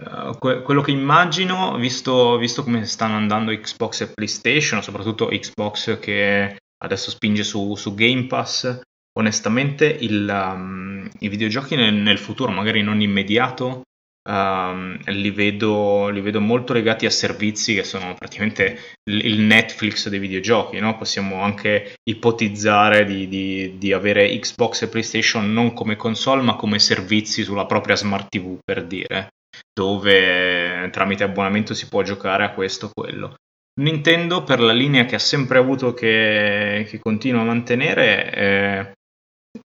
uh, 0.02 0.38
que- 0.40 0.62
quello 0.62 0.82
che 0.82 0.92
immagino 0.92 1.76
visto, 1.76 2.38
visto 2.38 2.64
come 2.64 2.86
stanno 2.86 3.18
andando 3.18 3.52
Xbox 3.52 4.02
e 4.02 4.08
PlayStation 4.14 4.82
soprattutto 4.82 5.28
Xbox 5.28 6.00
che 6.00 6.58
adesso 6.78 7.10
spinge 7.10 7.44
su, 7.44 7.76
su 7.76 7.94
Game 7.96 8.28
Pass 8.28 8.80
onestamente 9.14 9.86
il, 9.86 10.28
um, 10.28 11.10
i 11.20 11.30
videogiochi 11.30 11.76
nel, 11.76 11.94
nel, 11.94 12.18
futuro, 12.18 12.52
magari 12.52 12.82
non 12.82 13.02
immediato, 13.02 13.84
um, 14.30 14.98
li, 15.06 15.32
vedo, 15.32 16.10
li, 16.10 16.22
vedo, 16.22 16.40
molto 16.40 16.74
legati 16.74 17.06
a 17.06 17.10
servizi 17.10 17.74
che 17.74 17.84
sono 17.84 18.14
praticamente 18.14 18.96
il, 19.10 19.40
Netflix 19.42 20.08
dei 20.10 20.20
videogiochi. 20.20 20.80
No? 20.80 20.98
Possiamo 20.98 21.42
anche 21.42 21.96
ipotizzare 22.04 23.06
di, 23.06 23.28
di, 23.28 23.78
di, 23.78 23.94
avere 23.94 24.38
Xbox 24.40 24.84
e 24.84 24.88
PlayStation 24.88 25.52
non 25.52 25.74
come 25.74 25.96
console, 25.96 26.42
ma 26.42 26.56
come 26.56 26.80
servizi 26.80 27.44
sulla 27.44 27.66
propria 27.66 27.96
smart 27.96 28.30
TV, 28.30 28.58
per 28.64 28.86
dire, 28.86 29.30
dove 29.74 30.90
tramite 30.92 31.24
abbonamento 31.24 31.74
si 31.74 31.88
può 31.88 32.02
giocare 32.02 32.44
a 32.44 32.52
questo 32.52 32.88
o 32.88 32.92
quello. 32.94 33.36
Nintendo, 33.80 34.44
per 34.44 34.60
la 34.60 34.74
linea 34.74 35.06
che 35.06 35.16
ha 35.16 35.20
sempre 35.20 35.58
avuto, 35.58 35.94
che, 35.94 36.86
che 36.90 37.00
continua 37.00 37.42
a 37.42 37.46
mantenere, 37.46 38.34
eh, 38.34 38.92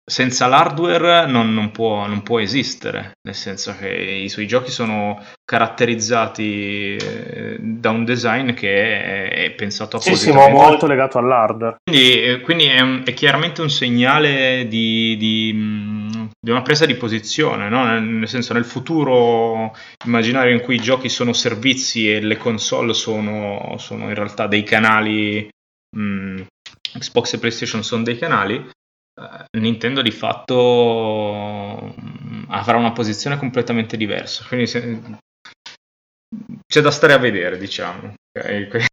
senza 0.09 0.47
l'hardware 0.47 1.27
non, 1.27 1.53
non, 1.53 1.73
può, 1.73 2.07
non, 2.07 2.23
può, 2.23 2.39
esistere, 2.39 3.15
nel 3.27 3.35
senso 3.35 3.75
che 3.77 3.89
i 3.89 4.29
suoi 4.29 4.47
giochi 4.47 4.71
sono 4.71 5.21
caratterizzati 5.45 6.97
eh, 6.97 7.57
da 7.59 7.91
un 7.91 8.05
design 8.05 8.53
che 8.53 9.29
è, 9.29 9.45
è 9.47 9.51
pensato 9.51 9.97
appositamente. 9.97 10.51
Sì, 10.51 10.57
sì, 10.57 10.63
molto 10.63 10.87
legato 10.87 11.19
all'hardware. 11.19 11.79
Quindi, 11.83 12.23
eh, 12.23 12.41
quindi 12.41 12.67
è, 12.67 12.81
un, 12.81 13.03
è, 13.05 13.13
chiaramente 13.15 13.63
un 13.63 13.69
segnale 13.69 14.69
di, 14.69 15.17
di, 15.19 15.53
mm, 15.53 16.27
di 16.39 16.51
una 16.53 16.63
presa 16.63 16.87
di 16.87 16.95
posizione, 16.95 17.69
no? 17.69 17.85
nel, 17.85 18.03
nel, 18.05 18.29
senso 18.29 18.53
nel 18.53 18.65
futuro 18.65 19.77
immaginario 20.05 20.55
in 20.55 20.61
cui 20.61 20.77
i 20.77 20.81
giochi 20.81 21.09
sono 21.09 21.33
servizi 21.33 22.13
e 22.15 22.21
le 22.21 22.37
console 22.37 22.95
sono, 22.95 23.75
sono 23.79 24.05
in 24.05 24.15
realtà 24.15 24.47
dei 24.47 24.63
canali, 24.63 25.49
mh, 25.97 26.01
mm, 26.01 26.37
Xbox 26.97 27.33
e 27.33 27.39
PlayStation 27.39 27.83
sono 27.83 28.05
dei 28.05 28.17
canali, 28.17 28.75
Nintendo 29.59 30.03
di 30.03 30.11
fatto 30.11 31.95
mm, 32.01 32.45
avrà 32.49 32.77
una 32.77 32.93
posizione 32.93 33.37
completamente 33.37 33.97
diversa. 33.97 34.45
Quindi 34.47 34.67
se... 34.67 35.01
c'è 36.67 36.81
da 36.81 36.91
stare 36.91 37.15
a 37.15 37.19
vedere, 37.19 37.57
diciamo. 37.59 38.15
Okay? 38.37 38.87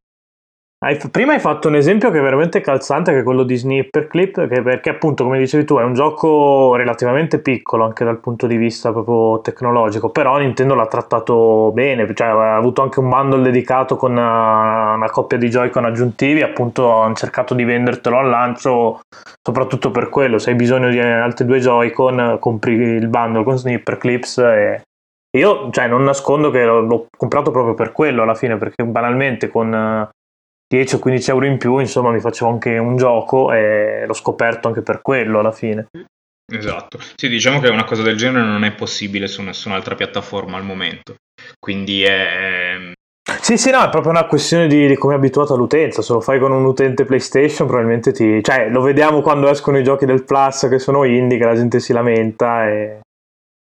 Hai, 0.84 1.00
prima 1.10 1.32
hai 1.32 1.40
fatto 1.40 1.70
un 1.70 1.78
esempio 1.78 2.12
che 2.12 2.20
è 2.20 2.22
veramente 2.22 2.60
calzante, 2.60 3.14
che 3.14 3.20
è 3.20 3.24
quello 3.24 3.44
di 3.44 3.56
Snipper 3.56 4.06
Clip, 4.06 4.50
che 4.50 4.62
perché 4.62 4.90
appunto, 4.90 5.24
come 5.24 5.40
dicevi 5.40 5.64
tu, 5.64 5.78
è 5.78 5.84
un 5.84 5.94
gioco 5.94 6.76
relativamente 6.76 7.40
piccolo 7.40 7.86
anche 7.86 8.04
dal 8.04 8.20
punto 8.20 8.48
di 8.48 8.58
vista 8.58 8.92
proprio 8.92 9.40
tecnologico, 9.40 10.10
però 10.10 10.38
Nintendo 10.40 10.76
l'ha 10.76 10.88
trattato 10.88 11.72
bene, 11.74 12.06
cioè 12.14 12.28
ha 12.28 12.58
avuto 12.58 12.82
anche 12.82 13.00
un 13.00 13.08
bundle 13.08 13.42
dedicato 13.44 13.96
con 13.96 14.12
una, 14.12 14.96
una 14.96 15.10
coppia 15.10 15.38
di 15.38 15.48
Joy-Con 15.48 15.86
aggiuntivi, 15.86 16.42
appunto 16.42 16.92
hanno 16.92 17.16
cercato 17.16 17.54
di 17.54 17.64
vendertelo 17.64 18.18
al 18.18 18.28
lancio 18.28 19.00
soprattutto 19.42 19.90
per 19.90 20.10
quello, 20.10 20.38
se 20.38 20.50
hai 20.50 20.58
bisogno 20.58 20.90
di 20.90 21.00
altri 21.00 21.46
due 21.46 21.62
Joy-Con 21.62 22.36
compri 22.42 22.74
il 22.74 23.08
bundle 23.08 23.46
con 23.46 23.58
Snipper 23.58 23.98
Clips 23.98 24.38
e 24.40 24.82
io 25.38 25.70
cioè, 25.72 25.88
non 25.88 26.04
nascondo 26.04 26.52
che 26.52 26.66
l'ho 26.66 27.08
comprato 27.18 27.52
proprio 27.52 27.74
per 27.74 27.94
quello 27.94 28.24
alla 28.24 28.36
fine, 28.36 28.58
perché 28.58 28.84
banalmente 28.84 29.48
con 29.48 30.12
10 30.74 30.96
o 30.96 31.00
15 31.00 31.30
euro 31.30 31.46
in 31.46 31.60
più, 31.60 31.78
insomma, 31.78 32.10
mi 32.10 32.20
facevo 32.20 32.50
anche 32.50 32.80
un 32.80 32.98
gioco 32.98 33.54
e 33.54 34.06
l'ho 34.08 34.14
scoperto 34.14 34.68
anche 34.68 34.82
per 34.82 35.02
quello 35.04 35.38
alla 35.38 35.52
fine. 35.52 35.86
Esatto, 36.52 37.00
sì, 37.16 37.30
diciamo 37.30 37.60
che 37.60 37.70
una 37.70 37.84
cosa 37.84 38.02
del 38.02 38.18
genere 38.18 38.46
non 38.46 38.64
è 38.64 38.74
possibile 38.74 39.28
su 39.28 39.44
nessun'altra 39.44 39.94
piattaforma 39.94 40.58
al 40.58 40.64
momento, 40.64 41.16
quindi 41.60 42.02
è... 42.02 42.92
Sì, 43.40 43.56
sì, 43.58 43.70
no, 43.70 43.84
è 43.84 43.90
proprio 43.90 44.12
una 44.12 44.26
questione 44.26 44.68
di, 44.68 44.88
di 44.88 44.96
come 44.96 45.14
è 45.14 45.18
abituato 45.18 45.54
all'utenza. 45.54 46.02
Se 46.02 46.12
lo 46.12 46.20
fai 46.20 46.40
con 46.40 46.52
un 46.52 46.66
utente 46.66 47.06
PlayStation, 47.06 47.68
probabilmente 47.68 48.12
ti. 48.12 48.44
Cioè, 48.44 48.70
lo 48.70 48.82
vediamo 48.82 49.22
quando 49.22 49.50
escono 49.50 49.78
i 49.78 49.84
giochi 49.84 50.06
del 50.06 50.26
Plus 50.26 50.68
che 50.70 50.78
sono 50.78 51.06
indie, 51.06 51.38
che 51.38 51.46
la 51.46 51.56
gente 51.56 51.80
si 51.80 51.94
lamenta 51.94 52.68
e 52.68 53.00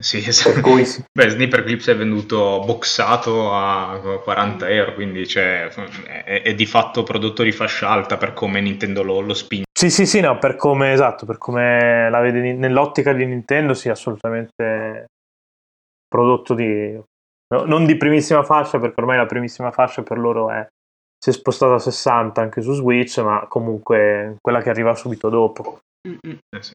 sì, 0.04 0.18
esatto. 0.18 0.62
Cui... 0.62 0.84
Beh, 1.12 1.30
Sniper 1.30 1.64
Clips 1.64 1.88
è 1.88 1.96
venduto 1.96 2.62
boxato 2.66 3.54
a 3.54 4.20
40 4.22 4.70
euro, 4.70 4.94
quindi 4.94 5.26
cioè, 5.28 5.68
è, 5.68 6.42
è, 6.42 6.54
di 6.54 6.66
fatto 6.66 7.04
prodotto 7.04 7.42
di 7.44 7.52
fascia 7.52 7.90
alta 7.90 8.18
per 8.18 8.34
come 8.34 8.60
Nintendo 8.62 9.02
lo, 9.02 9.22
lo 9.22 9.34
spinge. 9.34 9.66
Sì, 9.72 9.90
sì, 9.90 10.06
sì, 10.06 10.20
no, 10.20 10.38
per 10.38 10.56
come, 10.56 10.92
esatto, 10.92 11.26
per 11.26 11.38
come 11.38 12.10
la 12.10 12.20
vede 12.20 12.54
nell'ottica 12.54 13.14
di 13.14 13.26
Nintendo, 13.26 13.74
sì, 13.74 13.90
assolutamente 13.90 15.06
prodotto 16.08 16.54
di... 16.54 17.02
No, 17.54 17.66
non 17.66 17.86
di 17.86 17.96
primissima 17.96 18.44
fascia, 18.44 18.80
perché 18.80 19.00
ormai 19.00 19.18
la 19.18 19.26
primissima 19.26 19.72
fascia 19.72 20.04
per 20.04 20.18
loro 20.18 20.52
è 20.52 20.68
si 21.24 21.30
è 21.30 21.34
spostata 21.34 21.76
a 21.76 21.80
60 21.80 22.42
anche 22.42 22.62
su 22.62 22.74
Switch, 22.74 23.20
ma 23.20 23.46
comunque 23.48 24.36
quella 24.42 24.62
che 24.62 24.70
arriva 24.70 24.94
subito 24.94 25.30
dopo. 25.30 25.80
Eh 26.02 26.62
sì. 26.62 26.74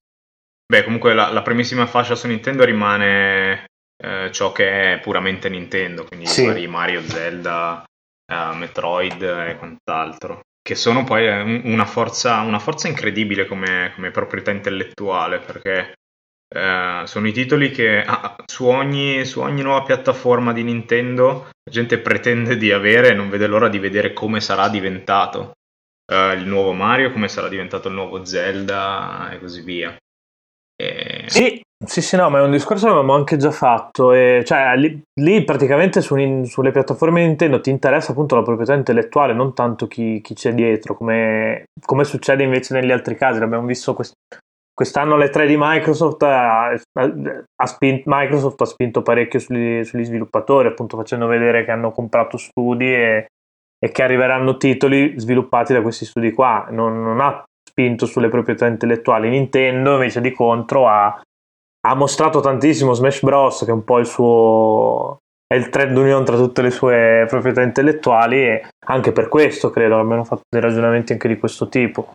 Beh, 0.70 0.84
comunque 0.84 1.14
la, 1.14 1.30
la 1.32 1.40
primissima 1.40 1.86
fascia 1.86 2.14
su 2.14 2.26
Nintendo 2.26 2.62
rimane 2.64 3.64
eh, 3.96 4.30
ciò 4.32 4.52
che 4.52 4.94
è 4.94 5.00
puramente 5.00 5.48
Nintendo, 5.48 6.04
quindi 6.04 6.26
sì. 6.26 6.66
Mario, 6.66 7.00
Zelda, 7.00 7.84
uh, 8.30 8.54
Metroid 8.54 9.22
e 9.22 9.56
quant'altro, 9.56 10.42
che 10.60 10.74
sono 10.74 11.04
poi 11.04 11.26
eh, 11.26 11.40
una 11.64 11.86
forza, 11.86 12.40
una 12.42 12.58
forza 12.58 12.86
incredibile 12.86 13.46
come, 13.46 13.92
come, 13.94 14.10
proprietà 14.10 14.50
intellettuale, 14.50 15.38
perché 15.38 15.94
uh, 16.54 17.06
sono 17.06 17.26
i 17.26 17.32
titoli 17.32 17.70
che 17.70 18.02
ah, 18.04 18.36
su, 18.44 18.66
ogni, 18.66 19.24
su, 19.24 19.40
ogni, 19.40 19.62
nuova 19.62 19.84
piattaforma 19.84 20.52
di 20.52 20.64
Nintendo 20.64 21.48
la 21.64 21.72
gente 21.72 21.98
pretende 21.98 22.58
di 22.58 22.70
avere 22.72 23.08
e 23.08 23.14
non 23.14 23.30
vede 23.30 23.46
l'ora 23.46 23.68
di 23.68 23.78
vedere 23.78 24.12
come 24.12 24.40
sarà 24.40 24.68
diventato. 24.68 25.52
Uh, 26.12 26.32
il 26.34 26.46
nuovo 26.46 26.72
Mario, 26.72 27.10
come 27.10 27.28
sarà 27.28 27.48
diventato 27.48 27.88
il 27.88 27.94
nuovo 27.94 28.24
Zelda 28.24 29.30
e 29.32 29.38
così 29.38 29.62
via. 29.62 29.96
E... 30.80 31.24
Sì, 31.26 31.60
sì, 31.84 32.00
sì, 32.02 32.16
no, 32.16 32.30
ma 32.30 32.38
è 32.38 32.42
un 32.42 32.52
discorso 32.52 32.84
che 32.84 32.90
avevamo 32.90 33.14
anche 33.14 33.36
già 33.36 33.50
fatto. 33.50 34.12
E, 34.12 34.42
cioè, 34.44 34.76
lì, 34.76 35.00
lì 35.20 35.44
praticamente 35.44 36.00
su, 36.00 36.16
sulle 36.44 36.70
piattaforme 36.70 37.24
Nintendo 37.24 37.60
ti 37.60 37.70
interessa 37.70 38.12
appunto 38.12 38.36
la 38.36 38.42
proprietà 38.42 38.74
intellettuale, 38.74 39.32
non 39.32 39.54
tanto 39.54 39.88
chi, 39.88 40.20
chi 40.20 40.34
c'è 40.34 40.54
dietro, 40.54 40.96
come, 40.96 41.64
come, 41.84 42.04
succede 42.04 42.44
invece 42.44 42.74
negli 42.74 42.92
altri 42.92 43.16
casi. 43.16 43.40
L'abbiamo 43.40 43.66
visto 43.66 43.94
quest, 43.94 44.12
quest'anno 44.72 45.14
alle 45.14 45.30
3 45.30 45.46
di 45.46 45.56
Microsoft, 45.58 46.22
ha, 46.22 46.68
ha 46.70 47.66
spinto, 47.66 48.02
Microsoft 48.06 48.60
ha 48.60 48.66
spinto 48.66 49.02
parecchio 49.02 49.40
sugli, 49.40 49.84
sugli, 49.84 50.04
sviluppatori, 50.04 50.68
appunto 50.68 50.96
facendo 50.96 51.26
vedere 51.26 51.64
che 51.64 51.72
hanno 51.72 51.90
comprato 51.90 52.36
studi 52.36 52.92
e, 52.92 53.26
e, 53.78 53.90
che 53.90 54.02
arriveranno 54.02 54.56
titoli 54.56 55.14
sviluppati 55.18 55.72
da 55.72 55.82
questi 55.82 56.04
studi 56.04 56.32
qua. 56.32 56.68
Non, 56.70 57.02
non 57.02 57.20
ha 57.20 57.42
spinto 57.78 58.06
sulle 58.06 58.28
proprietà 58.28 58.66
intellettuali. 58.66 59.28
Nintendo 59.28 59.92
invece 59.92 60.20
di 60.20 60.32
contro 60.32 60.88
ha, 60.88 61.20
ha 61.86 61.94
mostrato 61.94 62.40
tantissimo 62.40 62.92
Smash 62.92 63.22
Bros. 63.22 63.60
che 63.60 63.70
è 63.70 63.74
un 63.74 63.84
po' 63.84 64.00
il 64.00 64.06
suo 64.06 65.18
è 65.46 65.54
il 65.54 65.70
trend 65.70 65.94
d'unione 65.94 66.24
tra 66.24 66.36
tutte 66.36 66.60
le 66.60 66.70
sue 66.70 67.24
proprietà 67.26 67.62
intellettuali 67.62 68.42
e 68.42 68.68
anche 68.86 69.12
per 69.12 69.28
questo 69.28 69.70
credo 69.70 69.98
abbiano 69.98 70.24
fatto 70.24 70.42
dei 70.46 70.60
ragionamenti 70.60 71.12
anche 71.12 71.28
di 71.28 71.38
questo 71.38 71.68
tipo. 71.68 72.12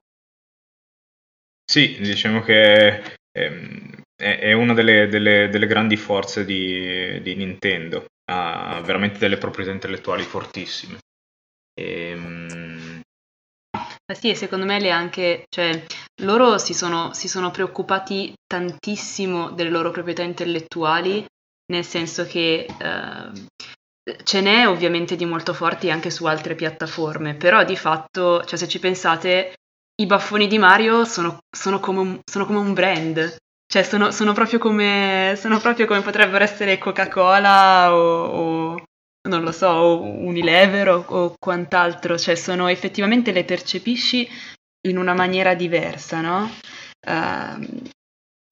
Sì, 1.66 1.97
diciamo 1.99 2.41
che 2.41 3.01
ehm, 3.32 4.01
è 4.16 4.53
una 4.53 4.74
delle, 4.74 5.07
delle, 5.07 5.49
delle 5.49 5.66
grandi 5.66 5.97
forze 5.97 6.45
di, 6.45 7.20
di, 7.24 7.36
Nintendo, 7.36 8.05
ha 8.30 8.80
veramente 8.86 9.18
delle 9.18 9.38
proprietà 9.39 9.72
intellettuali 9.72 10.22
fortissime. 10.22 10.99
E, 11.74 12.09
ehm, 12.11 12.82
ma 14.06 14.16
sì, 14.16 14.30
e 14.30 14.36
secondo 14.36 14.66
me 14.66 14.80
le 14.80 14.91
anche, 14.91 15.45
cioè, 15.49 15.86
loro 16.22 16.58
si 16.58 16.74
sono, 16.74 17.14
si 17.14 17.28
sono 17.28 17.51
preoccupati 17.51 18.34
tantissimo 18.45 19.51
delle 19.51 19.70
loro 19.70 19.91
proprietà 19.91 20.24
intellettuali, 20.24 21.26
nel 21.72 21.86
senso 21.86 22.26
che 22.26 22.66
eh, 22.66 23.32
ce 24.24 24.41
n'è 24.41 24.68
ovviamente 24.68 25.16
di 25.16 25.26
molto 25.26 25.54
forti 25.54 25.89
anche 25.89 26.10
su 26.10 26.26
altre 26.26 26.56
piattaforme, 26.56 27.36
però 27.36 27.64
di 27.64 27.78
fatto, 27.78 28.43
cioè, 28.43 28.60
se 28.60 28.68
ci 28.68 28.80
pensate, 28.80 29.54
i 30.01 30.06
baffoni 30.06 30.47
di 30.47 30.58
Mario 30.58 31.06
sono, 31.06 31.39
sono, 31.49 31.80
come, 31.80 31.99
un, 31.99 32.20
sono 32.30 32.45
come, 32.45 32.60
un, 32.60 32.74
brand. 32.74 33.38
Cioè, 33.66 33.84
sono, 33.84 34.12
sono, 34.12 34.34
proprio 34.34 34.60
come, 34.60 35.36
sono 35.38 35.60
proprio 35.60 35.88
come 35.88 36.01
potrebbero 36.01 36.43
essere 36.43 36.78
Coca-Cola 36.78 37.95
o, 37.95 38.26
o 38.26 38.84
non 39.30 39.43
lo 39.43 39.51
so, 39.51 40.01
Unilever 40.01 40.89
o, 40.89 41.05
o 41.07 41.34
quant'altro, 41.39 42.17
cioè 42.17 42.36
sono 42.36 42.67
effettivamente 42.67 43.32
le 43.32 43.45
percepisci 43.45 44.28
in 44.88 44.97
una 44.97 45.13
maniera 45.13 45.53
diversa, 45.53 46.19
no? 46.19 46.49
Uh, 47.05 47.82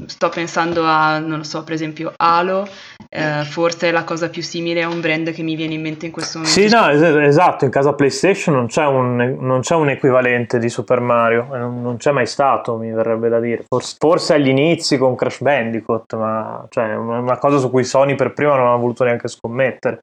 sto 0.06 0.30
pensando 0.30 0.84
a, 0.86 1.20
non 1.20 1.40
lo 1.40 1.44
so, 1.44 1.64
per 1.64 1.74
esempio 1.74 2.14
Halo, 2.16 2.62
uh, 2.62 3.44
forse 3.44 3.90
è 3.90 3.92
la 3.92 4.06
cosa 4.06 4.30
più 4.30 4.42
simile 4.42 4.82
a 4.82 4.88
un 4.88 5.02
brand 5.02 5.32
che 5.32 5.44
mi 5.44 5.56
viene 5.56 5.74
in 5.74 5.82
mente 5.82 6.06
in 6.06 6.14
questo 6.14 6.40
momento. 6.40 6.60
Sì, 6.60 6.70
no, 6.70 6.90
es- 6.90 7.02
esatto, 7.02 7.66
in 7.66 7.72
casa 7.72 7.94
PlayStation 7.94 8.56
non 8.56 8.68
c'è 8.68 8.86
un, 8.86 9.38
non 9.40 9.60
c'è 9.60 9.76
un 9.76 9.90
equivalente 9.90 10.58
di 10.58 10.70
Super 10.70 11.02
Mario, 11.02 11.48
non, 11.52 11.82
non, 11.82 11.98
c'è 11.98 12.12
mai 12.12 12.28
stato, 12.28 12.78
mi 12.78 12.92
verrebbe 12.92 13.28
da 13.28 13.42
dire. 13.42 13.66
Forse, 13.68 13.96
forse 14.00 14.36
agli 14.36 14.48
inizi 14.48 14.98
con 14.98 15.16
Crash 15.16 15.42
Bandicoot, 15.42 16.16
ma 16.16 16.66
cioè, 16.70 16.96
una 16.96 17.38
cosa 17.38 17.58
su 17.58 17.70
cui 17.70 17.84
Sony 17.84 18.16
per 18.16 18.32
prima 18.32 18.56
non 18.56 18.68
ha 18.68 18.76
voluto 18.78 19.04
neanche 19.04 19.28
scommettere. 19.28 20.00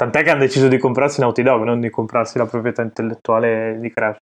Tant'è 0.00 0.22
che 0.22 0.30
hanno 0.30 0.40
deciso 0.40 0.66
di 0.66 0.78
comprarsi 0.78 1.20
Naughty 1.20 1.42
Dog, 1.42 1.62
non 1.62 1.78
di 1.78 1.90
comprarsi 1.90 2.38
la 2.38 2.46
proprietà 2.46 2.80
intellettuale 2.80 3.76
di 3.80 3.92
Crash. 3.92 4.16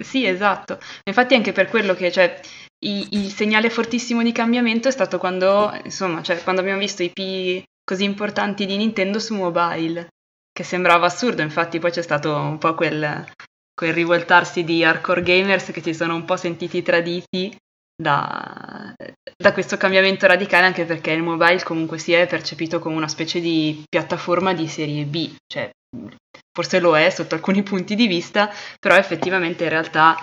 Sì, 0.00 0.26
esatto. 0.26 0.80
Infatti 1.04 1.36
anche 1.36 1.52
per 1.52 1.68
quello 1.68 1.94
che, 1.94 2.10
cioè, 2.10 2.40
il, 2.80 3.06
il 3.12 3.28
segnale 3.30 3.70
fortissimo 3.70 4.20
di 4.24 4.32
cambiamento 4.32 4.88
è 4.88 4.90
stato 4.90 5.18
quando, 5.18 5.72
insomma, 5.84 6.22
cioè, 6.22 6.42
quando 6.42 6.60
abbiamo 6.60 6.80
visto 6.80 7.04
i 7.04 7.10
P 7.10 7.62
così 7.84 8.02
importanti 8.02 8.66
di 8.66 8.76
Nintendo 8.76 9.20
su 9.20 9.36
mobile, 9.36 10.08
che 10.50 10.64
sembrava 10.64 11.06
assurdo, 11.06 11.40
infatti 11.40 11.78
poi 11.78 11.92
c'è 11.92 12.02
stato 12.02 12.34
un 12.34 12.58
po' 12.58 12.74
quel, 12.74 13.24
quel 13.72 13.92
rivoltarsi 13.92 14.64
di 14.64 14.82
hardcore 14.82 15.22
gamers 15.22 15.70
che 15.70 15.82
si 15.82 15.94
sono 15.94 16.16
un 16.16 16.24
po' 16.24 16.36
sentiti 16.36 16.82
traditi 16.82 17.56
da, 18.02 18.92
da, 19.36 19.52
questo 19.52 19.76
cambiamento 19.76 20.26
radicale 20.26 20.66
anche 20.66 20.84
perché 20.84 21.12
il 21.12 21.22
mobile 21.22 21.62
comunque 21.62 21.98
si 21.98 22.12
è 22.12 22.26
percepito 22.26 22.78
come 22.78 22.96
una 22.96 23.08
specie 23.08 23.40
di 23.40 23.82
piattaforma 23.88 24.52
di 24.52 24.68
serie 24.68 25.04
B, 25.04 25.34
cioè 25.46 25.70
forse 26.52 26.80
lo 26.80 26.96
è 26.96 27.08
sotto 27.10 27.34
alcuni 27.34 27.62
punti 27.64 27.94
di 27.94 28.06
vista, 28.06 28.50
però 28.78 28.96
effettivamente 28.96 29.64
in 29.64 29.70
realtà 29.70 30.16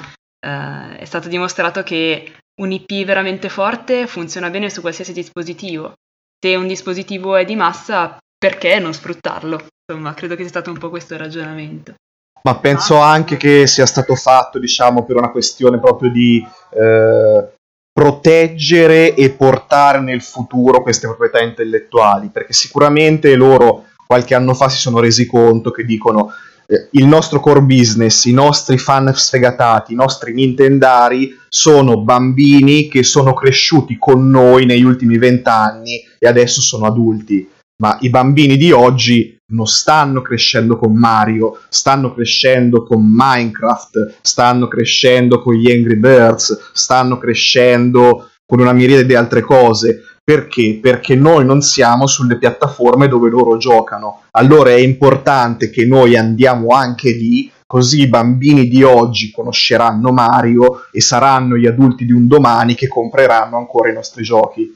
eh, 0.46 0.98
è 0.98 1.06
stato 1.06 1.28
dimostrato 1.28 1.82
che 1.82 2.34
un 2.62 2.72
IP 2.72 3.06
veramente 3.06 3.50
forte 3.50 4.06
funziona 4.06 4.50
bene 4.50 4.70
su 4.70 4.82
qualsiasi 4.82 5.14
dispositivo. 5.14 5.94
Se 6.40 6.56
un 6.56 6.68
dispositivo 6.68 7.36
è 7.36 7.46
di 7.46 7.56
massa, 7.56 8.18
perché 8.38 8.80
non 8.80 8.94
sfruttarlo? 8.94 9.68
Insomma, 9.90 10.14
credo 10.14 10.36
che 10.36 10.42
sia 10.42 10.50
stato 10.50 10.72
un 10.72 10.78
po' 10.78 10.90
questo 10.90 11.14
il 11.14 11.20
ragionamento. 11.20 11.96
Ma 12.42 12.58
penso 12.58 13.00
anche 13.00 13.36
che 13.36 13.68
sia 13.68 13.86
stato 13.86 14.16
fatto, 14.16 14.60
diciamo, 14.60 15.04
per 15.04 15.18
una 15.18 15.32
questione 15.32 15.80
proprio 15.80 16.10
di 16.10 16.46
eh, 16.72 17.54
proteggere 18.00 19.14
e 19.14 19.32
portare 19.32 20.00
nel 20.00 20.22
futuro 20.22 20.82
queste 20.82 21.06
proprietà 21.06 21.42
intellettuali, 21.42 22.30
perché 22.32 22.54
sicuramente 22.54 23.36
loro 23.36 23.88
qualche 24.08 24.36
anno 24.36 24.54
fa 24.54 24.70
si 24.70 24.78
sono 24.78 25.02
resi 25.02 25.26
conto 25.26 25.72
che 25.72 25.84
dicono 25.84 26.32
eh, 26.66 26.88
il 26.92 27.06
nostro 27.06 27.42
core 27.42 27.62
business, 27.62 28.24
i 28.24 28.32
nostri 28.32 28.78
fan 28.78 29.12
sfegatati, 29.14 29.92
i 29.92 29.98
nostri 29.98 30.34
nintendari 30.34 31.38
sono 31.50 32.00
bambini 32.00 32.88
che 32.88 33.04
sono 33.04 33.34
cresciuti 33.34 33.98
con 33.98 34.30
noi 34.30 34.66
negli 34.66 34.84
ultimi 34.84 35.18
vent'anni 35.18 36.02
e 36.18 36.26
adesso 36.26 36.62
sono 36.62 36.86
adulti. 36.86 37.50
Ma 37.84 37.98
i 38.00 38.10
bambini 38.10 38.56
di 38.56 38.72
oggi 38.72 39.36
non 39.50 39.66
stanno 39.66 40.22
crescendo 40.22 40.78
con 40.78 40.94
Mario, 40.94 41.60
stanno 41.70 42.14
crescendo 42.14 42.84
con 42.84 43.04
Minecraft, 43.04 44.18
stanno 44.22 44.68
crescendo 44.68 45.42
con 45.42 45.54
gli 45.54 45.72
Angry 45.72 45.96
Birds, 45.96 46.72
stanno 46.74 47.18
crescendo 47.18 48.30
con 48.46 48.60
una 48.60 48.74
miriade 48.74 49.06
di 49.06 49.16
altre 49.16 49.42
cose. 49.42 50.04
Perché? 50.24 50.78
Perché 50.80 51.16
noi 51.16 51.44
non 51.44 51.62
siamo 51.62 52.06
sulle 52.06 52.38
piattaforme 52.38 53.08
dove 53.08 53.30
loro 53.30 53.58
giocano. 53.58 54.24
Allora 54.32 54.70
è 54.70 54.78
importante 54.80 55.72
che 55.72 55.86
noi 55.86 56.16
andiamo 56.16 56.68
anche 56.76 57.12
lì, 57.12 57.52
così 57.66 58.02
i 58.02 58.08
bambini 58.08 58.68
di 58.68 58.84
oggi 58.84 59.32
conosceranno 59.32 60.12
Mario 60.12 60.84
e 60.92 61.02
saranno 61.02 61.56
gli 61.56 61.66
adulti 61.66 62.06
di 62.06 62.12
un 62.12 62.28
domani 62.28 62.76
che 62.76 62.88
compreranno 62.88 63.58
ancora 63.58 63.90
i 63.90 63.94
nostri 63.94 64.24
giochi. 64.24 64.76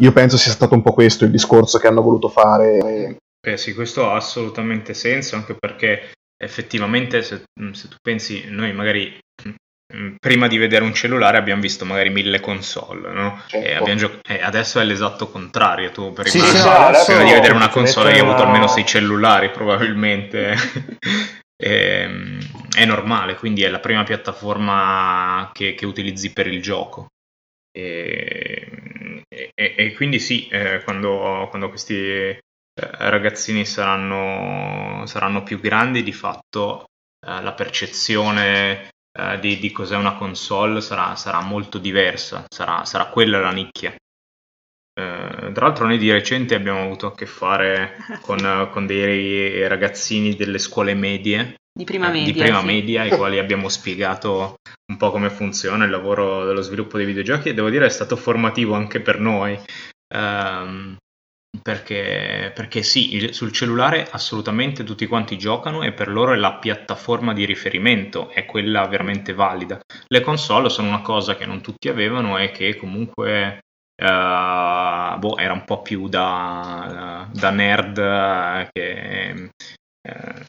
Io 0.00 0.12
penso 0.12 0.36
sia 0.36 0.52
stato 0.52 0.74
un 0.74 0.82
po' 0.82 0.92
questo 0.92 1.24
il 1.24 1.30
discorso 1.30 1.78
che 1.78 1.86
hanno 1.86 2.02
voluto 2.02 2.28
fare. 2.28 3.16
Beh 3.40 3.56
sì, 3.56 3.74
questo 3.74 4.10
ha 4.10 4.16
assolutamente 4.16 4.94
senso, 4.94 5.36
anche 5.36 5.54
perché 5.54 6.12
effettivamente 6.36 7.22
se, 7.22 7.44
se 7.72 7.88
tu 7.88 7.96
pensi, 8.02 8.44
noi 8.48 8.72
magari 8.72 9.18
prima 10.18 10.46
di 10.46 10.56
vedere 10.56 10.84
un 10.84 10.94
cellulare 10.94 11.36
abbiamo 11.36 11.60
visto 11.60 11.84
magari 11.84 12.10
mille 12.10 12.40
console, 12.40 13.12
no? 13.12 13.42
Certo. 13.46 13.86
E, 13.86 13.96
gio- 13.96 14.20
e, 14.26 14.40
adesso 14.40 14.78
è 14.78 14.84
l'esatto 14.84 15.28
contrario. 15.28 15.90
Tu 15.90 16.12
prima, 16.12 16.28
sì, 16.28 16.38
sì, 16.38 16.58
prima 17.06 17.24
di 17.24 17.32
vedere 17.32 17.54
una 17.54 17.68
console 17.68 18.12
hai 18.12 18.20
avuto 18.20 18.42
almeno 18.42 18.68
sei 18.68 18.86
cellulari, 18.86 19.50
probabilmente. 19.50 20.54
e, 21.56 22.02
ehm, 22.02 22.38
è 22.76 22.84
normale, 22.84 23.34
quindi 23.34 23.62
è 23.62 23.68
la 23.68 23.80
prima 23.80 24.04
piattaforma 24.04 25.50
che, 25.52 25.74
che 25.74 25.86
utilizzi 25.86 26.32
per 26.32 26.46
il 26.46 26.62
gioco. 26.62 27.08
E, 27.72 29.22
e 29.54 29.92
quindi 29.94 30.18
sì, 30.18 30.48
eh, 30.48 30.82
quando, 30.84 31.46
quando, 31.50 31.68
questi 31.68 32.36
ragazzini 32.80 33.64
saranno, 33.64 35.04
saranno 35.06 35.42
più 35.42 35.60
grandi, 35.60 36.02
di 36.02 36.12
fatto 36.12 36.86
eh, 37.26 37.42
la 37.42 37.52
percezione 37.52 38.90
eh, 39.12 39.38
di, 39.40 39.58
di, 39.58 39.70
cos'è 39.70 39.96
una 39.96 40.14
console 40.14 40.80
sarà, 40.80 41.16
sarà 41.16 41.40
molto 41.40 41.78
diversa, 41.78 42.44
sarà, 42.48 42.84
sarà, 42.84 43.06
quella 43.06 43.40
la 43.40 43.50
nicchia. 43.50 43.90
Eh, 43.90 45.52
tra 45.52 45.66
l'altro 45.66 45.86
noi 45.86 45.98
di 45.98 46.10
recente 46.10 46.54
abbiamo 46.54 46.82
avuto 46.82 47.06
a 47.06 47.14
che 47.14 47.26
fare 47.26 47.96
con, 48.22 48.68
con 48.70 48.86
dei 48.86 49.66
ragazzini 49.68 50.34
delle 50.34 50.58
scuole 50.58 50.94
medie 50.94 51.56
di 51.72 51.84
prima 51.84 52.08
media, 52.08 52.32
di 52.32 52.38
prima 52.38 52.60
sì. 52.60 52.66
media 52.66 53.02
ai 53.02 53.10
quali 53.10 53.38
abbiamo 53.38 53.68
spiegato 53.68 54.56
un 54.90 54.96
po' 54.96 55.10
come 55.10 55.30
funziona 55.30 55.84
il 55.84 55.90
lavoro 55.90 56.44
dello 56.44 56.62
sviluppo 56.62 56.96
dei 56.96 57.06
videogiochi 57.06 57.48
e 57.48 57.54
devo 57.54 57.70
dire 57.70 57.86
è 57.86 57.90
stato 57.90 58.16
formativo 58.16 58.74
anche 58.74 59.00
per 59.00 59.20
noi. 59.20 59.58
Um, 60.12 60.96
perché, 61.62 62.52
perché 62.54 62.82
sì, 62.82 63.28
sul 63.32 63.52
cellulare 63.52 64.06
assolutamente 64.10 64.84
tutti 64.84 65.06
quanti 65.06 65.36
giocano 65.36 65.82
e 65.82 65.92
per 65.92 66.08
loro 66.08 66.32
è 66.32 66.36
la 66.36 66.54
piattaforma 66.54 67.32
di 67.32 67.44
riferimento, 67.44 68.30
è 68.30 68.46
quella 68.46 68.86
veramente 68.86 69.34
valida. 69.34 69.80
Le 70.06 70.20
console 70.20 70.68
sono 70.68 70.88
una 70.88 71.02
cosa 71.02 71.36
che 71.36 71.46
non 71.46 71.60
tutti 71.60 71.88
avevano 71.88 72.38
e 72.38 72.50
che 72.50 72.76
comunque 72.76 73.60
uh, 74.00 75.18
boh, 75.18 75.36
era 75.36 75.52
un 75.52 75.64
po' 75.64 75.82
più 75.82 76.08
da, 76.08 77.28
da 77.32 77.50
nerd 77.50 77.96
uh, 77.98 78.68
che, 78.72 79.50
uh, 80.08 80.42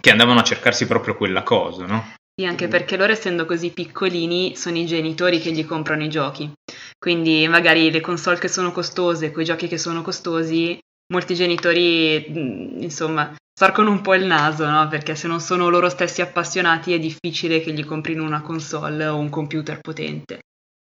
che 0.00 0.10
andavano 0.10 0.40
a 0.40 0.44
cercarsi 0.44 0.86
proprio 0.86 1.16
quella 1.16 1.42
cosa, 1.42 1.86
no? 1.86 2.14
Sì, 2.36 2.46
anche 2.46 2.66
perché 2.66 2.96
loro 2.96 3.12
essendo 3.12 3.44
così 3.44 3.70
piccolini 3.70 4.56
sono 4.56 4.76
i 4.76 4.86
genitori 4.86 5.38
che 5.38 5.52
gli 5.52 5.64
comprano 5.64 6.02
i 6.02 6.08
giochi. 6.08 6.52
Quindi 7.04 7.46
magari 7.48 7.90
le 7.90 8.00
console 8.00 8.38
che 8.38 8.48
sono 8.48 8.72
costose, 8.72 9.30
quei 9.30 9.44
giochi 9.44 9.68
che 9.68 9.76
sono 9.76 10.00
costosi, 10.00 10.78
molti 11.12 11.34
genitori, 11.34 12.24
mm, 12.30 12.80
insomma, 12.80 13.30
storcono 13.52 13.90
un 13.90 14.00
po' 14.00 14.14
il 14.14 14.24
naso, 14.24 14.64
no? 14.64 14.88
Perché 14.88 15.14
se 15.14 15.28
non 15.28 15.38
sono 15.38 15.68
loro 15.68 15.90
stessi 15.90 16.22
appassionati 16.22 16.94
è 16.94 16.98
difficile 16.98 17.60
che 17.60 17.74
gli 17.74 17.84
comprino 17.84 18.24
una 18.24 18.40
console 18.40 19.04
o 19.04 19.18
un 19.18 19.28
computer 19.28 19.80
potente. 19.80 20.38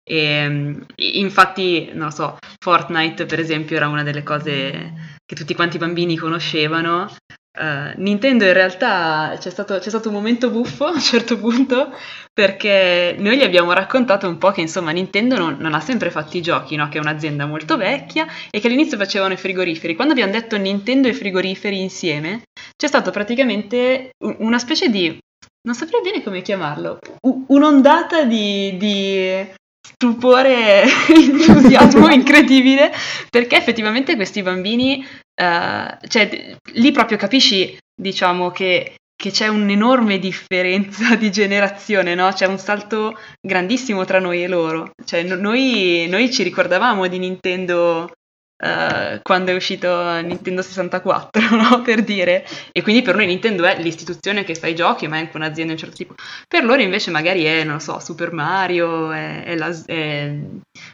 E, 0.01 0.47
mm, 0.47 0.81
infatti, 0.95 1.91
non 1.91 2.11
so, 2.11 2.37
Fortnite 2.57 3.25
per 3.25 3.41
esempio 3.41 3.75
era 3.75 3.89
una 3.89 4.03
delle 4.03 4.23
cose 4.23 5.17
che 5.25 5.35
tutti 5.35 5.55
quanti 5.55 5.75
i 5.75 5.79
bambini 5.79 6.15
conoscevano 6.15 7.13
Uh, 7.59 7.99
Nintendo 7.99 8.45
in 8.45 8.53
realtà 8.53 9.35
c'è 9.39 9.49
stato, 9.49 9.79
c'è 9.79 9.89
stato, 9.89 10.09
un 10.09 10.13
momento 10.13 10.51
buffo 10.51 10.85
a 10.85 10.91
un 10.91 10.99
certo 10.99 11.39
punto 11.39 11.91
perché 12.31 13.15
noi 13.17 13.37
gli 13.37 13.41
abbiamo 13.41 13.71
raccontato 13.73 14.27
un 14.27 14.37
po' 14.37 14.51
che 14.51 14.61
insomma 14.61 14.91
Nintendo 14.91 15.37
non, 15.37 15.57
non 15.59 15.73
ha 15.73 15.79
sempre 15.79 16.11
fatto 16.11 16.37
i 16.37 16.41
giochi, 16.41 16.75
no? 16.75 16.87
che 16.87 16.99
è 16.99 17.01
un'azienda 17.01 17.47
molto 17.47 17.75
vecchia 17.75 18.27
e 18.51 18.59
che 18.59 18.67
all'inizio 18.67 18.97
facevano 18.97 19.33
i 19.33 19.37
frigoriferi. 19.37 19.95
Quando 19.95 20.13
abbiamo 20.13 20.31
detto 20.31 20.55
Nintendo 20.55 21.07
e 21.07 21.13
frigoriferi 21.13 21.81
insieme 21.81 22.43
c'è 22.75 22.87
stato 22.87 23.09
praticamente 23.09 24.11
una 24.19 24.59
specie 24.59 24.89
di, 24.89 25.17
non 25.63 25.73
saprei 25.73 26.01
bene 26.01 26.21
come 26.21 26.43
chiamarlo, 26.43 26.99
un'ondata 27.47 28.23
di, 28.23 28.77
di 28.77 29.49
stupore 29.93 30.83
e 31.07 31.13
entusiasmo 31.13 32.09
incredibile 32.11 32.91
perché 33.29 33.55
effettivamente 33.55 34.15
questi 34.15 34.41
bambini 34.41 35.05
uh, 35.05 36.07
cioè 36.07 36.55
lì 36.73 36.91
proprio 36.91 37.17
capisci 37.17 37.77
diciamo 37.95 38.51
che, 38.51 38.95
che, 39.15 39.31
c'è 39.31 39.47
un'enorme 39.47 40.19
differenza 40.19 41.15
di 41.17 41.31
generazione 41.31 42.15
no? 42.15 42.29
c'è 42.31 42.45
un 42.45 42.59
salto 42.59 43.17
grandissimo 43.41 44.03
tra 44.05 44.19
noi 44.19 44.43
e 44.43 44.47
loro 44.47 44.91
cioè 45.05 45.23
noi, 45.23 46.05
noi 46.09 46.31
ci 46.31 46.43
ricordavamo 46.43 47.07
di 47.07 47.19
Nintendo 47.19 48.11
Uh, 48.59 49.21
quando 49.21 49.51
è 49.51 49.55
uscito 49.55 50.19
Nintendo 50.21 50.63
64, 50.63 51.41
no? 51.55 51.81
per 51.83 52.03
dire. 52.03 52.43
E 52.71 52.81
quindi 52.81 53.03
per 53.03 53.15
noi 53.15 53.27
Nintendo 53.27 53.63
è 53.65 53.79
l'istituzione 53.79 54.43
che 54.43 54.55
fa 54.55 54.65
i 54.65 54.73
giochi, 54.73 55.07
ma 55.07 55.17
è 55.17 55.19
anche 55.19 55.37
un'azienda 55.37 55.73
di 55.73 55.79
un 55.79 55.87
certo 55.87 55.95
tipo. 55.95 56.15
Per 56.47 56.63
loro 56.63 56.81
invece 56.81 57.11
magari 57.11 57.43
è, 57.43 57.63
non 57.63 57.79
so, 57.79 57.99
Super 57.99 58.31
Mario, 58.31 59.11
è, 59.11 59.43
è, 59.43 59.55
la, 59.55 59.83
è, 59.85 60.35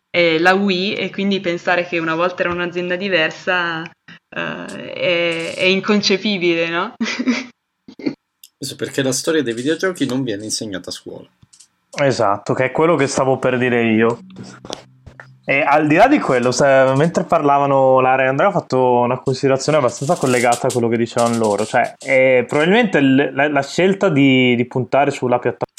è 0.09 0.37
la, 0.39 0.53
Wii, 0.53 0.95
e 0.95 1.09
quindi 1.09 1.39
pensare 1.39 1.87
che 1.87 1.99
una 1.99 2.15
volta 2.15 2.43
era 2.43 2.51
un'azienda 2.51 2.97
diversa 2.97 3.81
uh, 3.81 4.65
è, 4.65 5.63
inconcepibile, 5.63 6.67
no? 6.67 6.95
perché 8.77 9.01
la 9.01 9.11
storia 9.11 9.43
dei 9.43 9.53
videogiochi 9.53 10.05
non 10.05 10.23
viene 10.23 10.43
insegnata 10.43 10.89
a 10.89 10.93
scuola. 10.93 11.27
Esatto, 11.95 12.53
che 12.53 12.65
è 12.65 12.71
quello 12.71 12.95
che 12.95 13.07
stavo 13.07 13.37
per 13.37 13.57
dire 13.57 13.83
io. 13.83 14.19
E 15.45 15.61
al 15.61 15.87
di 15.87 15.95
là 15.95 16.07
di 16.07 16.19
quello, 16.19 16.53
se, 16.53 16.93
mentre 16.95 17.25
parlavano 17.25 17.99
Lara 17.99 18.23
e 18.23 18.27
Andrea, 18.27 18.47
ho 18.47 18.51
fatto 18.51 18.99
una 18.99 19.19
considerazione 19.19 19.77
abbastanza 19.77 20.15
collegata 20.15 20.67
a 20.67 20.71
quello 20.71 20.87
che 20.87 20.95
dicevano 20.95 21.37
loro. 21.37 21.65
Cioè, 21.65 21.95
è 21.99 22.45
probabilmente 22.47 23.01
l- 23.01 23.31
la, 23.33 23.49
la, 23.49 23.61
scelta 23.61 24.07
di, 24.07 24.55
di 24.55 24.65
puntare 24.65 25.11
sulla 25.11 25.39
piattaforma. 25.39 25.73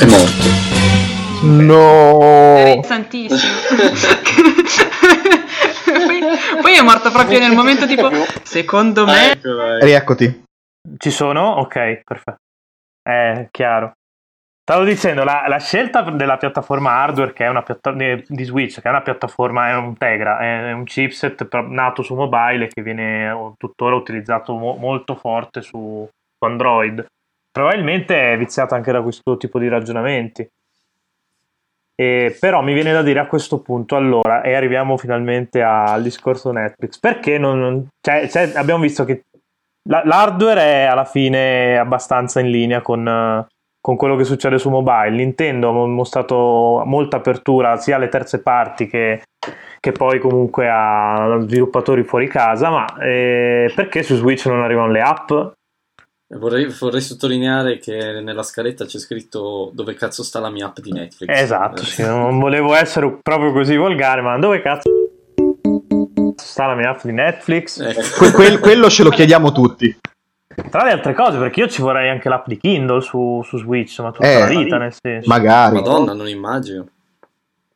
È 0.00 0.04
morto. 0.04 0.48
No! 1.44 2.82
Santissimo. 2.82 3.38
poi, 6.06 6.20
poi, 6.60 6.74
è 6.74 6.82
morto 6.82 7.12
proprio 7.12 7.38
nel 7.38 7.52
momento 7.52 7.86
tipo, 7.86 8.10
secondo 8.42 9.06
me... 9.06 9.38
Rieccoti. 9.80 10.42
Ci 10.98 11.10
sono? 11.12 11.60
Ok, 11.60 12.02
perfetto. 12.02 12.38
È 13.00 13.46
chiaro. 13.52 13.92
Stavo 14.64 14.84
dicendo, 14.84 15.24
la, 15.24 15.46
la, 15.48 15.58
scelta 15.58 16.02
della 16.02 16.36
piattaforma 16.36 16.92
hardware 16.92 17.32
che 17.32 17.44
è 17.44 17.48
una 17.48 17.62
piatta- 17.62 17.90
di 17.90 18.44
Switch, 18.44 18.80
che 18.80 18.86
è 18.86 18.90
una 18.90 19.02
piattaforma, 19.02 19.70
è 19.70 19.74
un 19.74 19.96
Tegra, 19.96 20.38
è 20.38 20.72
un 20.72 20.84
chipset 20.84 21.48
nato 21.66 22.02
su 22.02 22.14
mobile 22.14 22.68
che 22.68 22.80
viene 22.80 23.54
tuttora 23.58 23.96
utilizzato 23.96 24.54
mo- 24.54 24.76
molto 24.76 25.16
forte 25.16 25.62
su, 25.62 26.08
su 26.08 26.44
Android, 26.44 27.04
probabilmente 27.50 28.32
è 28.32 28.38
viziata 28.38 28.76
anche 28.76 28.92
da 28.92 29.02
questo 29.02 29.36
tipo 29.36 29.58
di 29.58 29.66
ragionamenti. 29.66 30.48
E, 31.96 32.36
però 32.38 32.62
mi 32.62 32.72
viene 32.72 32.92
da 32.92 33.02
dire 33.02 33.18
a 33.18 33.26
questo 33.26 33.58
punto, 33.58 33.96
allora, 33.96 34.42
e 34.42 34.54
arriviamo 34.54 34.96
finalmente 34.96 35.60
al 35.60 36.04
discorso 36.04 36.52
Netflix, 36.52 37.00
perché 37.00 37.36
non, 37.36 37.88
cioè, 38.00 38.28
cioè, 38.28 38.52
abbiamo 38.54 38.82
visto 38.82 39.04
che 39.04 39.24
l'hardware 39.88 40.62
è 40.62 40.84
alla 40.84 41.04
fine 41.04 41.76
abbastanza 41.76 42.38
in 42.38 42.48
linea 42.48 42.80
con, 42.80 43.44
con 43.82 43.96
quello 43.96 44.14
che 44.14 44.24
succede 44.24 44.58
su 44.58 44.70
mobile. 44.70 45.10
Nintendo 45.10 45.68
ha 45.68 45.86
mostrato 45.86 46.82
molta 46.86 47.16
apertura 47.16 47.76
sia 47.76 47.96
alle 47.96 48.08
terze 48.08 48.40
parti 48.40 48.86
che, 48.86 49.22
che 49.80 49.92
poi 49.92 50.20
comunque 50.20 50.68
a 50.70 51.38
sviluppatori 51.42 52.04
fuori 52.04 52.28
casa, 52.28 52.70
ma 52.70 52.86
eh, 53.02 53.70
perché 53.74 54.04
su 54.04 54.14
Switch 54.14 54.46
non 54.46 54.62
arrivano 54.62 54.92
le 54.92 55.00
app? 55.02 55.32
Vorrei, 56.34 56.66
vorrei, 56.66 57.02
sottolineare 57.02 57.76
che 57.78 58.20
nella 58.22 58.42
scaletta 58.42 58.86
c'è 58.86 58.98
scritto 58.98 59.70
dove 59.74 59.92
cazzo 59.94 60.22
sta 60.22 60.40
la 60.40 60.48
mia 60.48 60.66
app 60.66 60.78
di 60.78 60.90
Netflix. 60.92 61.28
Esatto, 61.28 61.84
sì, 61.84 62.02
non 62.02 62.38
volevo 62.38 62.74
essere 62.74 63.18
proprio 63.20 63.52
così 63.52 63.76
volgare, 63.76 64.22
ma 64.22 64.38
dove 64.38 64.62
cazzo 64.62 64.88
sta 66.36 66.66
la 66.66 66.74
mia 66.74 66.90
app 66.90 67.02
di 67.02 67.12
Netflix? 67.12 67.80
Eh. 67.80 67.94
Que- 68.32 68.58
quello 68.60 68.88
ce 68.88 69.02
lo 69.02 69.10
chiediamo 69.10 69.52
tutti. 69.52 69.94
Tra 70.70 70.84
le 70.84 70.90
altre 70.90 71.14
cose, 71.14 71.38
perché 71.38 71.60
io 71.60 71.68
ci 71.68 71.82
vorrei 71.82 72.08
anche 72.08 72.28
l'app 72.28 72.46
di 72.46 72.56
Kindle 72.56 73.00
su, 73.00 73.42
su 73.44 73.58
Switch, 73.58 73.98
ma 74.00 74.10
tutta 74.10 74.28
eh, 74.28 74.38
la 74.38 74.46
vita, 74.46 74.78
nel 74.78 74.92
senso. 74.92 75.28
Magari. 75.28 75.74
Madonna, 75.74 76.12
non 76.12 76.28
immagino. 76.28 76.86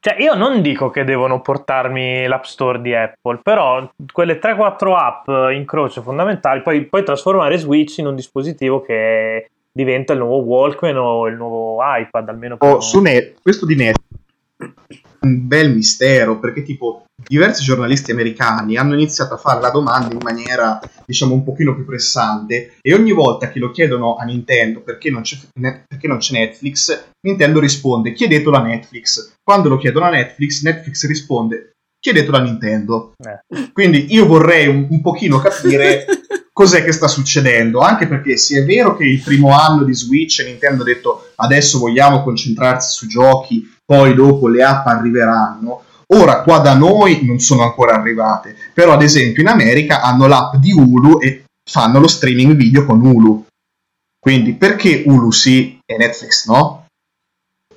Cioè, 0.00 0.16
io 0.20 0.34
non 0.34 0.62
dico 0.62 0.90
che 0.90 1.04
devono 1.04 1.40
portarmi 1.40 2.26
l'App 2.26 2.44
Store 2.44 2.80
di 2.80 2.94
Apple, 2.94 3.40
però 3.42 3.90
quelle 4.12 4.38
3-4 4.38 4.94
app 4.94 5.28
in 5.52 5.64
croce 5.66 6.00
fondamentali, 6.00 6.62
poi, 6.62 6.84
poi 6.84 7.02
trasformare 7.02 7.58
Switch 7.58 7.98
in 7.98 8.06
un 8.06 8.14
dispositivo 8.14 8.82
che 8.82 9.50
diventa 9.72 10.12
il 10.12 10.20
nuovo 10.20 10.36
Walkman 10.44 10.96
o 10.96 11.26
il 11.26 11.34
nuovo 11.34 11.78
iPad, 11.82 12.28
almeno 12.28 12.56
per 12.56 12.74
oh, 12.74 12.80
su 12.80 13.00
Net, 13.00 13.40
questo 13.42 13.66
di 13.66 13.74
Net 13.74 13.96
un 15.20 15.46
bel 15.46 15.74
mistero 15.74 16.38
perché 16.38 16.62
tipo 16.62 17.06
diversi 17.28 17.64
giornalisti 17.64 18.10
americani 18.10 18.76
hanno 18.76 18.94
iniziato 18.94 19.34
a 19.34 19.38
fare 19.38 19.60
la 19.60 19.70
domanda 19.70 20.14
in 20.14 20.20
maniera 20.22 20.78
diciamo 21.04 21.34
un 21.34 21.44
pochino 21.44 21.74
più 21.74 21.84
pressante 21.84 22.76
e 22.80 22.94
ogni 22.94 23.12
volta 23.12 23.50
che 23.50 23.58
lo 23.58 23.70
chiedono 23.70 24.16
a 24.16 24.24
Nintendo 24.24 24.80
perché 24.82 25.10
non 25.10 25.22
c'è, 25.22 25.38
perché 25.52 26.06
non 26.06 26.18
c'è 26.18 26.34
Netflix? 26.34 27.04
Nintendo 27.26 27.60
risponde 27.60 28.12
chiedetelo 28.12 28.56
a 28.56 28.62
Netflix 28.62 29.34
quando 29.42 29.68
lo 29.68 29.78
chiedono 29.78 30.06
a 30.06 30.10
Netflix 30.10 30.62
Netflix 30.62 31.06
risponde 31.06 31.72
chiedetelo 31.98 32.36
a 32.36 32.40
Nintendo 32.40 33.14
eh. 33.16 33.70
quindi 33.72 34.12
io 34.14 34.26
vorrei 34.26 34.68
un, 34.68 34.86
un 34.90 35.00
pochino 35.00 35.38
capire 35.38 36.04
cos'è 36.52 36.84
che 36.84 36.92
sta 36.92 37.08
succedendo 37.08 37.80
anche 37.80 38.06
perché 38.06 38.36
se 38.36 38.60
è 38.60 38.64
vero 38.64 38.96
che 38.96 39.04
il 39.04 39.22
primo 39.22 39.58
anno 39.58 39.84
di 39.84 39.94
Switch 39.94 40.44
Nintendo 40.44 40.82
ha 40.82 40.86
detto 40.86 41.30
adesso 41.36 41.78
vogliamo 41.78 42.22
concentrarsi 42.22 42.94
su 42.94 43.06
giochi 43.06 43.74
poi 43.86 44.14
dopo 44.14 44.48
le 44.48 44.62
app 44.62 44.86
arriveranno. 44.86 45.82
Ora 46.08 46.42
qua 46.42 46.58
da 46.58 46.74
noi 46.74 47.24
non 47.24 47.38
sono 47.38 47.62
ancora 47.62 47.94
arrivate, 47.94 48.54
però 48.74 48.92
ad 48.92 49.02
esempio 49.02 49.42
in 49.42 49.48
America 49.48 50.02
hanno 50.02 50.26
l'app 50.26 50.56
di 50.56 50.72
Hulu 50.72 51.20
e 51.20 51.44
fanno 51.64 52.00
lo 52.00 52.08
streaming 52.08 52.54
video 52.54 52.84
con 52.84 53.04
Hulu. 53.04 53.46
Quindi 54.18 54.54
perché 54.54 55.04
Hulu 55.06 55.30
sì 55.30 55.78
e 55.84 55.96
Netflix 55.96 56.46
no? 56.48 56.86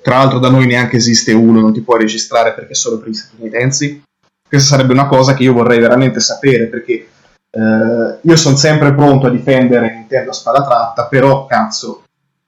Tra 0.02 0.16
l'altro 0.18 0.38
da 0.38 0.48
noi 0.48 0.66
neanche 0.66 0.96
esiste 0.96 1.32
Hulu, 1.32 1.60
non 1.60 1.72
ti 1.72 1.80
puoi 1.80 2.00
registrare 2.00 2.54
perché 2.54 2.72
è 2.72 2.76
solo 2.76 2.98
per 2.98 3.08
gli 3.08 3.14
statunitensi. 3.14 4.02
Questa 4.48 4.74
sarebbe 4.74 4.92
una 4.92 5.06
cosa 5.06 5.34
che 5.34 5.44
io 5.44 5.52
vorrei 5.52 5.78
veramente 5.78 6.18
sapere 6.20 6.66
perché 6.66 7.08
eh, 7.50 8.18
io 8.20 8.36
sono 8.36 8.56
sempre 8.56 8.94
pronto 8.94 9.26
a 9.26 9.30
difendere 9.30 9.92
Nintendo 9.92 10.30
a 10.30 10.34
spada 10.34 10.64
tratta, 10.64 11.06
però 11.06 11.46
cazzo, 11.46 12.04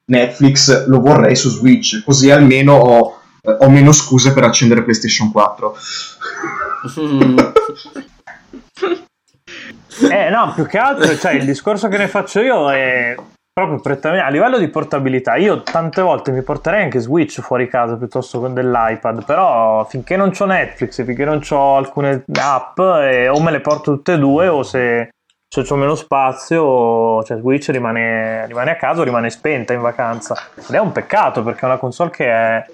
Netflix 0.07 0.87
lo 0.87 1.01
vorrei 1.01 1.37
su 1.37 1.49
Switch, 1.49 2.03
così 2.05 2.31
almeno 2.31 2.75
ho 2.75 3.12
ho 3.45 3.69
meno 3.69 3.91
scuse 3.93 4.33
per 4.33 4.45
accendere 4.45 4.83
PlayStation 4.83 5.33
4. 5.33 5.77
eh 10.11 10.31
no, 10.31 10.53
più 10.55 10.65
che 10.67 10.79
altro, 10.79 11.17
cioè, 11.17 11.33
il 11.33 11.45
discorso 11.45 11.89
che 11.89 11.99
ne 11.99 12.07
faccio 12.07 12.41
io 12.41 12.71
è 12.71 13.17
proprio 13.53 13.81
prettamente 13.81 14.25
a 14.25 14.31
livello 14.31 14.59
di 14.59 14.69
portabilità. 14.69 15.35
Io 15.37 15.63
tante 15.63 16.03
volte 16.03 16.31
mi 16.31 16.43
porterei 16.43 16.85
anche 16.85 17.01
Switch 17.01 17.41
fuori 17.41 17.69
casa 17.69 17.97
piuttosto 17.97 18.41
che 18.41 18.53
dell'iPad, 18.53 19.25
però 19.25 19.85
finché 19.87 20.17
non 20.17 20.31
ho 20.39 20.45
Netflix, 20.45 21.05
finché 21.05 21.25
non 21.25 21.41
ho 21.51 21.77
alcune 21.77 22.23
app, 22.41 22.79
eh, 22.79 23.29
o 23.29 23.41
me 23.41 23.51
le 23.51 23.61
porto 23.61 23.95
tutte 23.95 24.13
e 24.13 24.19
due, 24.19 24.47
o 24.47 24.63
se 24.63 25.11
se 25.53 25.67
ho 25.69 25.77
meno 25.77 25.97
spazio, 25.97 27.23
cioè 27.25 27.37
Switch 27.37 27.69
rimane, 27.69 28.47
rimane 28.47 28.71
a 28.71 28.77
casa 28.77 29.03
o 29.03 29.05
rimane 29.05 29.29
spenta 29.29 29.75
in 29.75 29.83
vacanza. 29.83 30.35
Ed 30.55 30.75
è 30.75 30.79
un 30.79 30.93
peccato 30.93 31.43
perché 31.43 31.63
è 31.63 31.65
una 31.67 31.77
console 31.77 32.09
che 32.09 32.25
è 32.25 32.65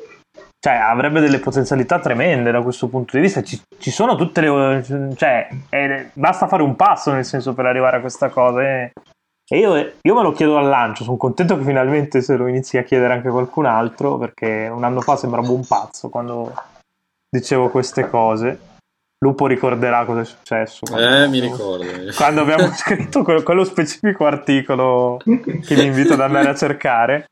cioè, 0.60 0.74
avrebbe 0.74 1.20
delle 1.20 1.38
potenzialità 1.38 2.00
tremende 2.00 2.50
da 2.50 2.62
questo 2.62 2.88
punto 2.88 3.16
di 3.16 3.22
vista. 3.22 3.42
Ci, 3.42 3.62
ci 3.78 3.90
sono 3.92 4.16
tutte 4.16 4.40
le. 4.40 5.14
cioè, 5.14 5.48
è, 5.68 6.10
basta 6.12 6.48
fare 6.48 6.64
un 6.64 6.74
passo 6.74 7.12
nel 7.12 7.24
senso 7.24 7.54
per 7.54 7.66
arrivare 7.66 7.98
a 7.98 8.00
questa 8.00 8.28
cosa. 8.28 8.62
E, 8.62 8.92
e 9.48 9.58
io, 9.58 9.76
io, 9.76 10.14
me 10.14 10.22
lo 10.22 10.32
chiedo 10.32 10.58
al 10.58 10.66
lancio. 10.66 11.04
Sono 11.04 11.16
contento 11.16 11.56
che 11.56 11.62
finalmente 11.62 12.22
se 12.22 12.36
lo 12.36 12.48
inizi 12.48 12.76
a 12.76 12.82
chiedere 12.82 13.12
anche 13.12 13.28
qualcun 13.28 13.66
altro. 13.66 14.18
Perché 14.18 14.68
un 14.68 14.82
anno 14.82 15.00
fa 15.00 15.14
sembravo 15.14 15.52
un 15.52 15.64
pazzo 15.64 16.08
quando 16.08 16.52
dicevo 17.30 17.68
queste 17.68 18.08
cose. 18.08 18.58
Lupo 19.20 19.46
ricorderà 19.46 20.04
cosa 20.04 20.20
è 20.20 20.24
successo. 20.24 20.84
Eh, 20.96 21.28
mi 21.28 21.38
ricordo. 21.38 21.84
Quando 22.16 22.40
abbiamo 22.40 22.66
scritto 22.74 23.22
quello 23.22 23.62
specifico 23.62 24.26
articolo 24.26 25.18
che 25.24 25.74
vi 25.76 25.84
invito 25.84 26.14
ad 26.14 26.20
andare 26.20 26.48
a 26.48 26.54
cercare. 26.56 27.26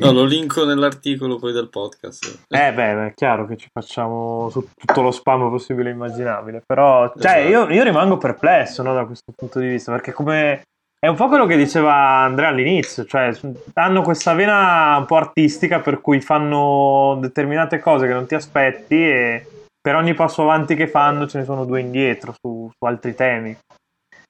No, 0.00 0.12
lo 0.12 0.24
linko 0.24 0.64
nell'articolo 0.64 1.38
poi 1.38 1.52
del 1.52 1.68
podcast. 1.68 2.44
Eh 2.48 2.72
beh, 2.72 3.06
è 3.06 3.14
chiaro 3.14 3.46
che 3.46 3.56
ci 3.56 3.68
facciamo 3.72 4.48
su 4.48 4.64
tutto 4.76 5.02
lo 5.02 5.10
spam 5.10 5.50
possibile 5.50 5.90
e 5.90 5.92
immaginabile, 5.92 6.62
però 6.64 7.12
cioè, 7.18 7.38
esatto. 7.38 7.48
io, 7.48 7.68
io, 7.68 7.82
rimango 7.82 8.16
perplesso 8.16 8.84
no, 8.84 8.94
da 8.94 9.04
questo 9.04 9.32
punto 9.34 9.58
di 9.58 9.66
vista, 9.66 9.92
perché 9.92 10.12
come... 10.12 10.62
È 11.00 11.06
un 11.06 11.14
po' 11.14 11.28
quello 11.28 11.46
che 11.46 11.56
diceva 11.56 11.94
Andrea 11.94 12.48
all'inizio, 12.48 13.04
cioè 13.04 13.32
hanno 13.74 14.02
questa 14.02 14.34
vena 14.34 14.96
un 14.98 15.06
po' 15.06 15.14
artistica 15.14 15.78
per 15.78 16.00
cui 16.00 16.20
fanno 16.20 17.16
determinate 17.20 17.78
cose 17.78 18.08
che 18.08 18.12
non 18.12 18.26
ti 18.26 18.34
aspetti 18.34 18.96
e 18.96 19.46
per 19.80 19.94
ogni 19.94 20.14
passo 20.14 20.42
avanti 20.42 20.74
che 20.74 20.88
fanno 20.88 21.28
ce 21.28 21.38
ne 21.38 21.44
sono 21.44 21.64
due 21.64 21.80
indietro 21.80 22.34
su, 22.36 22.68
su 22.76 22.84
altri 22.84 23.14
temi. 23.14 23.56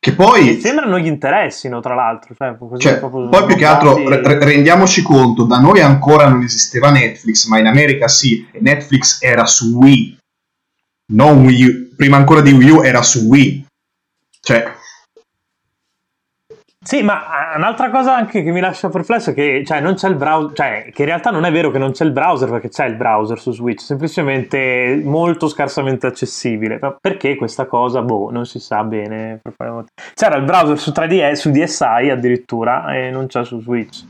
Che 0.00 0.14
poi... 0.14 0.60
sembra 0.60 0.86
non 0.86 1.00
gli 1.00 1.06
interessino, 1.06 1.80
tra 1.80 1.94
l'altro. 1.94 2.34
Cioè, 2.34 2.56
cioè, 2.78 2.98
poi 3.00 3.44
più 3.46 3.56
che 3.56 3.64
altro 3.64 3.96
r- 4.08 4.38
rendiamoci 4.40 5.02
conto, 5.02 5.44
da 5.44 5.58
noi 5.58 5.80
ancora 5.80 6.28
non 6.28 6.42
esisteva 6.42 6.90
Netflix, 6.90 7.46
ma 7.46 7.58
in 7.58 7.66
America 7.66 8.06
sì, 8.06 8.46
e 8.52 8.60
Netflix 8.60 9.22
era 9.22 9.44
su 9.44 9.76
Wii. 9.76 10.16
Non 11.12 11.44
Wii 11.44 11.64
U. 11.64 11.94
Prima 11.96 12.16
ancora 12.16 12.40
di 12.40 12.52
Wii 12.52 12.70
U 12.70 12.82
era 12.82 13.02
su 13.02 13.26
Wii. 13.26 13.66
Cioè, 14.40 14.72
sì, 16.88 17.02
ma 17.02 17.52
un'altra 17.54 17.90
cosa 17.90 18.16
anche 18.16 18.42
che 18.42 18.50
mi 18.50 18.60
lascia 18.60 18.88
perplesso 18.88 19.28
è 19.28 19.34
che 19.34 19.62
cioè, 19.66 19.78
non 19.78 19.92
c'è 19.92 20.08
il 20.08 20.14
browser, 20.14 20.56
cioè 20.56 20.90
che 20.90 21.02
in 21.02 21.08
realtà 21.08 21.28
non 21.28 21.44
è 21.44 21.52
vero 21.52 21.70
che 21.70 21.76
non 21.76 21.90
c'è 21.90 22.02
il 22.02 22.12
browser 22.12 22.48
perché 22.48 22.70
c'è 22.70 22.86
il 22.86 22.94
browser 22.94 23.38
su 23.38 23.52
Switch, 23.52 23.82
semplicemente 23.82 24.98
molto 25.04 25.48
scarsamente 25.48 26.06
accessibile. 26.06 26.78
Ma 26.80 26.96
perché 26.98 27.36
questa 27.36 27.66
cosa? 27.66 28.00
Boh, 28.00 28.30
non 28.30 28.46
si 28.46 28.58
sa 28.58 28.84
bene. 28.84 29.42
C'era 30.14 30.36
il 30.36 30.44
browser 30.44 30.78
su 30.78 30.90
3DS, 30.90 31.32
su 31.34 31.50
DSi 31.50 32.08
addirittura 32.08 32.96
e 32.96 33.10
non 33.10 33.26
c'è 33.26 33.44
su 33.44 33.60
Switch. 33.60 34.02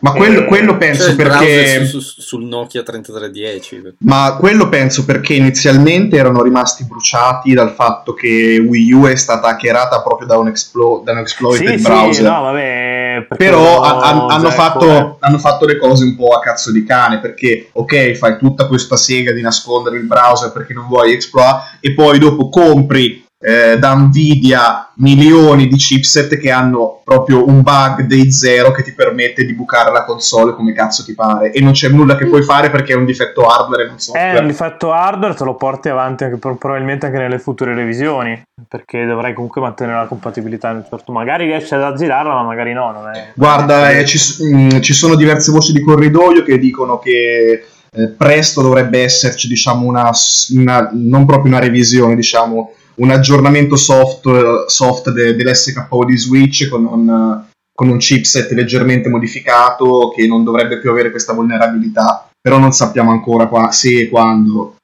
Ma 0.00 0.12
quello, 0.12 0.40
eh, 0.40 0.44
quello 0.44 0.76
penso 0.76 1.06
cioè 1.06 1.14
perché. 1.14 1.84
Su, 1.86 2.00
su, 2.00 2.20
sul 2.20 2.44
Nokia 2.44 2.82
3310. 2.82 3.96
Ma 3.98 4.36
quello 4.38 4.68
penso 4.68 5.04
perché 5.04 5.34
inizialmente 5.34 6.16
erano 6.16 6.42
rimasti 6.42 6.84
bruciati 6.84 7.52
dal 7.54 7.72
fatto 7.72 8.14
che 8.14 8.62
Wii 8.66 8.92
U 8.92 9.06
è 9.06 9.16
stata 9.16 9.48
hackerata 9.48 10.02
proprio 10.02 10.26
da 10.26 10.38
un, 10.38 10.48
explo- 10.48 11.02
da 11.04 11.12
un 11.12 11.18
exploited 11.18 11.76
sì, 11.76 11.82
browser. 11.82 12.14
Sì, 12.14 12.22
no, 12.22 12.42
vabbè, 12.42 13.26
Però 13.36 13.80
ha, 13.82 13.98
ha, 13.98 14.26
hanno, 14.26 14.50
fatto, 14.50 15.16
hanno, 15.20 15.38
fatto, 15.38 15.66
le 15.66 15.78
cose 15.78 16.04
un 16.04 16.16
po' 16.16 16.34
a 16.34 16.40
cazzo 16.40 16.70
di 16.70 16.84
cane 16.84 17.18
perché, 17.20 17.68
ok, 17.72 18.12
fai 18.12 18.38
tutta 18.38 18.66
questa 18.66 18.96
sega 18.96 19.32
di 19.32 19.40
nascondere 19.40 19.96
il 19.96 20.04
browser 20.04 20.52
perché 20.52 20.74
non 20.74 20.86
vuoi 20.86 21.12
exploit 21.12 21.78
e 21.80 21.92
poi 21.94 22.18
dopo 22.18 22.48
compri 22.48 23.25
eh, 23.38 23.78
da 23.78 23.94
Nvidia 23.94 24.92
milioni 24.96 25.66
di 25.66 25.76
chipset 25.76 26.38
che 26.38 26.50
hanno 26.50 27.02
proprio 27.04 27.46
un 27.46 27.60
bug 27.60 28.02
dei 28.02 28.32
zero 28.32 28.72
che 28.72 28.82
ti 28.82 28.92
permette 28.92 29.44
di 29.44 29.52
bucare 29.52 29.92
la 29.92 30.04
console 30.04 30.54
come 30.54 30.72
cazzo 30.72 31.04
ti 31.04 31.14
pare 31.14 31.52
e 31.52 31.60
non 31.60 31.72
c'è 31.72 31.88
nulla 31.88 32.16
che 32.16 32.26
puoi 32.26 32.42
fare 32.42 32.70
perché 32.70 32.94
è 32.94 32.96
un 32.96 33.04
difetto 33.04 33.46
hardware 33.46 33.84
e 33.84 33.86
non 33.88 33.98
software. 33.98 34.38
È 34.38 34.40
un 34.40 34.46
difetto 34.46 34.90
hardware, 34.90 35.34
te 35.34 35.44
lo 35.44 35.54
porti 35.54 35.90
avanti 35.90 36.24
anche, 36.24 36.38
probabilmente 36.38 37.06
anche 37.06 37.18
nelle 37.18 37.38
future 37.38 37.74
revisioni 37.74 38.42
perché 38.66 39.04
dovrai 39.04 39.34
comunque 39.34 39.60
mantenere 39.60 39.98
la 39.98 40.06
compatibilità 40.06 40.84
certo, 40.88 41.12
magari 41.12 41.44
riesci 41.44 41.74
ad 41.74 41.82
aggirarla 41.82 42.32
ma 42.32 42.42
magari 42.42 42.72
no. 42.72 43.10
È... 43.12 43.32
Guarda, 43.34 43.90
eh, 43.90 44.06
ci, 44.06 44.18
mh, 44.44 44.76
mm, 44.76 44.80
ci 44.80 44.94
sono 44.94 45.14
diverse 45.14 45.52
voci 45.52 45.72
di 45.72 45.82
corridoio 45.82 46.42
che 46.42 46.58
dicono 46.58 46.98
che 46.98 47.66
eh, 47.92 48.08
presto 48.08 48.62
dovrebbe 48.62 49.02
esserci 49.02 49.46
diciamo 49.46 49.86
una, 49.86 50.10
una 50.54 50.90
non 50.92 51.26
proprio 51.26 51.52
una 51.52 51.60
revisione 51.60 52.14
diciamo 52.14 52.72
un 52.96 53.10
aggiornamento 53.10 53.76
soft, 53.76 54.66
soft 54.66 55.10
de, 55.10 55.34
dell'SKO 55.34 56.04
di 56.04 56.16
Switch 56.16 56.68
con 56.68 56.84
un, 56.84 57.44
con 57.72 57.88
un 57.88 57.98
chipset 57.98 58.50
leggermente 58.52 59.08
modificato 59.08 60.12
che 60.14 60.26
non 60.26 60.44
dovrebbe 60.44 60.78
più 60.78 60.90
avere 60.90 61.10
questa 61.10 61.32
vulnerabilità 61.32 62.26
però 62.46 62.58
non 62.58 62.70
sappiamo 62.70 63.10
ancora 63.10 63.48
qua, 63.48 63.72
se 63.72 64.02
e 64.02 64.08
quando. 64.08 64.76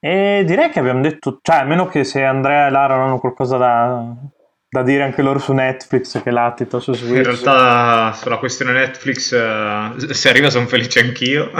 E 0.00 0.44
direi 0.46 0.70
che 0.70 0.78
abbiamo 0.78 1.02
detto, 1.02 1.40
cioè 1.42 1.56
a 1.56 1.64
meno 1.64 1.88
che 1.88 2.04
se 2.04 2.24
Andrea 2.24 2.68
e 2.68 2.70
Lara 2.70 2.96
non 2.96 3.08
hanno 3.08 3.18
qualcosa 3.18 3.58
da, 3.58 4.14
da 4.72 4.82
dire 4.82 5.02
anche 5.02 5.20
loro 5.20 5.38
su 5.38 5.52
Netflix 5.52 6.22
che 6.22 6.30
latita 6.30 6.80
su 6.80 6.94
Switch. 6.94 7.16
In 7.18 7.24
realtà 7.24 8.14
sulla 8.14 8.38
questione 8.38 8.72
Netflix 8.72 9.32
uh, 9.32 10.12
se 10.14 10.30
arriva 10.30 10.48
sono 10.48 10.66
felice 10.66 11.00
anch'io, 11.00 11.50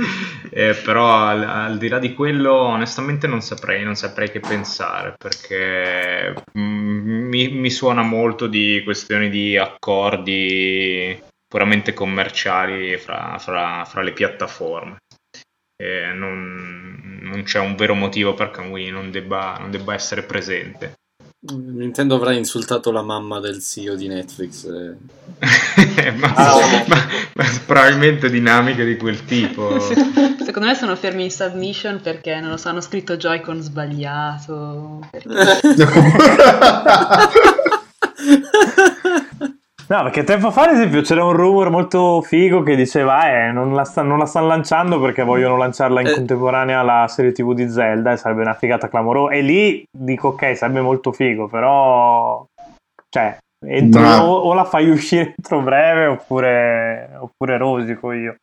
eh, 0.48 0.74
però 0.82 1.14
al, 1.14 1.42
al, 1.42 1.76
di 1.76 1.88
là 1.88 1.98
di 1.98 2.14
quello 2.14 2.54
onestamente 2.54 3.26
non 3.26 3.42
saprei, 3.42 3.84
non 3.84 3.96
saprei 3.96 4.30
che 4.30 4.40
pensare 4.40 5.14
perché 5.18 6.32
mm, 6.58 7.28
mi, 7.28 7.48
mi 7.48 7.70
suona 7.70 8.00
molto 8.00 8.46
di 8.46 8.80
questioni 8.82 9.28
di 9.28 9.58
accordi 9.58 11.22
puramente 11.46 11.92
commerciali 11.92 12.96
fra, 12.96 13.36
fra, 13.38 13.84
fra 13.84 14.00
le 14.00 14.12
piattaforme 14.14 14.96
eh, 15.76 16.12
non, 16.14 17.20
non, 17.20 17.42
c'è 17.42 17.58
un 17.58 17.74
vero 17.74 17.94
motivo 17.94 18.32
per 18.32 18.50
cui 18.50 18.88
non 18.88 19.10
debba, 19.10 19.58
non 19.60 19.70
debba 19.70 19.92
essere 19.92 20.22
presente. 20.22 20.94
Nintendo 21.52 22.14
avrà 22.14 22.32
insultato 22.32 22.90
la 22.90 23.02
mamma 23.02 23.38
del 23.38 23.60
CEO 23.60 23.96
di 23.96 24.08
Netflix. 24.08 24.64
Eh. 24.64 24.96
ma, 26.16 26.34
ah, 26.34 26.84
ma, 26.86 26.96
ma, 27.34 27.44
probabilmente 27.66 28.30
dinamiche 28.30 28.86
di 28.86 28.96
quel 28.96 29.26
tipo. 29.26 29.78
Secondo 29.80 30.68
me 30.68 30.74
sono 30.74 30.96
fermi 30.96 31.24
in 31.24 31.30
submission 31.30 32.00
perché 32.00 32.40
non 32.40 32.48
lo 32.50 32.56
so, 32.56 32.70
hanno 32.70 32.80
scritto 32.80 33.16
Joy-Con 33.16 33.60
sbagliato. 33.60 35.06
Perché... 35.10 35.28
No, 39.86 40.02
perché 40.02 40.24
tempo 40.24 40.50
fa, 40.50 40.62
ad 40.62 40.74
esempio, 40.74 41.02
c'era 41.02 41.24
un 41.24 41.32
rumor 41.32 41.68
molto 41.68 42.22
figo 42.22 42.62
che 42.62 42.74
diceva 42.74 43.30
eh, 43.30 43.52
non 43.52 43.74
la, 43.74 43.84
sta, 43.84 44.00
non 44.00 44.18
la 44.18 44.24
stanno 44.24 44.46
lanciando 44.46 44.98
perché 44.98 45.24
vogliono 45.24 45.58
lanciarla 45.58 46.00
in 46.00 46.06
eh. 46.06 46.14
contemporanea 46.14 46.80
alla 46.80 47.06
serie 47.08 47.32
TV 47.32 47.52
di 47.52 47.68
Zelda 47.68 48.12
e 48.12 48.16
sarebbe 48.16 48.40
una 48.40 48.54
figata 48.54 48.88
clamorosa. 48.88 49.34
E 49.34 49.42
lì 49.42 49.84
dico 49.90 50.28
ok, 50.28 50.56
sarebbe 50.56 50.80
molto 50.80 51.12
figo, 51.12 51.48
però... 51.48 52.44
Cioè, 53.10 53.36
entro, 53.66 54.00
no. 54.00 54.16
o, 54.22 54.34
o, 54.40 54.54
la 54.54 54.64
fai 54.64 54.88
uscire 54.88 55.34
entro 55.36 55.60
breve 55.60 56.06
oppure, 56.06 57.10
oppure 57.18 57.56
rosico 57.58 58.12
io. 58.12 58.36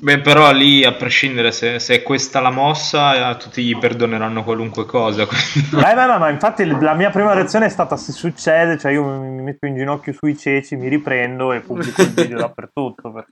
Beh, 0.00 0.20
però 0.20 0.50
lì, 0.52 0.84
a 0.84 0.92
prescindere 0.92 1.52
se, 1.52 1.78
se, 1.78 1.96
è 1.96 2.02
questa 2.02 2.40
la 2.40 2.50
mossa, 2.50 3.30
eh, 3.30 3.36
tutti 3.36 3.62
gli 3.62 3.78
perdoneranno 3.78 4.42
qualunque 4.42 4.84
cosa. 4.84 5.24
Beh, 5.72 5.94
beh, 5.94 6.18
ma 6.18 6.28
infatti 6.28 6.64
la 6.66 6.94
mia 6.94 7.10
prima 7.10 7.32
reazione 7.32 7.66
è 7.66 7.68
stata 7.68 7.96
se 7.96 8.12
succede, 8.12 8.78
cioè 8.78 8.92
io 8.92 9.04
mi 9.04 9.42
metto 9.42 9.66
in 9.66 9.76
ginocchio 9.76 10.12
sui 10.12 10.36
ceci, 10.36 10.76
mi 10.76 10.88
riprendo 10.88 11.52
e 11.52 11.60
pubblico 11.60 12.02
il 12.02 12.12
video 12.12 12.38
dappertutto. 12.38 13.24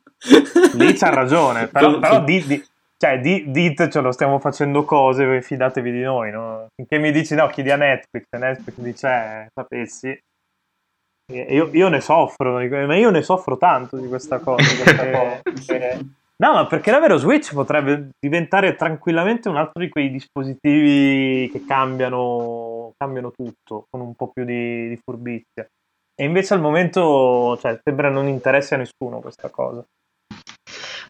Lì 0.75 0.93
c'ha 0.95 1.11
ragione, 1.11 1.67
però, 1.67 1.99
però 1.99 2.23
di, 2.23 2.45
di, 2.47 2.65
cioè, 2.97 3.21
di, 3.21 3.51
ditecelo, 3.51 4.13
stiamo 4.13 4.39
facendo 4.39 4.85
cose, 4.85 5.43
fidatevi 5.43 5.91
di 5.91 6.03
noi, 6.03 6.31
no? 6.31 6.67
Finché 6.75 6.99
mi 6.99 7.13
dici 7.13 7.35
no, 7.35 7.49
chiedi 7.49 7.71
a 7.71 7.77
Netflix, 7.77 8.25
e 8.31 8.39
Netflix 8.39 8.75
dice, 8.77 9.09
eh, 9.09 9.47
sapessi... 9.53 10.19
Io, 11.33 11.71
io, 11.73 11.89
ne 11.89 12.01
soffro, 12.01 12.55
ma 12.55 12.97
io 12.97 13.11
ne 13.11 13.23
soffro 13.23 13.57
tanto 13.57 13.97
di 13.99 14.09
questa 14.09 14.41
cosa. 14.41 14.65
Perché, 14.83 15.41
perché, 15.45 15.99
no, 16.41 16.53
ma 16.53 16.67
perché 16.67 16.91
davvero 16.91 17.17
Switch 17.17 17.53
potrebbe 17.53 18.11
diventare 18.19 18.75
tranquillamente 18.75 19.49
un 19.49 19.57
altro 19.57 19.83
di 19.83 19.89
quei 19.89 20.11
dispositivi 20.11 21.49
che 21.51 21.65
cambiano, 21.65 22.93
cambiano 22.97 23.31
tutto 23.31 23.87
con 23.89 24.01
un 24.01 24.15
po' 24.15 24.29
più 24.29 24.45
di, 24.45 24.89
di 24.89 25.01
furbizia. 25.03 25.67
E 26.15 26.25
invece 26.25 26.55
al 26.55 26.61
momento 26.61 27.57
cioè, 27.61 27.81
sembra 27.83 28.11
non 28.11 28.29
interessi 28.29 28.75
a 28.75 28.79
nessuno 28.79 29.21
questa 29.21 29.49
cosa. 29.49 29.85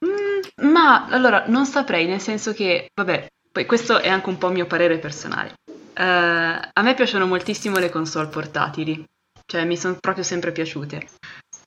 Mm, 0.05 0.71
ma 0.71 1.07
allora 1.07 1.45
non 1.47 1.67
saprei, 1.67 2.07
nel 2.07 2.21
senso 2.21 2.53
che, 2.53 2.91
vabbè, 2.95 3.27
poi 3.51 3.67
questo 3.67 3.99
è 3.99 4.09
anche 4.09 4.29
un 4.29 4.39
po' 4.39 4.51
mio 4.51 4.67
parere 4.67 4.99
personale. 4.99 5.55
Uh, 5.67 6.69
a 6.73 6.83
me 6.83 6.95
piacciono 6.95 7.27
moltissimo 7.27 7.79
le 7.79 7.91
console 7.91 8.29
portatili 8.29 9.05
cioè 9.51 9.65
mi 9.65 9.77
sono 9.77 9.97
proprio 9.99 10.23
sempre 10.23 10.53
piaciute. 10.53 11.09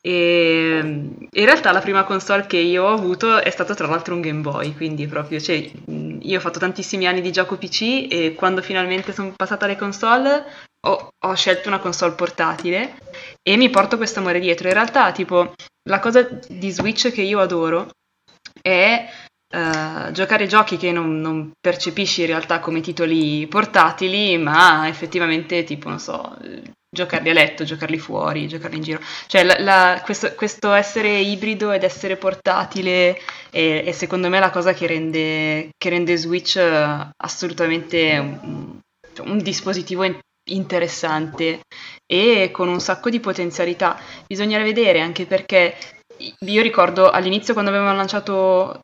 E 0.06 0.80
in 0.82 1.46
realtà 1.46 1.72
la 1.72 1.80
prima 1.80 2.04
console 2.04 2.46
che 2.46 2.58
io 2.58 2.84
ho 2.84 2.94
avuto 2.94 3.42
è 3.42 3.50
stata 3.50 3.74
tra 3.74 3.88
l'altro 3.88 4.14
un 4.16 4.20
Game 4.20 4.42
Boy, 4.42 4.76
quindi 4.76 5.08
proprio, 5.08 5.40
cioè, 5.40 5.72
io 5.86 6.38
ho 6.38 6.42
fatto 6.42 6.60
tantissimi 6.60 7.08
anni 7.08 7.22
di 7.22 7.32
gioco 7.32 7.58
PC 7.58 8.08
e 8.10 8.34
quando 8.36 8.62
finalmente 8.62 9.14
sono 9.14 9.32
passata 9.34 9.64
alle 9.64 9.78
console 9.78 10.44
ho, 10.86 11.10
ho 11.18 11.34
scelto 11.36 11.70
una 11.70 11.80
console 11.80 12.16
portatile 12.16 12.98
e 13.42 13.56
mi 13.56 13.70
porto 13.70 13.96
questo 13.96 14.20
amore 14.20 14.42
dietro. 14.42 14.68
In 14.68 14.74
realtà, 14.74 15.14
tipo, 15.14 15.54
la 15.90 16.00
cosa 16.00 16.28
di 16.50 16.70
Switch 16.70 17.10
che 17.12 17.22
io 17.22 17.40
adoro 17.40 17.90
è 18.62 19.10
Uh, 19.54 20.12
giocare 20.12 20.48
giochi 20.48 20.78
che 20.78 20.92
non, 20.92 21.22
non, 21.22 21.52
percepisci 21.62 22.22
in 22.22 22.26
realtà 22.26 22.60
come 22.60 22.82
titoli 22.82 23.46
portatili, 23.46 24.36
ma 24.40 24.88
effettivamente 24.88 25.64
tipo, 25.64 25.90
non 25.90 26.00
so, 26.00 26.36
giocarli 26.94 27.30
a 27.30 27.34
letto, 27.34 27.64
giocarli 27.64 27.98
fuori, 27.98 28.48
giocarli 28.48 28.78
in 28.78 28.84
giro. 28.84 29.00
Cioè, 29.28 29.44
la, 29.44 29.56
la, 29.60 30.02
questo, 30.04 30.34
questo, 30.36 30.72
essere 30.74 31.20
ibrido 31.20 31.72
ed 31.72 31.84
essere 31.84 32.16
portatile 32.16 33.20
è, 33.50 33.84
è, 33.84 33.92
secondo 33.92 34.30
me 34.30 34.40
la 34.40 34.52
cosa 34.52 34.74
che 34.74 34.88
rende, 34.88 35.70
che 35.76 35.90
rende 35.90 36.16
Switch 36.16 36.56
eh, 36.56 37.10
assolutamente 37.18 38.18
un, 38.18 38.80
un 39.26 39.38
dispositivo 39.40 40.04
interessante 40.46 41.62
e 42.06 42.50
con 42.52 42.68
un 42.68 42.80
sacco 42.80 43.10
di 43.10 43.20
potenzialità. 43.20 44.00
Bisogna 44.28 44.62
vedere 44.62 45.00
anche 45.00 45.26
perché 45.26 45.76
io 46.40 46.62
ricordo 46.62 47.10
all'inizio 47.10 47.54
quando 47.54 47.72
avevano 47.72 47.96
lanciato 47.96 48.82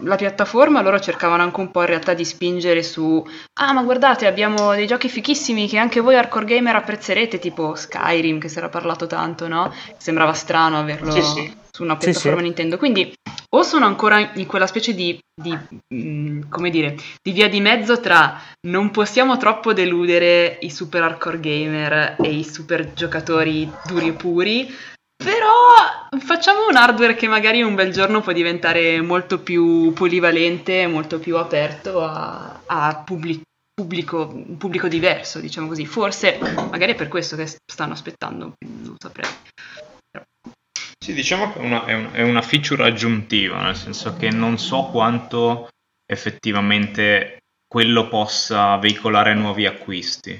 la 0.00 0.16
piattaforma, 0.16 0.82
loro 0.82 0.98
cercavano 1.00 1.42
anche 1.42 1.60
un 1.60 1.70
po' 1.70 1.80
in 1.80 1.86
realtà 1.86 2.14
di 2.14 2.24
spingere 2.24 2.82
su 2.82 3.24
ah 3.60 3.72
ma 3.72 3.82
guardate 3.82 4.26
abbiamo 4.26 4.74
dei 4.74 4.86
giochi 4.86 5.08
fichissimi 5.08 5.68
che 5.68 5.78
anche 5.78 6.00
voi 6.00 6.16
hardcore 6.16 6.44
gamer 6.44 6.76
apprezzerete, 6.76 7.38
tipo 7.38 7.74
Skyrim 7.74 8.38
che 8.38 8.48
si 8.48 8.58
era 8.58 8.68
parlato 8.68 9.06
tanto, 9.06 9.48
no? 9.48 9.72
Sembrava 9.96 10.32
strano 10.32 10.78
averlo 10.78 11.10
sì, 11.10 11.22
sì. 11.22 11.56
su 11.70 11.82
una 11.82 11.96
piattaforma 11.96 12.38
sì, 12.38 12.44
Nintendo. 12.44 12.76
Quindi 12.76 13.12
o 13.52 13.62
sono 13.62 13.84
ancora 13.86 14.30
in 14.34 14.46
quella 14.46 14.66
specie 14.68 14.94
di, 14.94 15.18
di 15.34 15.50
mh, 15.50 15.94
mm, 15.94 16.42
come 16.48 16.70
dire, 16.70 16.96
di 17.20 17.32
via 17.32 17.48
di 17.48 17.60
mezzo 17.60 17.98
tra 18.00 18.40
non 18.68 18.90
possiamo 18.90 19.36
troppo 19.36 19.72
deludere 19.72 20.58
i 20.60 20.70
super 20.70 21.02
hardcore 21.02 21.40
gamer 21.40 22.16
e 22.22 22.30
i 22.30 22.44
super 22.44 22.92
giocatori 22.92 23.70
duri 23.86 24.08
e 24.08 24.12
puri, 24.12 24.72
però 25.22 26.18
facciamo 26.18 26.66
un 26.68 26.76
hardware 26.76 27.14
che 27.14 27.28
magari 27.28 27.62
un 27.62 27.74
bel 27.74 27.92
giorno 27.92 28.20
può 28.20 28.32
diventare 28.32 29.00
molto 29.02 29.40
più 29.40 29.92
polivalente, 29.92 30.86
molto 30.86 31.18
più 31.18 31.36
aperto 31.36 32.02
a, 32.02 32.60
a 32.64 33.02
pubblic- 33.04 33.42
pubblico, 33.74 34.30
un 34.32 34.56
pubblico 34.56 34.88
diverso, 34.88 35.40
diciamo 35.40 35.68
così. 35.68 35.86
Forse 35.86 36.38
magari 36.70 36.92
è 36.92 36.94
per 36.94 37.08
questo 37.08 37.36
che 37.36 37.46
stanno 37.46 37.92
aspettando, 37.92 38.54
non 38.64 38.96
saprei. 38.98 39.28
Sì, 41.02 41.14
diciamo 41.14 41.52
che 41.52 41.58
una, 41.58 41.84
è, 41.86 41.94
un, 41.94 42.10
è 42.12 42.22
una 42.22 42.42
feature 42.42 42.84
aggiuntiva, 42.84 43.62
nel 43.62 43.76
senso 43.76 44.16
che 44.16 44.30
non 44.30 44.58
so 44.58 44.88
quanto 44.90 45.68
effettivamente 46.10 47.38
quello 47.66 48.08
possa 48.08 48.76
veicolare 48.76 49.34
nuovi 49.34 49.66
acquisti. 49.66 50.38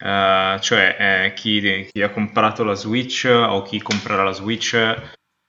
Uh, 0.00 0.60
cioè 0.60 0.96
eh, 0.96 1.32
chi, 1.34 1.88
chi, 1.92 2.02
ha 2.02 2.10
comprato 2.10 2.62
la 2.62 2.74
Switch 2.74 3.28
o 3.28 3.62
chi 3.62 3.82
comprerà 3.82 4.22
la 4.22 4.30
Switch 4.30 4.76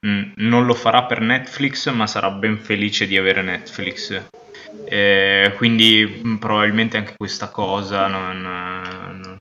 mh, 0.04 0.08
mm, 0.08 0.32
non 0.38 0.66
lo 0.66 0.74
farà 0.74 1.04
per 1.04 1.20
Netflix 1.20 1.88
ma 1.90 2.08
sarà 2.08 2.30
ben 2.30 2.58
felice 2.58 3.06
di 3.06 3.16
avere 3.16 3.42
Netflix. 3.42 4.28
Eh, 4.84 5.54
quindi 5.56 6.20
mh, 6.22 6.28
mm, 6.28 6.36
probabilmente 6.36 6.96
anche 6.96 7.14
questa 7.16 7.48
cosa 7.50 8.08
non, 8.08 9.38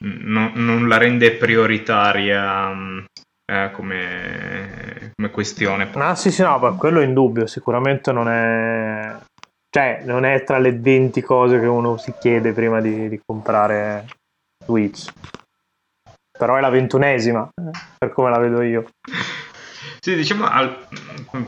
non, 0.00 0.52
non 0.54 0.88
la 0.88 0.96
rende 0.96 1.32
prioritaria 1.32 2.68
mh, 2.68 2.80
mm, 2.82 3.04
eh, 3.52 3.70
come, 3.72 5.12
come, 5.14 5.30
questione. 5.30 5.90
Ah 5.92 6.14
sì 6.14 6.30
sì 6.30 6.42
no 6.42 6.58
ma 6.58 6.72
quello 6.72 7.00
è 7.00 7.04
indubbio 7.04 7.46
sicuramente 7.46 8.10
non 8.10 8.28
è 8.28 9.16
cioè 9.68 10.02
non 10.04 10.24
è 10.24 10.44
tra 10.44 10.58
le 10.58 10.72
20 10.72 11.20
cose 11.20 11.60
che 11.60 11.66
uno 11.66 11.98
si 11.98 12.14
chiede 12.18 12.52
prima 12.52 12.80
di, 12.80 13.08
di 13.10 13.20
comprare 13.24 14.06
Switch. 14.66 15.12
Però 16.36 16.56
è 16.56 16.60
la 16.60 16.68
ventunesima, 16.68 17.48
per 17.98 18.12
come 18.12 18.30
la 18.30 18.38
vedo 18.38 18.60
io. 18.60 18.84
Sì, 20.00 20.14
diciamo, 20.14 20.46
al, 20.46 20.86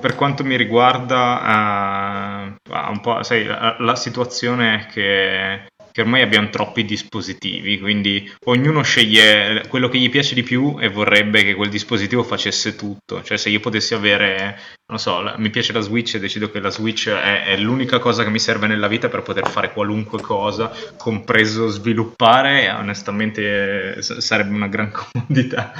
per 0.00 0.14
quanto 0.14 0.44
mi 0.44 0.56
riguarda, 0.56 2.56
uh, 2.70 3.22
sai, 3.22 3.44
la, 3.44 3.76
la 3.78 3.96
situazione 3.96 4.80
è 4.80 4.86
che 4.86 5.68
che 5.98 6.04
ormai 6.04 6.22
abbiamo 6.22 6.48
troppi 6.48 6.84
dispositivi, 6.84 7.80
quindi 7.80 8.32
ognuno 8.44 8.82
sceglie 8.82 9.66
quello 9.66 9.88
che 9.88 9.98
gli 9.98 10.08
piace 10.08 10.36
di 10.36 10.44
più 10.44 10.76
e 10.78 10.88
vorrebbe 10.88 11.42
che 11.42 11.56
quel 11.56 11.70
dispositivo 11.70 12.22
facesse 12.22 12.76
tutto. 12.76 13.20
Cioè, 13.20 13.36
se 13.36 13.48
io 13.48 13.58
potessi 13.58 13.94
avere, 13.94 14.60
non 14.86 15.00
so, 15.00 15.34
mi 15.38 15.50
piace 15.50 15.72
la 15.72 15.80
Switch 15.80 16.14
e 16.14 16.20
decido 16.20 16.52
che 16.52 16.60
la 16.60 16.70
Switch 16.70 17.08
è, 17.08 17.46
è 17.46 17.56
l'unica 17.56 17.98
cosa 17.98 18.22
che 18.22 18.30
mi 18.30 18.38
serve 18.38 18.68
nella 18.68 18.86
vita 18.86 19.08
per 19.08 19.22
poter 19.22 19.48
fare 19.48 19.72
qualunque 19.72 20.20
cosa, 20.20 20.70
compreso 20.96 21.66
sviluppare, 21.66 22.70
onestamente 22.70 24.00
sarebbe 24.00 24.54
una 24.54 24.68
gran 24.68 24.92
comodità. 25.12 25.72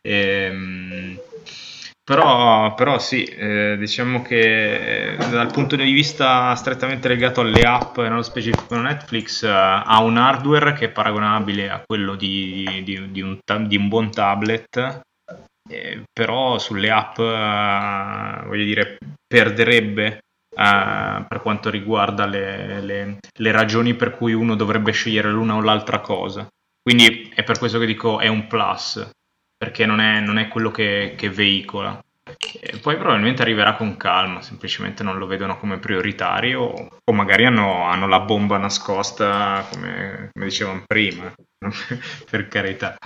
E, 0.00 0.14
ehm, 0.14 1.18
Però, 2.08 2.72
però 2.74 3.00
sì, 3.00 3.24
eh, 3.24 3.76
diciamo 3.76 4.22
che 4.22 5.14
eh, 5.14 5.28
dal 5.28 5.50
punto 5.50 5.74
di 5.74 5.90
vista 5.90 6.54
strettamente 6.54 7.08
legato 7.08 7.40
alle 7.40 7.62
app, 7.62 7.98
nello 7.98 8.22
specifico 8.22 8.76
Netflix, 8.76 9.42
eh, 9.42 9.48
ha 9.48 10.00
un 10.04 10.16
hardware 10.16 10.72
che 10.72 10.84
è 10.84 10.90
paragonabile 10.90 11.68
a 11.68 11.82
quello 11.84 12.14
di, 12.14 12.64
di, 12.84 13.10
di, 13.10 13.20
un, 13.22 13.40
di 13.66 13.76
un, 13.76 13.88
buon 13.88 14.12
tablet, 14.12 15.00
eh, 15.68 16.02
però 16.12 16.58
sulle 16.58 16.92
app, 16.92 17.18
eh, 17.18 18.46
voglio 18.46 18.64
dire, 18.64 18.98
perderebbe 19.26 20.06
eh, 20.56 21.24
per 21.28 21.40
quanto 21.42 21.70
riguarda 21.70 22.24
le, 22.24 22.82
le, 22.82 23.18
le 23.36 23.50
ragioni 23.50 23.94
per 23.94 24.12
cui 24.12 24.32
uno 24.32 24.54
dovrebbe 24.54 24.92
scegliere 24.92 25.32
l'una 25.32 25.56
o 25.56 25.60
l'altra 25.60 25.98
cosa. 25.98 26.46
Quindi 26.80 27.32
è 27.34 27.42
per 27.42 27.58
questo 27.58 27.80
che 27.80 27.86
dico 27.86 28.20
è 28.20 28.28
un 28.28 28.46
plus 28.46 29.10
perché 29.56 29.86
non 29.86 30.00
è, 30.00 30.20
non 30.20 30.38
è 30.38 30.48
quello 30.48 30.70
che, 30.70 31.14
che 31.16 31.30
veicola. 31.30 31.98
E 32.60 32.78
poi 32.78 32.96
probabilmente 32.96 33.42
arriverà 33.42 33.74
con 33.74 33.96
calma, 33.96 34.42
semplicemente 34.42 35.04
non 35.04 35.16
lo 35.16 35.26
vedono 35.26 35.58
come 35.58 35.78
prioritario 35.78 36.88
o 37.04 37.12
magari 37.12 37.46
hanno, 37.46 37.84
hanno 37.84 38.08
la 38.08 38.20
bomba 38.20 38.56
nascosta 38.58 39.64
come, 39.70 40.30
come 40.32 40.44
dicevamo 40.44 40.82
prima, 40.86 41.32
per 42.28 42.48
carità. 42.48 42.96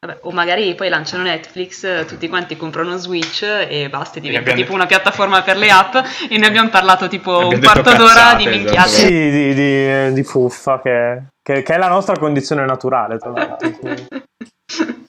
Vabbè, 0.00 0.20
o 0.22 0.30
magari 0.30 0.74
poi 0.76 0.88
lanciano 0.88 1.24
Netflix, 1.24 2.06
tutti 2.06 2.28
quanti 2.28 2.56
comprano 2.56 2.96
Switch 2.96 3.42
e 3.42 3.88
basta, 3.90 4.20
diventa 4.20 4.40
abbiamo... 4.40 4.60
tipo 4.60 4.72
una 4.72 4.86
piattaforma 4.86 5.42
per 5.42 5.56
le 5.56 5.70
app 5.70 5.96
e 6.30 6.38
noi 6.38 6.46
abbiamo 6.46 6.68
parlato 6.70 7.08
tipo 7.08 7.34
abbiamo 7.34 7.54
un 7.54 7.60
quarto 7.60 7.96
d'ora 7.96 8.34
di 8.34 8.46
minchiate. 8.46 8.88
Sì, 8.88 9.30
di, 9.30 9.54
di, 9.54 10.12
di 10.12 10.22
fuffa, 10.22 10.80
che, 10.80 11.24
che, 11.42 11.62
che, 11.62 11.74
è 11.74 11.78
la 11.78 11.88
nostra 11.88 12.16
condizione 12.16 12.64
naturale, 12.64 13.18
tra 13.18 13.30
l'altro. 13.30 13.68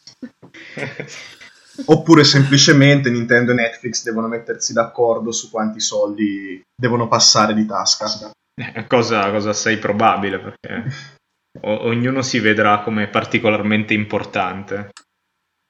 Oppure 1.85 2.23
semplicemente 2.23 3.09
Nintendo 3.09 3.51
e 3.51 3.55
Netflix 3.55 4.03
devono 4.03 4.27
mettersi 4.27 4.73
d'accordo 4.73 5.31
su 5.31 5.49
quanti 5.49 5.79
soldi 5.79 6.61
devono 6.75 7.07
passare 7.07 7.53
di 7.53 7.65
tasca. 7.65 8.31
Eh, 8.55 8.85
cosa, 8.87 9.31
cosa 9.31 9.51
assai 9.51 9.77
probabile 9.77 10.39
perché 10.39 10.83
o- 11.61 11.87
ognuno 11.87 12.21
si 12.21 12.39
vedrà 12.39 12.79
come 12.79 13.07
particolarmente 13.07 13.93
importante. 13.93 14.89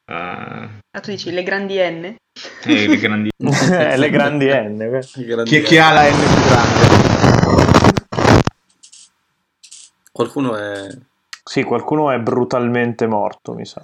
Uh... 0.10 0.68
Ah, 0.92 1.00
tu 1.02 1.12
dici 1.12 1.32
le 1.32 1.44
grandi 1.44 1.76
N? 1.78 2.16
Eh, 2.66 2.88
le 2.88 2.98
grandi, 2.98 3.30
le 3.38 4.10
grandi 4.10 4.48
N. 4.48 5.00
Chi, 5.46 5.62
chi 5.62 5.78
ha 5.78 5.92
la 5.92 6.10
N 6.10 6.18
più 6.18 6.44
grande? 6.48 6.88
Qualcuno 10.12 10.56
è... 10.58 10.88
Sì, 11.44 11.64
qualcuno 11.64 12.12
è 12.12 12.20
brutalmente 12.20 13.08
morto, 13.08 13.54
mi 13.54 13.66
sa. 13.66 13.82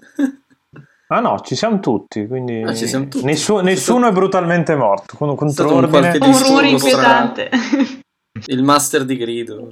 Ah 1.07 1.19
no, 1.19 1.39
ci 1.41 1.55
siamo 1.55 1.79
tutti, 1.79 2.25
quindi 2.25 2.63
ah, 2.63 2.73
siamo 2.73 3.07
tutti. 3.07 3.23
Nessu- 3.23 3.61
nessuno 3.61 4.07
è 4.07 4.11
brutalmente 4.11 4.75
morto. 4.75 5.15
Con, 5.15 5.29
un, 5.29 5.37
un 5.39 6.39
rumore 6.39 6.69
inquietante. 6.69 7.49
Il 8.47 8.63
master 8.63 9.05
di 9.05 9.15
grido. 9.15 9.69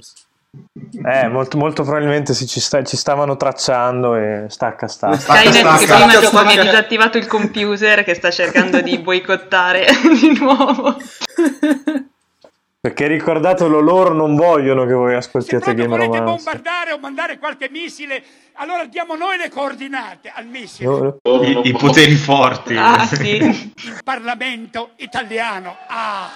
Eh, 1.04 1.26
molto, 1.28 1.58
molto 1.58 1.82
probabilmente 1.82 2.32
sì, 2.32 2.46
ci, 2.46 2.60
sta, 2.60 2.84
ci, 2.84 2.96
stavano 2.96 3.36
tracciando 3.36 4.14
e 4.14 4.46
stacca 4.48 4.86
stacca. 4.86 5.18
Skynet 5.18 5.54
stacca, 5.54 5.78
che 5.78 5.86
prima 5.86 6.20
dopo 6.20 6.44
mi 6.44 6.56
ha 6.56 6.62
disattivato 6.62 7.18
il 7.18 7.26
computer 7.26 8.04
che 8.04 8.14
sta 8.14 8.30
cercando 8.30 8.80
di 8.80 8.98
boicottare 8.98 9.86
di 10.20 10.38
nuovo. 10.38 10.96
Perché 12.84 13.06
ricordatelo, 13.06 13.80
loro 13.80 14.12
non 14.12 14.36
vogliono 14.36 14.84
che 14.84 14.92
voi 14.92 15.14
ascoltiate 15.14 15.70
Se 15.70 15.74
Game 15.74 15.96
Romance. 15.96 16.18
Se 16.18 16.22
bombardare 16.22 16.92
o 16.92 16.98
mandare 16.98 17.38
qualche 17.38 17.70
missile, 17.70 18.22
allora 18.56 18.84
diamo 18.84 19.14
noi 19.14 19.38
le 19.38 19.48
coordinate 19.48 20.30
al 20.30 20.44
missile. 20.44 20.90
No, 20.90 21.18
no. 21.22 21.42
I, 21.42 21.68
I, 21.68 21.72
poteri 21.72 22.14
forti. 22.14 22.76
Ah, 22.76 23.06
sì. 23.06 23.36
Il 23.36 24.00
Parlamento 24.04 24.90
italiano. 24.96 25.74
Ah. 25.88 26.28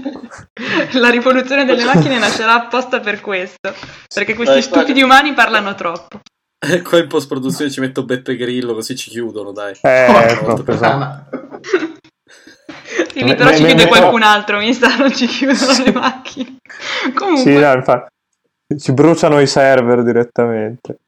La 0.98 1.10
rivoluzione 1.10 1.66
delle 1.66 1.84
macchine 1.84 2.18
nascerà 2.18 2.54
apposta 2.54 3.00
per 3.00 3.20
questo. 3.20 3.74
Perché 4.14 4.32
questi 4.32 4.62
stupidi 4.62 5.02
umani 5.02 5.34
parlano 5.34 5.74
troppo. 5.74 6.18
E 6.58 6.80
qua 6.80 6.96
in 6.96 7.08
post 7.08 7.28
produzione 7.28 7.70
ci 7.70 7.80
metto 7.80 8.06
Beppe 8.06 8.36
Grillo 8.36 8.72
così 8.72 8.96
ci 8.96 9.10
chiudono, 9.10 9.52
dai. 9.52 9.74
Eh, 9.82 10.38
proprio 10.42 10.74
esatto. 10.74 11.60
Sì, 13.12 13.24
lì 13.24 13.34
però 13.34 13.50
me, 13.50 13.56
ci 13.56 13.62
me, 13.62 13.68
chiude 13.68 13.84
me, 13.84 13.88
qualcun 13.88 14.22
altro, 14.22 14.58
mi 14.58 14.72
sta, 14.72 14.94
non 14.96 15.12
ci 15.12 15.26
chiudono 15.26 15.84
le 15.84 15.92
macchine. 15.92 16.56
Comunque... 17.14 17.42
Sì, 17.42 17.58
no, 17.58 17.72
infatti, 17.72 18.08
ci 18.78 18.92
bruciano 18.92 19.40
i 19.40 19.46
server 19.46 20.02
direttamente. 20.02 20.98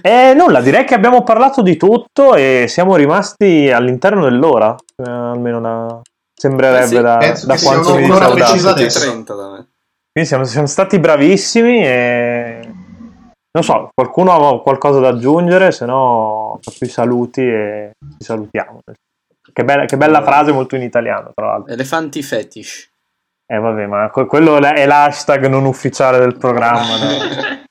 E 0.00 0.32
nulla, 0.34 0.60
direi 0.60 0.84
che 0.84 0.94
abbiamo 0.94 1.22
parlato 1.22 1.62
di 1.62 1.76
tutto 1.76 2.34
e 2.34 2.66
siamo 2.68 2.96
rimasti 2.96 3.70
all'interno 3.70 4.24
dell'ora, 4.24 4.74
eh, 4.96 5.10
almeno 5.10 5.60
da... 5.60 6.00
sembrerebbe 6.34 6.84
eh 6.84 6.86
sì, 7.36 7.46
da, 7.46 7.54
da 7.54 7.60
quanto 7.62 7.94
mi 7.94 8.06
dice 8.06 8.32
precisa 8.32 8.72
30 8.72 9.34
da 9.34 9.50
me. 9.50 9.68
Quindi 10.10 10.28
siamo, 10.30 10.44
siamo 10.44 10.66
stati 10.66 10.98
bravissimi 10.98 11.84
e 11.84 12.60
non 13.50 13.62
so, 13.62 13.90
qualcuno 13.94 14.32
ha 14.32 14.62
qualcosa 14.62 14.98
da 15.00 15.08
aggiungere, 15.08 15.70
se 15.70 15.86
no 15.86 16.58
faccio 16.60 16.84
i 16.84 16.88
saluti 16.88 17.40
e 17.40 17.92
ci 18.00 18.24
salutiamo. 18.24 18.80
Che 19.54 19.62
bella, 19.62 19.84
che 19.84 19.96
bella 19.96 20.20
frase, 20.20 20.50
molto 20.50 20.74
in 20.74 20.82
italiano, 20.82 21.30
tra 21.32 21.46
l'altro. 21.46 21.72
Elefanti 21.72 22.24
fetish. 22.24 22.90
Eh 23.46 23.56
vabbè, 23.56 23.86
ma 23.86 24.10
quello 24.10 24.60
è 24.60 24.84
l'hashtag 24.84 25.46
non 25.46 25.64
ufficiale 25.64 26.18
del 26.18 26.36
programma. 26.36 26.98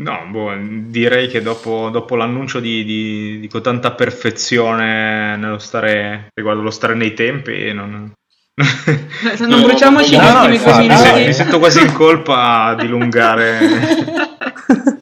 no, 0.00 0.26
boh, 0.30 0.54
direi 0.56 1.28
che 1.28 1.42
dopo, 1.42 1.90
dopo 1.90 2.16
l'annuncio 2.16 2.60
di, 2.60 2.82
di, 2.82 3.40
di 3.40 3.60
tanta 3.60 3.92
perfezione 3.92 5.36
nello 5.36 5.58
stare, 5.58 6.28
riguardo 6.32 6.62
lo 6.62 6.70
stare 6.70 6.94
nei 6.94 7.12
tempi, 7.12 7.74
non, 7.74 7.90
non 7.90 8.12
no, 9.48 9.60
bruciamoci 9.60 10.16
no, 10.16 10.32
no, 10.32 10.48
infatti, 10.50 10.86
mi, 10.86 11.24
mi 11.26 11.32
sento 11.34 11.58
quasi 11.58 11.80
in 11.80 11.92
colpa 11.92 12.64
a 12.64 12.74
dilungare 12.74 13.58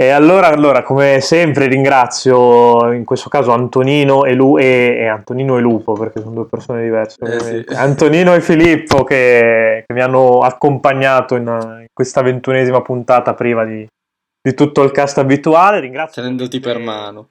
E 0.00 0.08
allora, 0.08 0.46
allora, 0.46 0.82
come 0.82 1.20
sempre, 1.20 1.66
ringrazio 1.66 2.90
in 2.90 3.04
questo 3.04 3.28
caso 3.28 3.52
Antonino 3.52 4.24
e, 4.24 4.32
Lu- 4.32 4.56
e, 4.56 4.96
e 4.96 5.06
Antonino 5.06 5.58
e 5.58 5.60
Lupo, 5.60 5.92
perché 5.92 6.20
sono 6.20 6.32
due 6.32 6.46
persone 6.46 6.82
diverse. 6.84 7.18
Eh, 7.22 7.64
sì. 7.68 7.74
Antonino 7.74 8.34
e 8.34 8.40
Filippo 8.40 9.04
che, 9.04 9.84
che 9.86 9.92
mi 9.92 10.00
hanno 10.00 10.38
accompagnato 10.38 11.36
in, 11.36 11.42
in, 11.80 11.86
questa 11.92 12.22
ventunesima 12.22 12.80
puntata 12.80 13.34
prima 13.34 13.66
di, 13.66 13.86
di, 14.40 14.54
tutto 14.54 14.82
il 14.84 14.90
cast 14.90 15.18
abituale. 15.18 15.80
Ringrazio 15.80 16.22
Tenendoti 16.22 16.60
per 16.60 16.78
mano. 16.78 17.28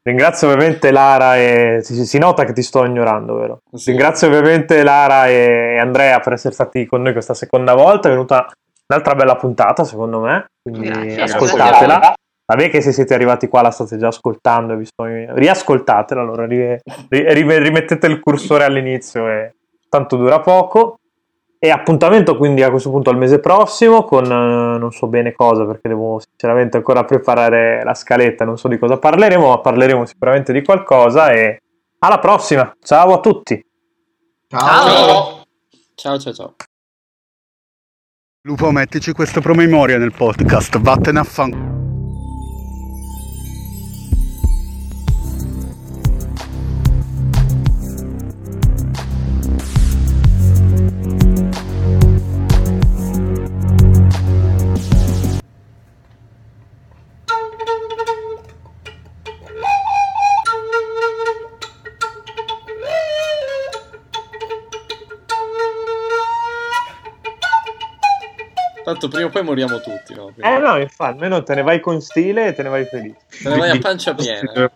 Ringrazio 0.00 0.48
ovviamente 0.48 0.90
Lara 0.90 1.36
e 1.36 1.80
si, 1.82 2.06
si, 2.06 2.16
nota 2.16 2.46
che 2.46 2.54
ti 2.54 2.62
sto 2.62 2.82
ignorando, 2.86 3.34
vero? 3.34 3.60
Sì. 3.74 3.90
Ringrazio 3.90 4.28
ovviamente 4.28 4.82
Lara 4.82 5.28
e 5.28 5.76
Andrea 5.76 6.18
per 6.20 6.32
essere 6.32 6.54
stati 6.54 6.86
con 6.86 7.02
noi 7.02 7.12
questa 7.12 7.34
seconda 7.34 7.74
volta. 7.74 8.08
È 8.08 8.10
venuta 8.10 8.48
Un'altra 8.86 9.14
bella 9.14 9.36
puntata, 9.36 9.84
secondo 9.84 10.20
me, 10.20 10.46
quindi 10.62 10.88
Grazie, 10.88 11.22
ascoltatela. 11.22 12.14
Vabbè 12.46 12.68
che 12.68 12.82
se 12.82 12.92
siete 12.92 13.14
arrivati 13.14 13.48
qua 13.48 13.62
la 13.62 13.70
state 13.70 13.96
già 13.96 14.08
ascoltando, 14.08 14.76
visto... 14.76 15.04
riascoltatela, 15.04 16.20
allora 16.20 16.44
ri... 16.46 16.78
Ri... 17.08 17.58
rimettete 17.58 18.06
il 18.06 18.20
cursore 18.20 18.64
all'inizio 18.64 19.26
e 19.28 19.54
tanto 19.88 20.16
dura 20.16 20.40
poco. 20.40 20.98
E 21.58 21.70
appuntamento 21.70 22.36
quindi 22.36 22.62
a 22.62 22.68
questo 22.68 22.90
punto 22.90 23.08
al 23.08 23.16
mese 23.16 23.40
prossimo 23.40 24.04
con 24.04 24.24
eh, 24.26 24.78
non 24.78 24.92
so 24.92 25.06
bene 25.06 25.32
cosa 25.32 25.64
perché 25.64 25.88
devo 25.88 26.20
sinceramente 26.20 26.76
ancora 26.76 27.04
preparare 27.04 27.82
la 27.82 27.94
scaletta, 27.94 28.44
non 28.44 28.58
so 28.58 28.68
di 28.68 28.76
cosa 28.76 28.98
parleremo, 28.98 29.48
ma 29.48 29.58
parleremo 29.60 30.04
sicuramente 30.04 30.52
di 30.52 30.62
qualcosa 30.62 31.30
e 31.30 31.62
alla 32.00 32.18
prossima. 32.18 32.70
Ciao 32.82 33.14
a 33.14 33.20
tutti. 33.20 33.64
Ciao. 34.48 35.42
Ciao 35.94 36.18
ciao 36.18 36.32
ciao. 36.34 36.54
Lupo, 38.46 38.70
mettici 38.70 39.12
questo 39.12 39.40
promemoria 39.40 39.96
nel 39.96 40.12
podcast, 40.12 40.78
vattene 40.78 41.18
a 41.18 41.24
fan... 41.24 41.83
poi 69.34 69.42
moriamo 69.42 69.80
tutti, 69.80 70.14
no? 70.14 70.30
Quindi... 70.32 70.42
Eh 70.42 70.58
no, 70.58 70.78
infatti, 70.78 71.12
almeno 71.12 71.42
te 71.42 71.56
ne 71.56 71.62
vai 71.62 71.80
con 71.80 72.00
stile 72.00 72.46
e 72.46 72.52
te 72.54 72.62
ne 72.62 72.68
vai 72.68 72.84
felice. 72.84 73.16
Te 73.42 73.48
ne 73.48 73.56
vai 73.56 73.70
a 73.70 73.78
pancia 73.80 74.14
piena. 74.14 74.70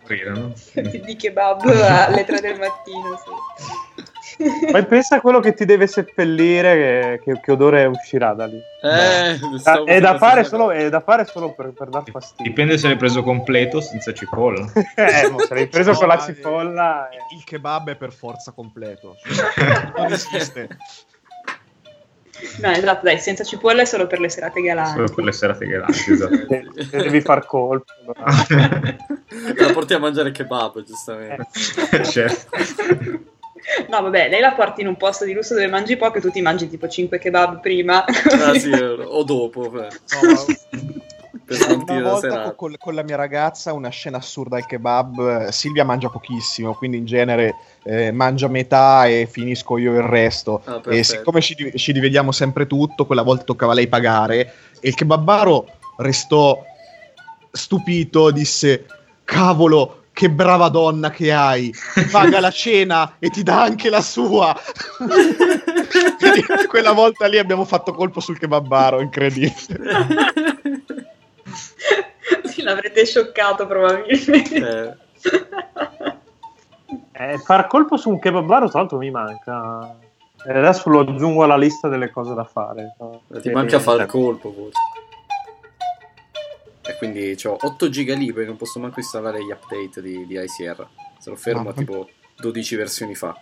Di 0.73 1.15
kebab 1.15 1.61
alle 1.63 2.25
3 2.25 2.41
del 2.41 2.59
mattino, 2.59 3.17
sì. 3.17 4.07
Poi 4.71 4.85
pensa 4.85 5.17
a 5.17 5.21
quello 5.21 5.39
che 5.39 5.53
ti 5.53 5.65
deve 5.65 5.87
seppellire, 5.87 7.19
che, 7.23 7.39
che, 7.41 7.51
odore 7.51 7.85
uscirà 7.85 8.33
da 8.33 8.45
lì. 8.45 8.61
Eh, 8.81 9.37
Ah, 9.63 9.83
è, 9.83 9.99
da 9.99 10.17
fare 10.17 10.43
solo, 10.43 10.71
è 10.71 10.89
da 10.89 11.01
fare 11.01 11.25
solo 11.25 11.53
per, 11.53 11.71
per 11.71 11.89
dar 11.89 12.03
fastidio. 12.09 12.49
Dipende 12.49 12.77
se 12.77 12.87
l'hai 12.87 12.97
preso 12.97 13.23
completo 13.23 13.81
senza 13.81 14.13
cipolla. 14.13 14.71
eh, 14.95 15.29
mo, 15.29 15.39
se 15.39 15.53
l'hai 15.53 15.67
preso 15.67 15.91
No, 15.91 15.97
con 15.97 16.07
la 16.07 16.19
cipolla... 16.19 17.09
eh. 17.09 17.17
Il 17.35 17.43
kebab 17.43 17.91
è 17.91 17.95
per 17.95 18.11
forza 18.13 18.51
completo. 18.51 19.15
Cioè, 19.23 19.91
non 19.97 20.11
esiste. 20.11 20.67
No, 22.61 22.71
esatto, 22.71 23.03
dai, 23.03 23.19
senza 23.19 23.43
cipolla 23.43 23.81
è 23.81 23.85
solo 23.85 24.07
per 24.07 24.19
le 24.19 24.29
serate 24.29 24.61
galanti. 24.61 24.91
Solo 24.91 25.13
per 25.13 25.23
le 25.23 25.31
serate 25.31 25.65
galanti, 25.67 26.11
esatto. 26.11 26.33
eh, 26.49 26.65
devi 26.89 27.21
far 27.21 27.45
colpo. 27.45 27.85
La 29.55 29.71
porti 29.71 29.93
a 29.93 29.99
mangiare 29.99 30.31
kebab, 30.31 30.83
giustamente. 30.83 31.45
certo. 32.03 32.57
No, 33.87 34.01
vabbè, 34.01 34.29
lei 34.29 34.41
la 34.41 34.53
porti 34.53 34.81
in 34.81 34.87
un 34.87 34.97
posto 34.97 35.25
di 35.25 35.33
lusso 35.33 35.53
dove 35.53 35.67
mangi 35.67 35.95
poco 35.97 36.17
e 36.17 36.21
tu 36.21 36.31
ti 36.31 36.41
mangi 36.41 36.67
tipo 36.67 36.87
5 36.87 37.19
kebab 37.19 37.59
prima. 37.59 38.03
Ah, 38.05 38.53
sì, 38.57 38.71
o 38.73 39.23
dopo. 39.23 39.65
eh, 39.65 39.87
No, 40.11 40.21
ma- 40.33 40.45
Per 41.49 41.57
smaltire 41.57 41.97
Una 41.99 42.01
la 42.03 42.09
volta 42.11 42.29
serata. 42.29 42.51
con, 42.53 42.75
con 42.77 42.93
la 42.93 43.03
mia 43.03 43.15
ragazza 43.15 43.73
una 43.73 43.89
scena 43.89 44.17
assurda 44.17 44.57
al 44.57 44.65
kebab. 44.67 45.47
eh, 45.47 45.51
Silvia 45.51 45.83
mangia 45.83 46.09
pochissimo, 46.09 46.73
quindi 46.75 46.97
in 46.97 47.05
genere 47.05 47.55
eh, 47.83 48.11
mangia 48.11 48.47
metà 48.47 49.07
e 49.07 49.27
finisco 49.29 49.77
io 49.77 49.93
il 49.93 50.03
resto. 50.03 50.61
Ah, 50.65 50.79
E 50.89 51.03
siccome 51.03 51.41
ci, 51.41 51.71
ci 51.75 51.91
divediamo 51.91 52.31
sempre 52.31 52.67
tutto, 52.67 53.05
quella 53.05 53.23
volta 53.23 53.43
toccava 53.45 53.73
lei 53.73 53.87
pagare. 53.87 54.53
E 54.79 54.89
il 54.89 54.93
kebabaro 54.95 55.65
restò 55.97 56.63
stupito, 57.51 58.29
disse: 58.31 58.85
Cavolo, 59.23 60.03
che 60.13 60.29
brava 60.29 60.69
donna 60.69 61.09
che 61.09 61.31
hai! 61.31 61.73
Paga 62.11 62.39
la 62.39 62.51
cena 62.51 63.15
e 63.19 63.29
ti 63.29 63.41
dà 63.41 63.63
anche 63.63 63.89
la 63.89 64.01
sua. 64.01 64.55
Quindi 66.19 66.43
quella 66.67 66.91
volta 66.91 67.25
lì 67.27 67.37
abbiamo 67.37 67.65
fatto 67.65 67.93
colpo 67.93 68.19
sul 68.19 68.37
kebabaro, 68.37 68.99
incredibile. 69.01 69.57
L'avrete 72.63 73.05
scioccato 73.05 73.65
probabilmente. 73.67 74.97
Eh, 75.21 76.17
Eh, 77.11 77.37
far 77.39 77.67
colpo 77.67 77.97
su 77.97 78.09
un 78.09 78.17
kebabaro, 78.19 78.69
tra 78.69 78.79
l'altro, 78.79 78.97
mi 78.97 79.11
manca. 79.11 79.97
E 80.47 80.57
adesso 80.57 80.89
lo 80.89 81.01
aggiungo 81.01 81.43
alla 81.43 81.57
lista 81.57 81.89
delle 81.89 82.09
cose 82.11 82.33
da 82.33 82.45
fare. 82.45 82.95
ti 83.41 83.49
manca 83.49 83.79
fare 83.79 84.03
il 84.03 84.09
colpo, 84.09 84.53
forse. 84.53 84.79
E 86.89 86.95
quindi 86.97 87.35
ho 87.43 87.57
8 87.59 87.89
giga 87.89 88.15
lì 88.15 88.31
perché 88.31 88.47
non 88.47 88.55
posso 88.57 88.79
manco 88.79 88.99
installare 88.99 89.43
gli 89.43 89.51
update 89.51 90.01
di, 90.01 90.25
di 90.25 90.35
ICR. 90.39 90.87
Se 91.19 91.29
lo 91.29 91.35
fermo 91.35 91.63
No. 91.63 91.69
a 91.69 91.73
tipo 91.73 92.07
12 92.37 92.75
versioni 92.77 93.15
fa. 93.15 93.35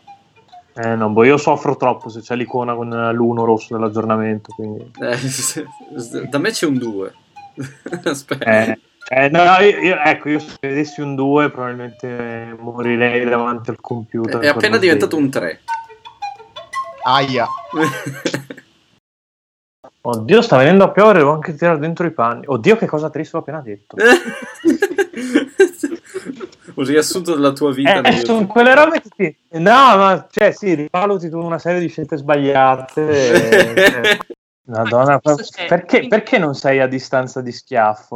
Eh, 0.73 0.95
no, 0.95 1.09
boh, 1.09 1.23
io 1.23 1.37
soffro 1.37 1.75
troppo 1.77 2.09
se 2.09 2.21
c'è 2.21 2.35
l'icona 2.35 2.73
con 2.75 2.89
l'uno 3.13 3.45
rosso 3.45 3.75
dell'aggiornamento. 3.75 4.53
Quindi... 4.53 4.91
Eh, 4.99 6.25
da 6.29 6.37
me 6.39 6.49
c'è 6.49 6.65
un 6.65 6.77
2. 6.77 7.13
Aspetta. 8.05 8.45
Eh, 8.63 8.79
eh, 9.09 9.29
no, 9.29 9.43
io, 9.59 9.79
io- 9.79 9.99
ecco, 10.03 10.29
io 10.29 10.39
se 10.39 10.55
vedessi 10.59 11.01
un 11.01 11.15
2 11.15 11.49
probabilmente 11.49 12.55
morirei 12.59 13.25
davanti 13.25 13.69
al 13.69 13.79
computer. 13.79 14.39
È 14.41 14.47
appena 14.47 14.77
diventato 14.77 15.15
un 15.17 15.29
3. 15.29 15.61
Aia. 17.03 17.47
Oddio, 20.01 20.41
sta 20.41 20.57
venendo 20.57 20.85
a 20.85 20.91
piovere, 20.91 21.19
devo 21.19 21.33
anche 21.33 21.53
tirare 21.53 21.79
dentro 21.79 22.05
i 22.05 22.11
panni. 22.11 22.45
Oddio, 22.47 22.77
che 22.77 22.85
cosa 22.85 23.09
triste 23.09 23.35
ho 23.35 23.41
appena 23.41 23.59
detto. 23.61 23.97
un 26.75 26.85
riassunto 26.85 27.33
della 27.33 27.51
tua 27.51 27.73
vita. 27.73 28.01
Eh, 28.01 28.23
sono 28.23 28.47
quelle 28.47 28.73
robe 28.73 29.01
che 29.01 29.09
ti... 29.15 29.37
No, 29.59 29.97
ma 29.97 30.27
cioè, 30.29 30.51
sì, 30.51 30.73
rivaluti 30.75 31.29
tu 31.29 31.39
una 31.39 31.59
serie 31.59 31.79
di 31.81 31.89
scelte 31.89 32.17
sbagliate. 32.17 33.73
e- 33.75 34.19
Madonna, 34.67 35.19
Questo 35.19 35.43
c'è. 35.43 35.65
perché, 35.65 36.07
perché 36.07 36.37
non 36.37 36.53
sei 36.53 36.79
a 36.79 36.87
distanza 36.87 37.41
di 37.41 37.51
schiaffo? 37.51 38.15